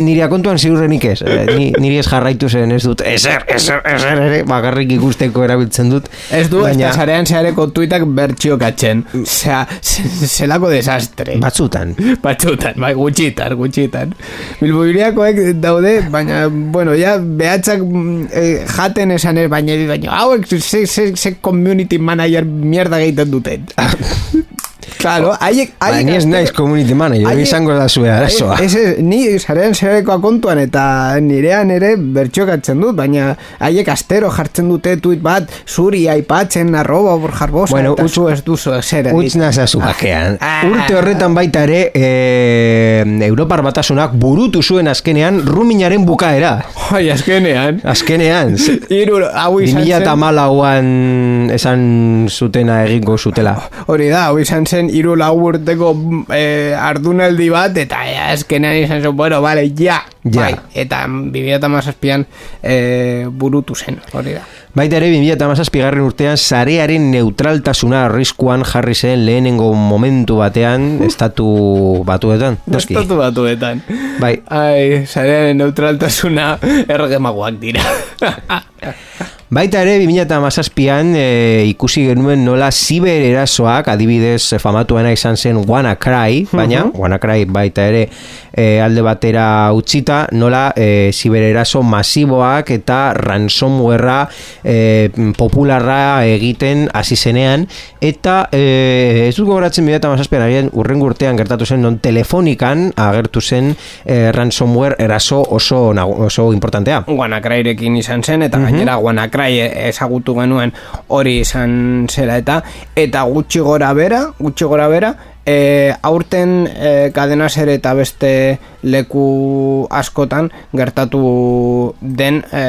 Niria 0.00 0.28
kontuan 0.28 0.58
ziurrenik 0.58 1.04
ez, 1.04 1.20
eh, 1.22 1.44
ni, 1.56 1.72
niri 1.78 1.98
ez 1.98 2.06
jarraitu 2.08 2.48
zen 2.48 2.72
ez 2.72 2.82
dut, 2.86 3.02
ezer, 3.04 3.44
ezer, 3.46 3.82
ezer, 3.84 4.24
ere, 4.28 4.42
bakarrik 4.48 4.92
ikusteko 4.96 5.44
erabiltzen 5.44 5.81
jartzen 5.82 5.90
dut. 5.90 6.08
Ez 6.30 6.48
du, 6.50 6.62
baina... 6.62 6.88
ez 6.88 6.96
zarean 6.96 7.26
zehareko 7.26 7.68
tuitak 7.74 8.04
bertxio 8.16 8.58
katzen. 8.60 9.04
Osea, 9.22 9.62
zelako 9.82 10.70
desastre. 10.72 11.36
Batzutan. 11.42 11.94
Batzutan, 12.24 12.78
bai, 12.80 12.94
gutxitan, 12.98 13.56
gutxitan. 13.58 14.14
Bilboiriakoek 14.60 15.42
daude, 15.62 15.98
baina, 16.12 16.46
bueno, 16.48 16.94
ja, 16.98 17.18
behatzak 17.18 17.82
eh, 18.30 18.64
jaten 18.76 19.16
esan 19.18 19.42
ez, 19.42 19.48
baina, 19.52 19.76
baina, 19.88 20.14
hauek, 20.20 20.46
ze, 20.46 20.86
ze, 20.86 21.12
ze 21.16 21.36
community 21.40 21.98
manager 21.98 22.44
mierda 22.46 23.02
egiten 23.02 23.30
duten. 23.30 23.68
Claro, 24.98 25.32
haiek... 25.40 25.74
Ba, 25.80 25.90
ni 26.02 26.16
ez 26.16 26.24
naiz 26.26 26.52
community 26.54 26.94
manager, 26.94 27.28
hori 27.32 27.44
izango 27.46 27.74
da 27.76 27.88
zuen 27.88 28.12
arazoa. 28.14 28.58
ni 29.02 29.22
zaren 29.38 29.74
zerekoa 29.74 30.18
kontuan 30.22 30.60
eta 30.62 30.84
nirean 31.22 31.70
ere 31.74 31.94
bertxokatzen 31.96 32.80
dut, 32.82 32.96
baina 32.98 33.32
haiek 33.62 33.88
astero 33.92 34.30
jartzen 34.32 34.70
dute 34.70 34.96
tuit 35.02 35.22
bat, 35.22 35.50
zuri 35.66 36.04
aipatzen 36.12 36.74
arroba 36.78 37.16
borjarbosa, 37.22 37.74
bueno, 37.74 37.94
eta 37.96 38.08
zu 38.08 38.28
ez 38.32 38.40
duzu 38.46 38.74
zer. 38.82 39.10
Utz 39.14 39.34
nazazu 39.38 39.82
bakean. 39.82 40.38
Ah. 40.40 40.62
Urte 40.68 40.96
horretan 40.98 41.34
baita 41.34 41.64
ere, 41.66 41.82
e, 41.94 43.04
Europar 43.26 43.62
batasunak 43.64 44.14
burutu 44.18 44.62
zuen 44.62 44.88
azkenean 44.88 45.42
ruminaren 45.46 46.06
bukaera. 46.06 46.54
Ai, 46.92 47.08
azkenean. 47.12 47.80
Azkenean. 47.88 48.56
Iru, 48.92 49.22
hau 49.26 49.60
izan 49.60 49.86
zen. 49.86 51.50
esan 51.52 52.28
zutena 52.30 52.82
egingo 52.86 53.16
zutela. 53.18 53.56
Hori 53.86 54.08
da, 54.12 54.26
hau 54.28 54.38
izan 54.42 54.66
zen 54.72 54.88
iru 54.92 55.14
urteko 55.14 55.92
eh, 56.32 56.72
ardunaldi 56.78 57.48
bat, 57.52 57.76
eta 57.76 58.00
ja, 58.08 58.32
eskenean 58.32 58.80
izan 58.80 59.02
zen, 59.02 59.16
bueno, 59.16 59.40
vale, 59.44 59.66
ja, 59.78 60.00
ja. 60.24 60.40
Bai, 60.40 60.54
eta 60.74 61.04
bibia 61.08 61.58
eta 61.60 61.68
mazazpian 61.68 62.26
eh, 62.62 63.26
burutu 63.28 63.76
zen, 63.76 64.00
hori 64.12 64.36
da. 64.38 64.46
Baita 64.72 64.96
ere, 64.96 65.10
bibia 65.12 65.36
eta 65.36 65.50
mazazpigarren 65.50 66.06
urtean, 66.06 66.38
zarearen 66.40 67.10
neutraltasuna 67.12 68.06
arriskuan 68.06 68.64
jarri 68.64 68.94
zen 68.94 69.26
lehenengo 69.26 69.68
momentu 69.76 70.38
batean, 70.40 71.02
estatu 71.04 72.02
batuetan. 72.08 72.56
Estatu 72.72 73.20
batuetan. 73.20 73.84
Bai. 74.22 74.38
Ai, 74.48 75.04
zarearen 75.04 75.60
neutraltasuna 75.60 76.56
ergemagoak 76.88 77.60
dira. 77.60 77.84
Baita 79.52 79.82
ere, 79.84 79.98
2008an 80.00 81.10
e, 81.12 81.24
ikusi 81.68 82.06
genuen 82.06 82.40
nola 82.40 82.70
ziber 82.72 83.20
erasoak, 83.26 83.90
adibidez 83.92 84.56
famatuena 84.56 85.10
izan 85.12 85.36
zen 85.36 85.58
WannaCry, 85.68 86.46
baina 86.48 86.86
uh 86.86 87.00
WannaCry 87.02 87.44
baita 87.52 87.84
ere 87.84 88.06
e, 88.48 88.80
alde 88.80 89.04
batera 89.04 89.44
utzita, 89.76 90.22
nola 90.32 90.70
e, 90.72 91.10
ziber 91.12 91.44
eraso 91.44 91.82
masiboak 91.84 92.70
eta 92.78 93.12
ransomwarea 93.18 94.22
e, 94.64 95.10
popularra 95.36 96.24
egiten 96.24 96.86
hasi 96.96 97.20
zenean, 97.20 97.66
eta 98.00 98.46
e, 98.56 99.26
ez 99.26 99.36
dut 99.36 99.50
gogoratzen 99.50 99.84
2008an 99.84 100.46
agian 100.46 100.72
urren 100.72 101.04
urtean 101.04 101.36
gertatu 101.36 101.68
zen 101.68 101.84
non 101.84 102.00
telefonikan 102.00 102.88
agertu 102.96 103.44
zen 103.44 103.74
e, 104.06 104.32
ransomware 104.32 104.96
eraso 104.96 105.44
oso, 105.44 105.84
oso 105.92 106.48
importantea. 106.56 107.04
WannaCryrekin 107.04 108.00
izan 108.00 108.24
zen, 108.24 108.48
eta 108.48 108.64
gainera 108.64 108.96
WannaCry 108.96 109.41
bai 109.42 109.58
ezagutu 109.90 110.36
genuen 110.38 110.72
hori 111.08 111.40
izan 111.42 112.06
zera 112.10 112.38
eta 112.42 112.62
eta 112.96 113.26
gutxi 113.28 113.60
gora 113.60 113.92
bera, 113.98 114.24
gutxi 114.38 114.68
gora 114.70 114.88
bera, 114.92 115.14
e, 115.44 115.92
aurten 116.02 116.66
e, 116.70 117.10
kadena 117.14 117.48
zer 117.48 117.72
eta 117.72 117.94
beste 117.98 118.58
leku 118.82 119.86
askotan 119.90 120.50
gertatu 120.72 121.94
den 122.00 122.42
e, 122.52 122.64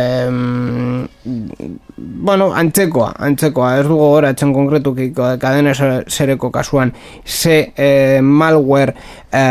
bueno, 1.96 2.52
antzekoa, 2.58 3.14
antzekoa, 3.28 3.78
ez 3.80 3.88
dugu 3.88 4.10
goratzen 4.16 4.54
konkretuki 4.56 5.12
kadena 5.14 5.74
zereko 6.10 6.52
kasuan 6.52 6.94
ze 7.26 7.74
e, 7.78 8.22
malware 8.22 8.96
e, 9.32 9.44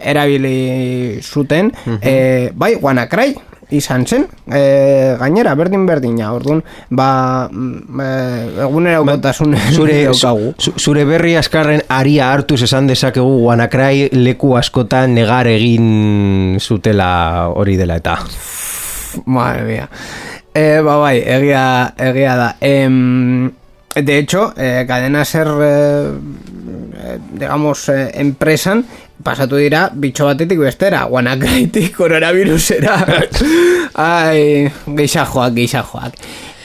erabili 0.00 1.20
zuten, 1.22 1.72
uh 1.86 1.98
-huh. 2.00 2.52
bai, 2.54 2.76
WannaCry, 2.80 3.34
izan 3.70 4.06
zen. 4.06 4.26
E, 4.46 5.16
gainera 5.20 5.54
berdin 5.54 5.86
berdina 5.86 6.32
orduan 6.34 6.62
ba 6.90 7.48
mm, 7.50 8.00
e, 8.00 8.10
egunera 8.66 9.00
ba, 9.04 9.32
zure, 9.32 9.98
zure 10.76 11.04
berri 11.08 11.36
askarren 11.36 11.82
aria 11.88 12.32
hartuz 12.32 12.62
esan 12.66 12.86
dezakegu 12.90 13.40
guanakrai 13.46 14.10
leku 14.12 14.56
askotan 14.58 15.14
negar 15.14 15.48
egin 15.48 16.58
zutela 16.60 17.48
hori 17.54 17.76
dela 17.80 17.96
eta. 18.02 18.18
Madre 19.26 19.62
mia 19.64 19.88
Eh, 20.54 20.78
ba, 20.86 21.00
bai, 21.02 21.18
egia, 21.18 21.94
egia 21.98 22.36
da. 22.38 22.56
Em, 22.60 23.50
de 23.96 24.18
hecho, 24.18 24.54
eh, 24.56 24.84
cadena 24.86 25.24
ser, 25.24 25.48
eh, 25.48 26.12
eh, 26.94 27.18
digamos, 27.32 27.88
eh, 27.88 28.12
enpresan, 28.14 28.84
pasatu 29.22 29.60
dira, 29.60 29.86
bitxo 29.94 30.26
batetik 30.26 30.58
bestera, 30.58 31.04
guanakraitik 31.10 31.94
koronavirusera. 31.96 32.96
Ai, 34.08 34.72
geixajoak, 34.86 35.54
geixajoak. 35.54 36.18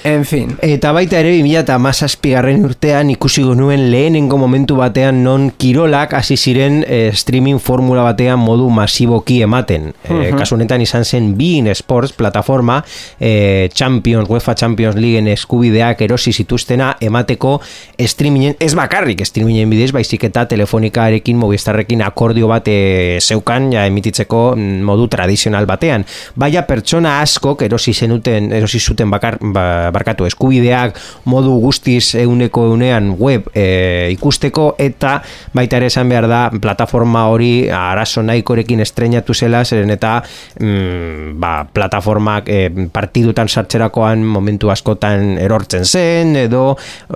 En 0.03 0.23
fin. 0.23 0.55
Eta 0.63 0.93
baita 0.95 1.19
ere 1.19 1.33
2017 1.35 2.31
garren 2.31 2.63
urtean 2.63 3.09
ikusi 3.11 3.43
nuen 3.43 3.89
lehenengo 3.91 4.37
momentu 4.39 4.77
batean 4.79 5.23
non 5.23 5.49
kirolak 5.59 6.13
hasi 6.15 6.37
ziren 6.37 6.83
eh, 6.87 7.11
streaming 7.13 7.59
formula 7.59 8.05
batean 8.07 8.39
modu 8.39 8.69
masiboki 8.71 9.41
ematen. 9.43 9.91
Eh, 10.07 10.31
kasu 10.37 10.55
honetan 10.55 10.81
izan 10.81 11.03
zen 11.03 11.33
Bein 11.37 11.67
Sports 11.75 12.13
plataforma 12.13 12.83
eh, 13.19 13.69
Champions, 13.73 14.29
UEFA 14.29 14.55
Champions 14.55 14.95
Leagueen 14.95 15.27
eskubideak 15.27 16.01
erosi 16.01 16.31
zituztena 16.33 16.95
emateko 17.01 17.59
streamingen, 17.99 18.55
ez 18.59 18.73
bakarrik 18.75 19.25
streamingen 19.25 19.69
bidez, 19.69 19.91
baizik 19.91 20.23
eta 20.29 20.45
telefonikarekin, 20.47 21.37
movistarrekin 21.37 22.05
akordio 22.07 22.47
bat 22.47 22.71
eh, 22.71 23.19
zeukan 23.19 23.71
ja 23.73 23.85
emititzeko 23.89 24.53
mm, 24.55 24.79
modu 24.87 25.09
tradizional 25.11 25.67
batean. 25.69 26.05
Baina 26.39 26.63
pertsona 26.67 27.19
askok 27.25 27.65
erosi 27.67 27.93
zenuten, 27.93 28.53
erosi 28.55 28.79
zuten 28.79 29.11
bakar, 29.11 29.39
ba, 29.41 29.88
barkatu 29.91 30.27
eskubideak 30.29 30.97
modu 31.29 31.55
guztiz 31.61 32.15
euneko 32.19 32.65
eunean 32.71 33.13
web 33.19 33.47
e, 33.53 34.09
ikusteko 34.13 34.73
eta 34.79 35.19
baita 35.53 35.79
ere 35.79 35.89
esan 35.91 36.09
behar 36.09 36.27
da 36.29 36.41
plataforma 36.61 37.25
hori 37.31 37.69
arazo 37.69 38.23
nahikorekin 38.25 38.83
estrenatu 38.85 39.33
zela 39.33 39.63
zeren 39.65 39.89
eta 39.93 40.19
mm, 40.59 41.35
ba, 41.39 41.53
plataformak 41.73 42.49
e, 42.49 42.59
partidutan 42.93 43.49
sartzerakoan 43.49 44.23
momentu 44.23 44.71
askotan 44.71 45.37
erortzen 45.41 45.85
zen 45.85 46.35
edo 46.39 46.63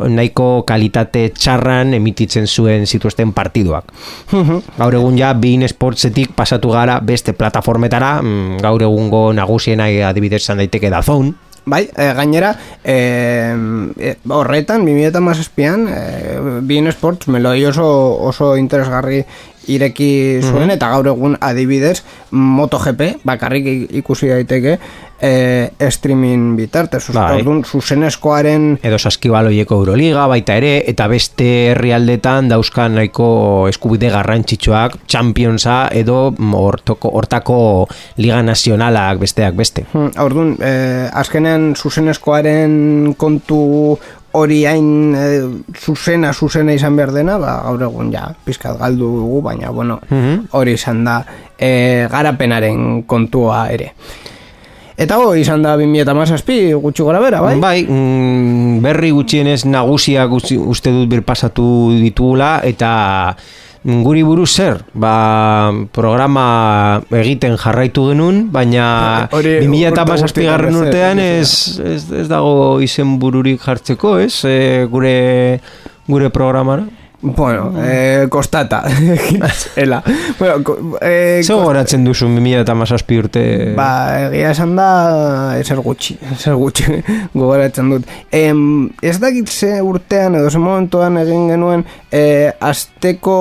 nahiko 0.10 0.64
kalitate 0.68 1.30
txarran 1.38 1.94
emititzen 1.94 2.48
zuen 2.48 2.88
zituzten 2.88 3.34
partiduak. 3.34 3.92
Gaur 4.82 5.00
egun 5.00 5.18
ja 5.20 5.34
behin 5.38 5.64
esportzetik 5.68 6.34
pasatu 6.38 6.74
gara 6.74 7.00
beste 7.04 7.34
plataformetara 7.38 8.16
mm, 8.22 8.62
gaur 8.64 8.84
egungo 8.84 9.26
nagusiena 9.36 9.90
adibidez 10.10 10.44
izan 10.44 10.62
daiteke 10.64 10.92
da 10.94 11.02
zone 11.02 11.34
Bai, 11.66 11.90
e, 11.96 12.14
gainera, 12.14 12.58
e, 12.84 13.56
e, 13.98 14.18
horretan, 14.28 14.84
2008an, 14.86 15.88
e, 15.88 16.60
Bein 16.62 16.88
Sports 16.92 17.30
melodi 17.32 17.66
oso, 17.66 17.88
oso 18.20 18.58
interesgarri 18.60 19.24
ireki 19.72 20.42
zuen, 20.44 20.74
eta 20.74 20.90
gaur 20.92 21.08
egun 21.08 21.38
adibidez, 21.40 22.04
MotoGP, 22.32 23.24
bakarrik 23.24 23.96
ikusi 23.96 24.28
daiteke, 24.34 24.76
e, 25.24 25.90
streaming 25.92 26.58
bitartez, 26.58 27.08
Bai. 27.16 27.40
orduan, 27.40 27.64
zuzenezkoaren 27.64 28.80
edo 28.84 29.00
saskibaloieko 29.00 29.78
Euroliga 29.80 30.26
baita 30.28 30.58
ere 30.60 30.74
eta 30.92 31.08
beste 31.12 31.50
herrialdetan 31.72 32.50
dauzkan 32.52 32.98
nahiko 33.00 33.28
eskubide 33.72 34.12
garrantzitsuak 34.14 35.00
Championsa 35.08 35.86
edo 35.96 36.34
hortoko 36.64 37.14
hortako 37.16 37.60
Liga 38.18 38.42
Nazionalak 38.44 39.22
besteak 39.24 39.56
beste. 39.56 39.86
Hmm, 39.94 40.12
Orduan, 40.20 40.58
eh, 40.60 41.08
azkenean 41.14 41.72
zuzenezkoaren 41.80 43.16
kontu 43.18 43.98
hori 44.34 44.64
hain 44.66 45.16
eh, 45.16 45.46
zuzena, 45.78 46.34
zuzena 46.34 46.74
izan 46.74 46.98
behar 46.98 47.14
dena, 47.14 47.38
ba, 47.40 47.60
gaur 47.68 47.88
egun 47.88 48.12
ja, 48.14 48.28
pizkat 48.46 48.80
galdu 48.82 49.12
dugu, 49.22 49.42
baina, 49.46 49.72
bueno, 49.72 50.00
hori 50.58 50.74
izan 50.74 51.04
da 51.06 51.20
eh, 51.58 52.10
garapenaren 52.12 53.04
kontua 53.08 53.68
ere. 53.72 53.94
Eta 54.98 55.18
hori 55.18 55.42
izan 55.42 55.64
da 55.66 55.74
2017 55.80 56.76
gutxi 56.82 57.04
gora 57.04 57.20
bera, 57.24 57.42
bai? 57.42 57.56
Bai, 57.60 57.80
mm, 57.88 58.80
berri 58.84 59.10
gutxienez 59.16 59.64
nagusiak 59.66 60.30
gutxi- 60.30 60.60
uste 60.62 60.94
dut 60.94 61.10
birpasatu 61.10 61.66
ditugula 61.98 62.60
eta 62.64 63.36
guri 63.84 64.22
buruz 64.24 64.50
zer, 64.56 64.78
ba, 64.94 65.74
programa 65.92 67.02
egiten 67.12 67.58
jarraitu 67.60 68.06
genuen, 68.12 68.46
baina 68.54 68.86
Hori 69.36 69.58
2017 69.66 70.24
urte 70.30 70.46
garren 70.48 70.78
guztietan 70.78 70.88
urtean 70.88 71.20
ez, 71.20 71.50
ez, 71.80 71.90
ez, 71.96 72.04
ez 72.24 72.28
dago 72.32 72.80
izen 72.86 73.18
bururik 73.20 73.60
jartzeko, 73.66 74.20
ez? 74.24 74.46
E, 74.48 74.86
gure 74.92 75.60
gure 76.08 76.30
programara. 76.30 76.86
Bueno, 77.24 77.74
eh, 77.78 78.28
kostata. 78.30 78.84
Ela. 79.78 80.04
bueno, 80.38 80.98
eh, 81.02 81.40
Zer 81.42 81.56
goratzen 81.56 82.04
duzu 82.04 82.28
2017 82.28 83.18
urte? 83.18 83.44
Ba, 83.78 83.88
egia 84.26 84.50
esan 84.52 84.74
da 84.76 84.88
ezer 85.56 85.80
gutxi, 85.86 86.18
ezer 86.36 86.58
gutxi 86.60 87.00
gogoratzen 87.34 87.94
dut. 87.94 88.10
Em, 88.30 88.90
ez 89.02 89.16
dakit 89.24 89.48
ze 89.48 89.80
urtean 89.82 90.36
edo 90.36 90.52
ze 90.52 90.60
momentuan 90.60 91.22
egin 91.24 91.48
genuen 91.54 91.86
e, 92.12 92.52
asteko 92.60 93.38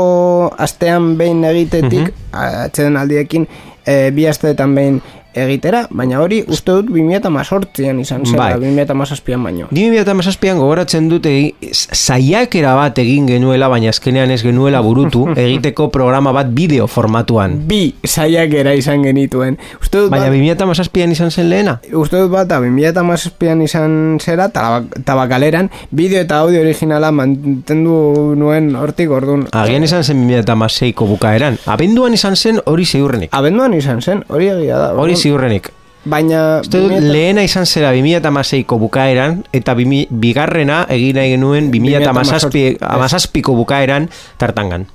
astean 0.59 1.17
behin 1.19 1.43
egitetik, 1.51 2.15
atxeden 2.31 3.01
aldiekin, 3.03 3.49
e, 3.83 4.13
bi 4.15 4.31
asteetan 4.31 4.79
behin 4.79 5.03
egitera, 5.35 5.87
baina 5.91 6.21
hori 6.21 6.43
uste 6.49 6.73
dut 6.73 6.91
2018an 6.91 8.01
izan 8.03 8.27
zela, 8.27 8.51
Bai. 8.57 8.61
2017an 8.61 9.43
baino. 9.45 9.67
Ni 9.71 9.89
2017an 9.91 10.59
gogoratzen 10.61 11.09
dut 11.09 11.27
egi, 11.27 11.55
saiakera 11.73 12.75
bat 12.77 12.99
egin 13.03 13.27
genuela, 13.31 13.69
baina 13.73 13.91
azkenean 13.93 14.31
ez 14.31 14.43
genuela 14.45 14.81
burutu, 14.85 15.25
egiteko 15.37 15.89
programa 15.95 16.33
bat 16.37 16.51
bideo 16.55 16.87
formatuan. 16.91 17.59
Bi 17.69 17.95
saiakera 18.05 18.75
izan 18.79 19.03
genituen. 19.07 19.59
Uste 19.81 20.05
dut 20.05 20.11
Baina 20.13 20.29
bat- 20.29 20.37
2017an 20.37 21.13
izan 21.17 21.31
zen 21.31 21.49
lehena? 21.51 21.79
Uste 21.93 22.21
dut 22.21 22.31
bat, 22.33 22.49
2017an 22.53 23.63
izan 23.65 23.97
zera, 24.23 24.49
tabak- 24.53 25.01
tabakaleran, 25.07 25.71
bideo 25.91 26.21
eta 26.23 26.41
audio 26.45 26.61
originala 26.61 27.11
mantendu 27.13 28.35
nuen 28.39 28.75
hortik 28.77 29.11
ordun. 29.11 29.47
Agian 29.53 29.85
izan 29.85 30.05
zen 30.05 30.23
2016ko 30.29 31.07
bukaeran. 31.15 31.59
Abenduan 31.67 32.15
izan 32.15 32.37
zen 32.37 32.61
hori 32.67 32.85
ziurrenik. 32.87 33.31
Abenduan 33.33 33.75
izan 33.75 34.03
zen, 34.03 34.25
hori 34.29 34.49
egia 34.53 34.79
da. 34.79 34.93
Hori. 34.99 35.17
Ziurrenik. 35.23 35.71
Baina... 36.05 36.61
Uste 36.65 36.81
dut 36.83 36.97
2000 36.97 37.13
lehena 37.15 37.43
izan 37.47 37.67
zera 37.67 37.93
2016ko 37.95 38.79
bukaeran, 38.83 39.45
eta 39.55 39.77
bimi- 39.79 40.09
bigarrena 40.11 40.81
egin 40.91 41.15
nahi 41.21 41.37
genuen 41.37 41.71
2017ko 41.71 43.55
bukaeran 43.61 44.09
tartangan. 44.43 44.89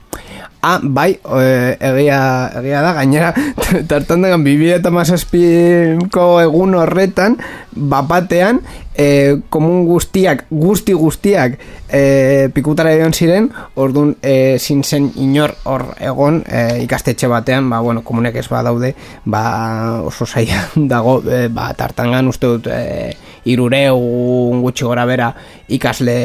Ah, 0.62 0.80
bai, 0.82 1.20
e, 1.22 1.78
egia, 1.80 2.50
egia 2.58 2.82
da, 2.82 2.94
gainera, 2.98 3.30
tartan 3.90 4.24
dagan, 4.26 4.42
bibi 4.44 4.72
eta 4.74 4.90
mazazpiko 4.90 6.26
egun 6.42 6.74
horretan, 6.80 7.38
bapatean, 7.78 8.64
e, 8.98 9.38
komun 9.54 9.86
guztiak, 9.86 10.48
guzti 10.50 10.98
guztiak, 10.98 11.60
e, 11.94 12.50
pikutara 12.56 12.96
egon 12.98 13.14
ziren, 13.14 13.52
orduan, 13.78 14.16
e, 14.26 14.58
zen 14.58 15.12
inor 15.22 15.54
hor 15.70 15.86
egon, 16.02 16.42
e, 16.50 16.82
ikastetxe 16.88 17.30
batean, 17.30 17.70
ba, 17.70 17.80
bueno, 17.86 18.02
komunek 18.02 18.42
ez 18.42 18.48
badaude, 18.50 18.96
ba, 19.26 20.02
oso 20.10 20.26
zaila 20.26 20.66
dago, 20.94 21.20
e, 21.22 21.48
ba, 21.54 21.70
tartangan 21.78 22.34
uste 22.34 22.56
dut, 22.58 22.72
e, 22.74 23.14
irureun 23.48 24.62
gutxi 24.66 24.90
gora 24.90 25.06
bera 25.06 25.32
ikasle 25.70 26.18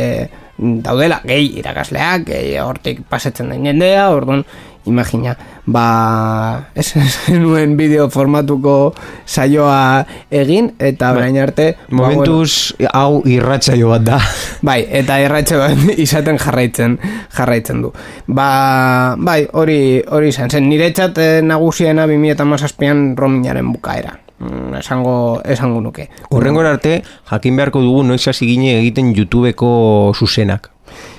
daudela, 0.82 1.20
gehi 1.26 1.58
irakasleak, 1.60 2.28
gehi 2.30 2.58
hortik 2.62 3.02
pasetzen 3.10 3.50
den 3.52 3.66
jendea, 3.66 4.10
orduan, 4.14 4.44
imagina, 4.86 5.36
ba, 5.66 6.68
ez 6.74 6.96
ez 6.96 7.34
nuen 7.38 7.76
bideo 7.78 8.08
formatuko 8.10 8.94
saioa 9.26 10.04
egin, 10.30 10.72
eta 10.82 11.12
arte, 11.12 11.68
ba, 11.88 11.96
Momentuz, 12.00 12.74
hau 12.92 13.22
irratsaio 13.26 13.92
bat 13.92 14.02
da. 14.02 14.18
bueno, 14.18 14.58
bai, 14.62 14.80
eta 15.02 15.20
erratxe 15.20 15.58
bat 15.60 15.86
izaten 16.06 16.38
jarraitzen 16.38 16.98
jarraitzen 17.36 17.82
du. 17.82 17.92
Ba, 18.26 19.14
bai, 19.18 19.46
hori 19.52 20.02
hori 20.08 20.28
izan 20.28 20.50
zen, 20.50 20.68
niretzat 20.68 21.18
eh, 21.18 21.40
nagusiena 21.42 22.06
2017an 22.06 23.14
rominaren 23.18 23.72
bukaera. 23.72 24.18
Mm, 24.42 24.74
esango, 24.74 25.40
esango 25.44 25.80
nuke. 25.80 26.08
Urrengor 26.34 26.66
arte, 26.66 27.02
jakin 27.30 27.56
beharko 27.56 27.82
dugu 27.84 28.02
noiz 28.02 28.24
hasi 28.26 28.48
gine 28.48 28.74
egiten 28.80 29.12
YouTubeko 29.14 29.70
zuzenak. 30.18 30.70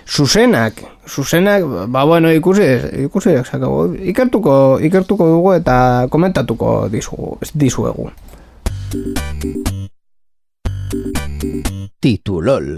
Zuzenak, 0.05 0.81
zuzenak, 1.07 1.63
ba 1.87 2.03
bueno, 2.03 2.31
ikusi, 2.33 2.67
ikusi 3.05 3.37
sakabo. 3.47 3.93
Ikertuko, 3.95 4.79
ikertuko 4.83 5.29
dugu 5.31 5.53
eta 5.55 6.07
komentatuko 6.11 6.89
dizugu, 6.91 7.37
dizuegu. 7.55 8.11
Titulol. 12.03 12.77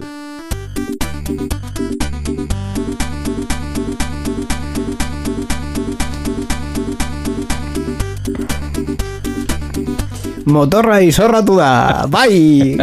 Motorra 10.45 11.01
izorratu 11.01 11.57
da, 11.57 12.05
bai! 12.09 12.77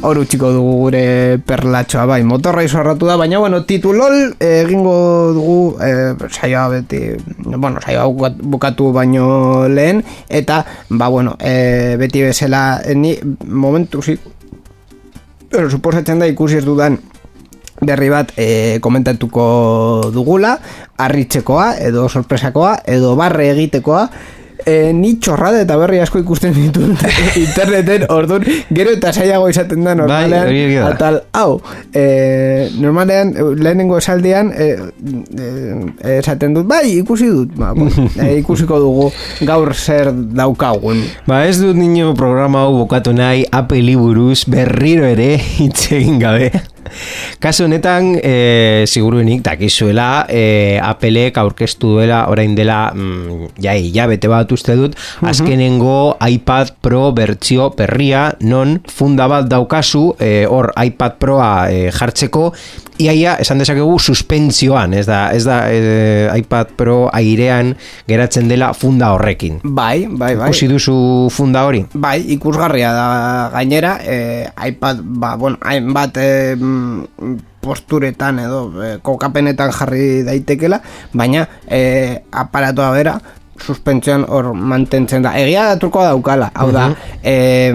hor 0.00 0.16
utziko 0.16 0.48
dugu 0.48 0.76
gure 0.80 1.02
perlatxoa 1.44 2.06
bai, 2.08 2.22
motorra 2.24 2.62
izorratu 2.64 3.04
da, 3.04 3.18
baina 3.20 3.36
bueno, 3.42 3.58
titulol 3.68 4.32
eh, 4.40 4.62
egingo 4.62 4.94
dugu 5.36 5.56
eh, 5.84 6.14
saioa 6.30 6.70
beti, 6.72 7.00
bueno, 7.44 7.82
saioa 7.84 8.06
bukat- 8.08 8.40
bukatu 8.40 8.94
baino 8.96 9.68
lehen, 9.68 10.00
eta, 10.28 10.62
ba 10.88 11.10
bueno, 11.12 11.36
eh, 11.38 11.96
beti 12.00 12.22
bezala, 12.24 12.80
ni 12.96 13.18
momentu 13.44 14.00
pero 15.50 15.68
suposatzen 15.68 16.20
da 16.22 16.30
ikusi 16.30 16.62
ez 16.62 16.64
dudan 16.64 16.96
berri 17.82 18.08
bat 18.12 18.32
e, 18.38 18.78
komentatuko 18.80 20.10
dugula, 20.14 20.54
harritzekoa 20.96 21.74
edo 21.80 22.08
sorpresakoa 22.08 22.78
edo 22.86 23.16
barre 23.18 23.50
egitekoa 23.50 24.04
e, 24.66 24.92
ni 24.96 25.14
txorrada 25.22 25.62
eta 25.64 25.76
berri 25.80 26.00
asko 26.02 26.20
ikusten 26.22 26.54
ditut 26.56 27.04
interneten 27.44 28.06
orduan 28.10 28.44
gero 28.70 28.94
eta 28.96 29.12
saiago 29.12 29.48
izaten 29.52 29.84
da 29.84 29.94
normalean 29.98 30.46
Bai, 30.46 30.48
hori 30.48 30.62
egia 30.68 30.86
da. 30.86 30.94
atal 30.94 31.20
hau 31.36 31.60
e, 31.94 32.04
normalean 32.80 33.34
e, 33.34 33.46
lehenengo 33.60 33.98
esaldean 34.00 34.52
e, 34.54 34.70
e, 35.36 36.18
esaten 36.18 36.56
dut 36.58 36.68
bai 36.70 36.84
ikusi 36.98 37.30
dut 37.30 37.54
ba, 37.58 37.72
bueno, 37.76 38.08
e, 38.22 38.36
ikusiko 38.40 38.80
dugu 38.82 39.10
gaur 39.46 39.74
zer 39.74 40.12
daukagun 40.12 41.02
Ba 41.26 41.44
ez 41.48 41.58
dut 41.60 41.76
nino 41.78 42.14
programa 42.18 42.64
hau 42.66 42.76
bokatu 42.82 43.14
nahi 43.16 43.46
apeli 43.52 43.96
buruz 43.96 44.44
berriro 44.50 45.06
ere 45.08 45.34
hitz 45.38 45.90
egin 45.92 46.18
gabe. 46.20 46.50
Kasu 47.40 47.64
honetan, 47.66 48.16
e, 48.22 48.84
seguruenik 48.90 49.44
dakizuela, 49.46 50.26
e, 50.28 50.78
apelek 50.82 51.38
aurkeztu 51.40 51.94
duela 51.96 52.24
orain 52.32 52.54
dela, 52.56 52.90
mm, 52.94 53.52
ja, 53.62 53.76
hilabete 53.78 54.28
bat 54.30 54.49
uste 54.52 54.76
dut, 54.78 54.96
azkenengo 55.26 56.16
iPad 56.20 56.74
Pro 56.80 57.10
bertsio 57.16 57.70
berria, 57.76 58.30
non 58.40 58.78
funda 58.90 59.28
bat 59.30 59.48
daukazu, 59.50 60.14
e, 60.18 60.46
hor 60.48 60.72
iPad 60.76 61.18
Proa 61.20 61.50
e, 61.72 61.90
jartzeko, 61.94 62.50
iaia, 63.00 63.36
esan 63.40 63.60
dezakegu, 63.62 63.98
suspentsioan, 63.98 64.94
ez 64.94 65.06
da, 65.08 65.20
ez 65.36 65.44
da 65.46 65.60
e, 65.72 66.28
iPad 66.42 66.74
Pro 66.78 66.98
airean 67.12 67.74
geratzen 68.08 68.48
dela 68.50 68.72
funda 68.76 69.12
horrekin. 69.16 69.60
bai, 69.64 70.06
bai, 70.06 70.34
bai 70.36 70.50
Ikusi 70.50 70.68
duzu 70.70 70.96
funda 71.32 71.64
hori? 71.68 71.84
Bai, 71.94 72.18
ikusgarria 72.36 72.92
da 72.94 73.06
gainera, 73.54 73.98
eh, 74.04 74.48
iPad, 74.70 75.04
ba, 75.04 75.36
bueno, 75.36 75.58
hainbat 75.64 76.18
mm, 76.56 77.38
posturetan 77.60 78.40
edo 78.40 78.60
eh, 78.82 78.96
kokapenetan 79.04 79.72
jarri 79.76 80.22
daitekela, 80.26 80.80
baina 81.12 81.46
eh, 81.68 82.24
aparatoa 82.32 82.90
bera, 82.96 83.18
suspentsioan 83.64 84.24
hor 84.28 84.52
mantentzen 84.54 85.24
da. 85.24 85.34
Egia 85.38 85.68
da 85.70 85.78
trukoa 85.80 86.10
daukala, 86.10 86.50
hau 86.54 86.70
da, 86.74 86.90
eh, 87.22 87.72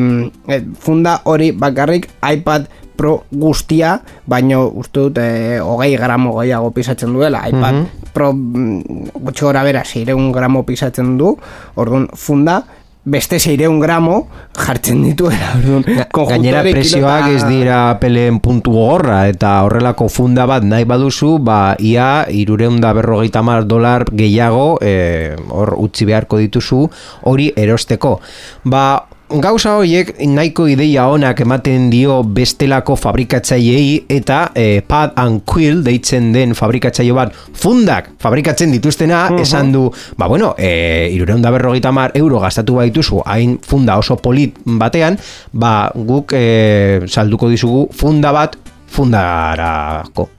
eh, 0.47 0.63
funda 0.79 1.19
hori 1.25 1.51
bakarrik 1.51 2.09
iPad 2.21 2.67
Pro 2.95 3.25
guztia, 3.27 3.97
baino 4.23 4.69
uste 4.79 5.01
dut 5.01 5.17
eh, 5.19 5.59
hogei 5.59 5.97
gramo 5.99 6.31
gehiago 6.37 6.69
pisatzen 6.71 7.11
duela, 7.11 7.41
iPad 7.49 7.81
Pro 8.15 8.29
mm, 8.31 9.09
gutxi 9.19 9.43
gora 9.43 9.65
bera, 9.67 9.81
zireun 9.83 10.31
gramo 10.31 10.63
pisatzen 10.63 11.17
du, 11.19 11.33
orduan 11.75 12.07
funda, 12.15 12.61
beste 13.05 13.37
seireun 13.39 13.79
gramo 13.79 14.27
jartzen 14.57 15.03
dituela. 15.05 15.53
Gainera 16.31 16.63
presioak 16.65 17.29
ez 17.35 17.43
dira 17.45 17.79
pelen 18.01 18.41
puntu 18.43 18.73
gogorra 18.73 19.25
eta 19.29 19.59
horrelako 19.67 20.09
funda 20.09 20.47
bat 20.49 20.65
nahi 20.65 20.87
baduzu, 20.89 21.37
ba 21.37 21.75
ia 21.79 22.25
irureunda 22.33 22.93
berrogeita 22.97 23.45
mar 23.45 23.65
dolar 23.69 24.07
gehiago 24.11 24.77
eh, 24.81 25.35
hor 25.49 25.75
utzi 25.85 26.09
beharko 26.09 26.41
dituzu 26.41 26.85
hori 27.29 27.51
erosteko. 27.55 28.17
Ba 28.65 28.85
Gauza 29.25 29.71
horiek 29.79 30.11
nahiko 30.29 30.67
ideia 30.69 31.07
onak 31.09 31.39
ematen 31.41 31.87
dio 31.89 32.19
bestelako 32.23 32.93
fabrikatzaileei 32.99 34.03
eta 34.13 34.51
eh, 34.53 34.83
Pad 34.85 35.15
and 35.17 35.41
Quill 35.49 35.79
deitzen 35.83 36.27
den 36.35 36.53
fabrikatzaile 36.55 37.15
bat 37.17 37.33
fundak 37.57 38.11
fabrikatzen 38.21 38.69
dituztena 38.75 39.23
esan 39.41 39.71
du, 39.73 39.87
ba 40.21 40.27
bueno, 40.29 40.53
e, 40.61 41.09
irureunda 41.15 41.49
berrogeita 41.55 41.89
mar 41.91 42.13
euro 42.13 42.39
gastatu 42.43 42.77
baituzu 42.77 43.23
hain 43.25 43.57
funda 43.65 43.97
oso 43.97 44.15
polit 44.21 44.59
batean, 44.65 45.17
ba 45.51 45.89
guk 45.95 46.35
e, 46.37 47.01
salduko 47.09 47.49
dizugu 47.49 47.87
funda 47.97 48.31
bat 48.35 48.53
fundarako. 48.93 50.29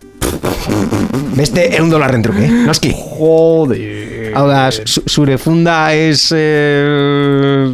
Beste 1.37 1.67
eun 1.77 1.91
dolarren 1.91 2.23
truke, 2.25 2.47
noski. 2.69 2.95
Jode. 3.19 3.83
Hau 4.37 4.47
da, 4.49 4.69
zu- 4.71 5.03
zure 5.11 5.37
funda 5.43 5.91
ez... 5.95 6.31
Eh, 6.37 7.66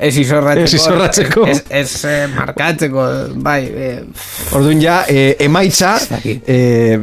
Ez 0.00 0.16
izorratzeko. 0.18 0.64
Ez 0.64 0.74
izorratzeko. 0.74 1.44
Ez, 1.46 1.62
ez 1.68 2.04
eh, 2.08 2.26
markatzeko, 2.34 3.04
bai. 3.44 3.60
Eh, 3.68 4.54
Orduan 4.56 4.80
ja, 4.82 5.02
e, 5.08 5.36
emaitza, 5.44 5.92
dakit. 6.10 6.48
e, 6.48 6.98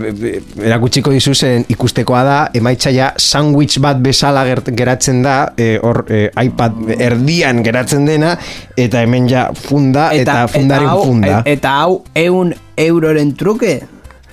erakutsiko 0.66 1.12
dizuzen 1.14 1.66
ikustekoa 1.70 2.24
da, 2.28 2.38
emaitza 2.58 2.90
ja 2.96 3.12
sandwich 3.22 3.78
bat 3.84 4.02
bezala 4.04 4.44
geratzen 4.68 5.22
da, 5.24 5.36
e, 5.58 5.76
hor 5.84 6.04
e, 6.10 6.28
iPad 6.44 6.96
erdian 6.98 7.62
geratzen 7.64 8.06
dena, 8.10 8.34
eta 8.78 9.02
hemen 9.06 9.30
ja 9.30 9.48
funda 9.54 10.10
eta, 10.18 10.48
fundaren 10.52 10.90
hau, 10.90 11.04
funda. 11.06 11.40
et- 11.46 11.58
eta 11.60 11.76
hau 11.84 12.02
eun 12.16 12.54
euroren 12.78 13.36
truke. 13.38 13.80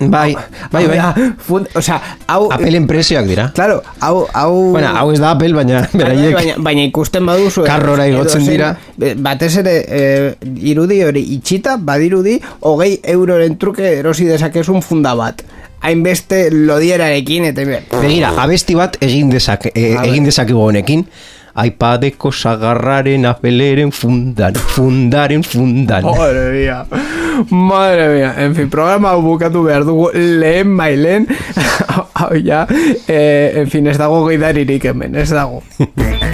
Bai, 0.00 0.34
bai, 0.72 0.86
bai. 0.88 0.96
Da, 0.96 1.14
fund, 1.38 1.68
o 1.74 1.82
sea, 1.82 2.00
hau... 2.26 2.48
Apple 2.52 2.80
presioak 2.86 3.26
dira. 3.26 3.50
Claro, 3.54 3.82
hau... 4.00 4.26
hau 4.34 4.54
Bueno, 4.72 4.88
hau 4.96 5.12
ez 5.12 5.20
da 5.20 5.30
Apple, 5.32 5.54
baina 5.54 5.84
beraiek... 5.92 6.34
baina, 6.34 6.54
baina 6.58 6.86
ikusten 6.90 7.26
baduzu 7.26 7.62
eh, 7.64 7.68
Karrora 7.68 8.06
igotzen 8.10 8.42
edozein- 8.42 8.50
dira. 8.98 9.14
batez 9.22 9.52
ere 9.62 9.76
eh, 9.86 10.34
irudi 10.72 11.02
hori 11.04 11.22
itxita 11.36 11.76
badirudi 11.78 12.40
hogei 12.60 12.98
euroren 13.02 13.58
truke 13.58 13.98
erosi 14.00 14.26
dezakezun 14.30 14.82
funda 14.82 15.14
bat 15.18 15.44
hainbeste 15.84 16.48
lodierarekin 16.50 17.50
eta 17.50 17.64
Begira, 18.00 18.32
abesti 18.40 18.76
bat 18.78 18.96
egin 19.04 19.30
dezake, 19.32 19.72
e, 19.74 19.94
egin 20.06 20.24
dezakegu 20.24 20.62
honekin. 20.64 21.04
iPadeko 21.54 22.32
sagarraren 22.32 23.26
apeleren 23.26 23.92
fundan, 23.92 24.54
fundaren 24.74 25.44
fundan. 25.46 26.02
Madre 26.02 26.50
mía, 26.50 26.84
madre 27.50 28.08
mía. 28.14 28.34
En 28.38 28.54
fin, 28.54 28.70
programa 28.70 29.14
bukatu 29.14 29.62
behar 29.62 29.84
dugu 29.84 30.10
lehen 30.14 30.76
bailen 30.76 31.28
Hau 32.14 32.34
ja, 32.34 32.66
eh, 33.08 33.52
en 33.62 33.70
fin, 33.70 33.86
ez 33.86 33.98
dago 33.98 34.24
geidaririk 34.26 34.90
hemen, 34.90 35.14
ez 35.14 35.30
dago 35.30 35.62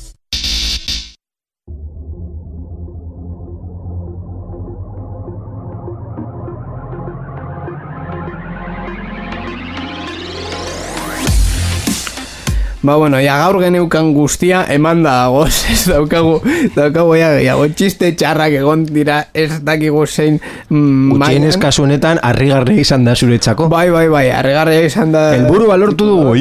Ba, 12.81 12.95
bueno, 12.95 13.19
ja 13.21 13.35
gaur 13.37 13.59
geneukan 13.61 14.07
guztia 14.15 14.63
eman 14.73 15.03
da 15.05 15.11
dagoz, 15.27 15.53
ez 15.73 15.83
daukagu, 15.85 16.39
daukagu 16.73 17.13
ja 17.13 17.27
gehiago, 17.35 17.67
txiste 17.77 18.09
txarrak 18.17 18.55
egon 18.57 18.87
dira 18.89 19.19
ez 19.37 19.59
dakigu 19.61 20.01
zein 20.07 20.39
mm, 20.41 21.11
Gutxienez 21.13 21.51
mailan. 21.51 21.61
kasu 21.61 21.85
honetan 21.85 22.21
harrigarria 22.25 22.81
izan 22.81 23.05
da 23.05 23.13
zuretzako. 23.13 23.67
Bai, 23.69 23.91
bai, 23.93 24.07
bai, 24.09 24.23
arregarria 24.33 24.87
izan 24.87 25.13
da 25.13 25.27
Helburu 25.35 25.67
balortu 25.69 26.07
dugu. 26.09 26.33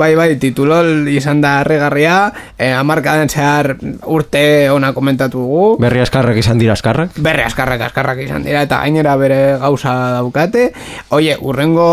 Bai, 0.00 0.14
bai, 0.16 0.30
titulol 0.40 1.08
izan 1.12 1.42
da 1.44 1.58
arregarria 1.60 2.16
eh, 2.56 2.72
Amarkadan 2.72 3.28
zehar 3.28 3.74
urte 4.08 4.70
ona 4.72 4.94
komentatu 4.96 5.42
dugu 5.42 5.68
Berri 5.82 6.00
askarrak 6.00 6.40
izan 6.40 6.60
dira 6.60 6.78
askarrak. 6.78 7.16
Berre 7.20 7.44
askarrak 7.44 7.84
askarrak 7.90 8.24
izan 8.24 8.46
dira 8.46 8.64
eta 8.64 8.80
gainera 8.86 9.18
bere 9.20 9.40
gauza 9.60 9.94
daukate 10.16 10.70
Oie, 11.16 11.36
urrengo 11.40 11.88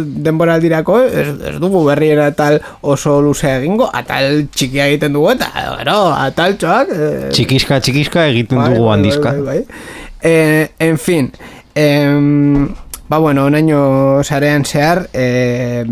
denboraldirako 0.00 1.00
ez, 1.04 1.28
ez 1.52 1.56
dugu 1.60 1.84
berriera 1.88 2.30
tal 2.36 2.60
oso 2.80 3.09
luzea 3.24 3.56
egingo 3.58 3.88
Atal 3.92 4.44
txikia 4.54 4.86
egiten 4.92 5.16
dugu 5.16 5.32
eta 5.34 5.48
gero 5.80 5.96
ataltxoak 6.14 6.92
eh, 6.94 7.30
Txikiska, 7.34 7.80
txikiska 7.82 8.28
egiten 8.30 8.60
bai, 8.60 8.68
dugu 8.70 8.86
bai, 8.86 8.92
handizka. 8.96 9.32
bai, 9.32 9.42
bai, 9.48 9.58
bai. 9.66 10.30
Eh, 10.30 10.68
en 10.86 10.98
fin 11.00 11.30
em, 11.74 12.68
Ba, 13.10 13.18
bueno, 13.18 13.46
onaino 13.46 14.22
sarean 14.22 14.64
zehar, 14.64 15.08
eh, 15.12 15.82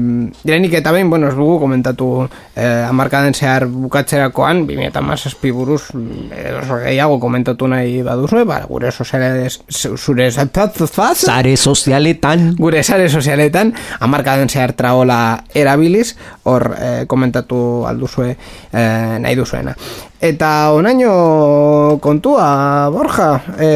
direnik 0.44 0.76
eta 0.78 0.92
behin, 0.94 1.08
bueno, 1.10 1.26
ez 1.26 1.34
dugu 1.34 1.56
komentatu 1.58 2.28
eh, 2.54 2.84
amarkaden 2.86 3.34
zehar 3.34 3.66
bukatzerakoan, 3.66 4.60
2008 4.68 5.50
buruz, 5.50 5.88
eh, 6.30 6.54
oso 6.60 6.78
gehiago 6.78 7.18
komentatu 7.18 7.66
nahi 7.66 8.04
baduzue, 8.06 8.44
ba, 8.46 8.60
gure 8.68 8.92
soziales, 8.92 9.58
zure 9.66 10.30
Zare 10.30 11.56
sozialetan. 11.56 12.54
gure 12.56 12.84
sare 12.84 13.08
sozialetan 13.08 13.74
amarkaden 13.98 14.48
zehar 14.48 14.74
traola 14.74 15.42
erabiliz 15.54 16.14
hor 16.44 16.76
eh, 16.78 17.04
komentatu 17.08 17.84
alduzue 17.88 18.36
eh, 18.72 19.18
nahi 19.18 19.34
duzuena 19.34 19.74
Eta 20.18 20.72
onaino 20.74 21.98
kontua, 22.02 22.90
Borja, 22.90 23.28
e, 23.54 23.68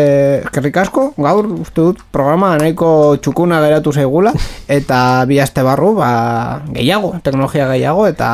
eskerrik 0.43 0.81
asko, 0.83 1.05
gaur 1.15 1.47
uste 1.55 1.79
dut 1.79 2.01
programa 2.11 2.57
nahiko 2.59 3.15
txukuna 3.23 3.61
geratu 3.63 3.93
zaigula, 3.95 4.33
eta 4.79 5.23
bi 5.31 5.39
aste 5.39 5.63
barru, 5.63 5.93
ba, 6.01 6.65
gehiago, 6.75 7.13
teknologia 7.23 7.69
gehiago, 7.71 8.09
eta 8.11 8.31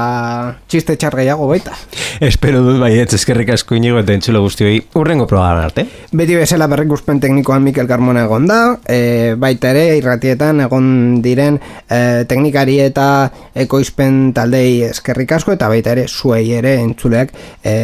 txiste 0.73 0.97
txar 0.97 1.19
gehiago 1.21 1.51
baita. 1.51 1.77
Espero 2.25 2.63
dut 2.65 2.79
baiet, 2.81 3.13
eskerrik 3.13 3.53
asko 3.59 3.77
inigo 3.77 4.01
eta 4.01 4.17
entzulo 4.17 4.41
guztioi 4.47 4.81
urrengo 4.97 5.29
programa 5.29 5.67
arte. 5.69 5.85
Beti 6.09 6.41
bezala 6.41 6.71
berrikuspen 6.73 7.21
teknikoan 7.21 7.67
Mikel 7.67 7.91
Carmona 7.93 8.25
egon 8.25 8.49
da, 8.49 8.63
e, 8.89 9.37
baita 9.37 9.75
ere 9.77 9.99
irratietan 10.01 10.65
egon 10.65 10.89
diren 11.21 11.61
e, 11.61 12.25
teknikari 12.25 12.81
eta 12.87 13.29
ekoizpen 13.69 14.33
taldei 14.33 14.89
eskerrik 14.89 15.37
asko, 15.37 15.53
eta 15.61 15.69
baita 15.69 15.93
ere 15.93 16.09
zuei 16.09 16.47
ere 16.57 16.79
entzuleak 16.81 17.37
e, 17.61 17.77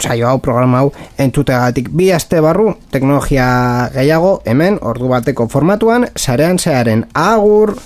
saio 0.00 0.28
hau, 0.28 0.38
programa 0.38 0.84
hau, 0.84 0.92
entzutegatik 1.18 1.90
bi 1.92 2.10
aste 2.12 2.40
barru, 2.40 2.74
teknologia 2.90 3.90
gehiago, 3.94 4.40
hemen, 4.44 4.78
ordu 4.82 5.08
bateko 5.12 5.48
formatuan, 5.48 6.08
sarean 6.16 6.58
zearen 6.58 7.06
agur! 7.14 7.76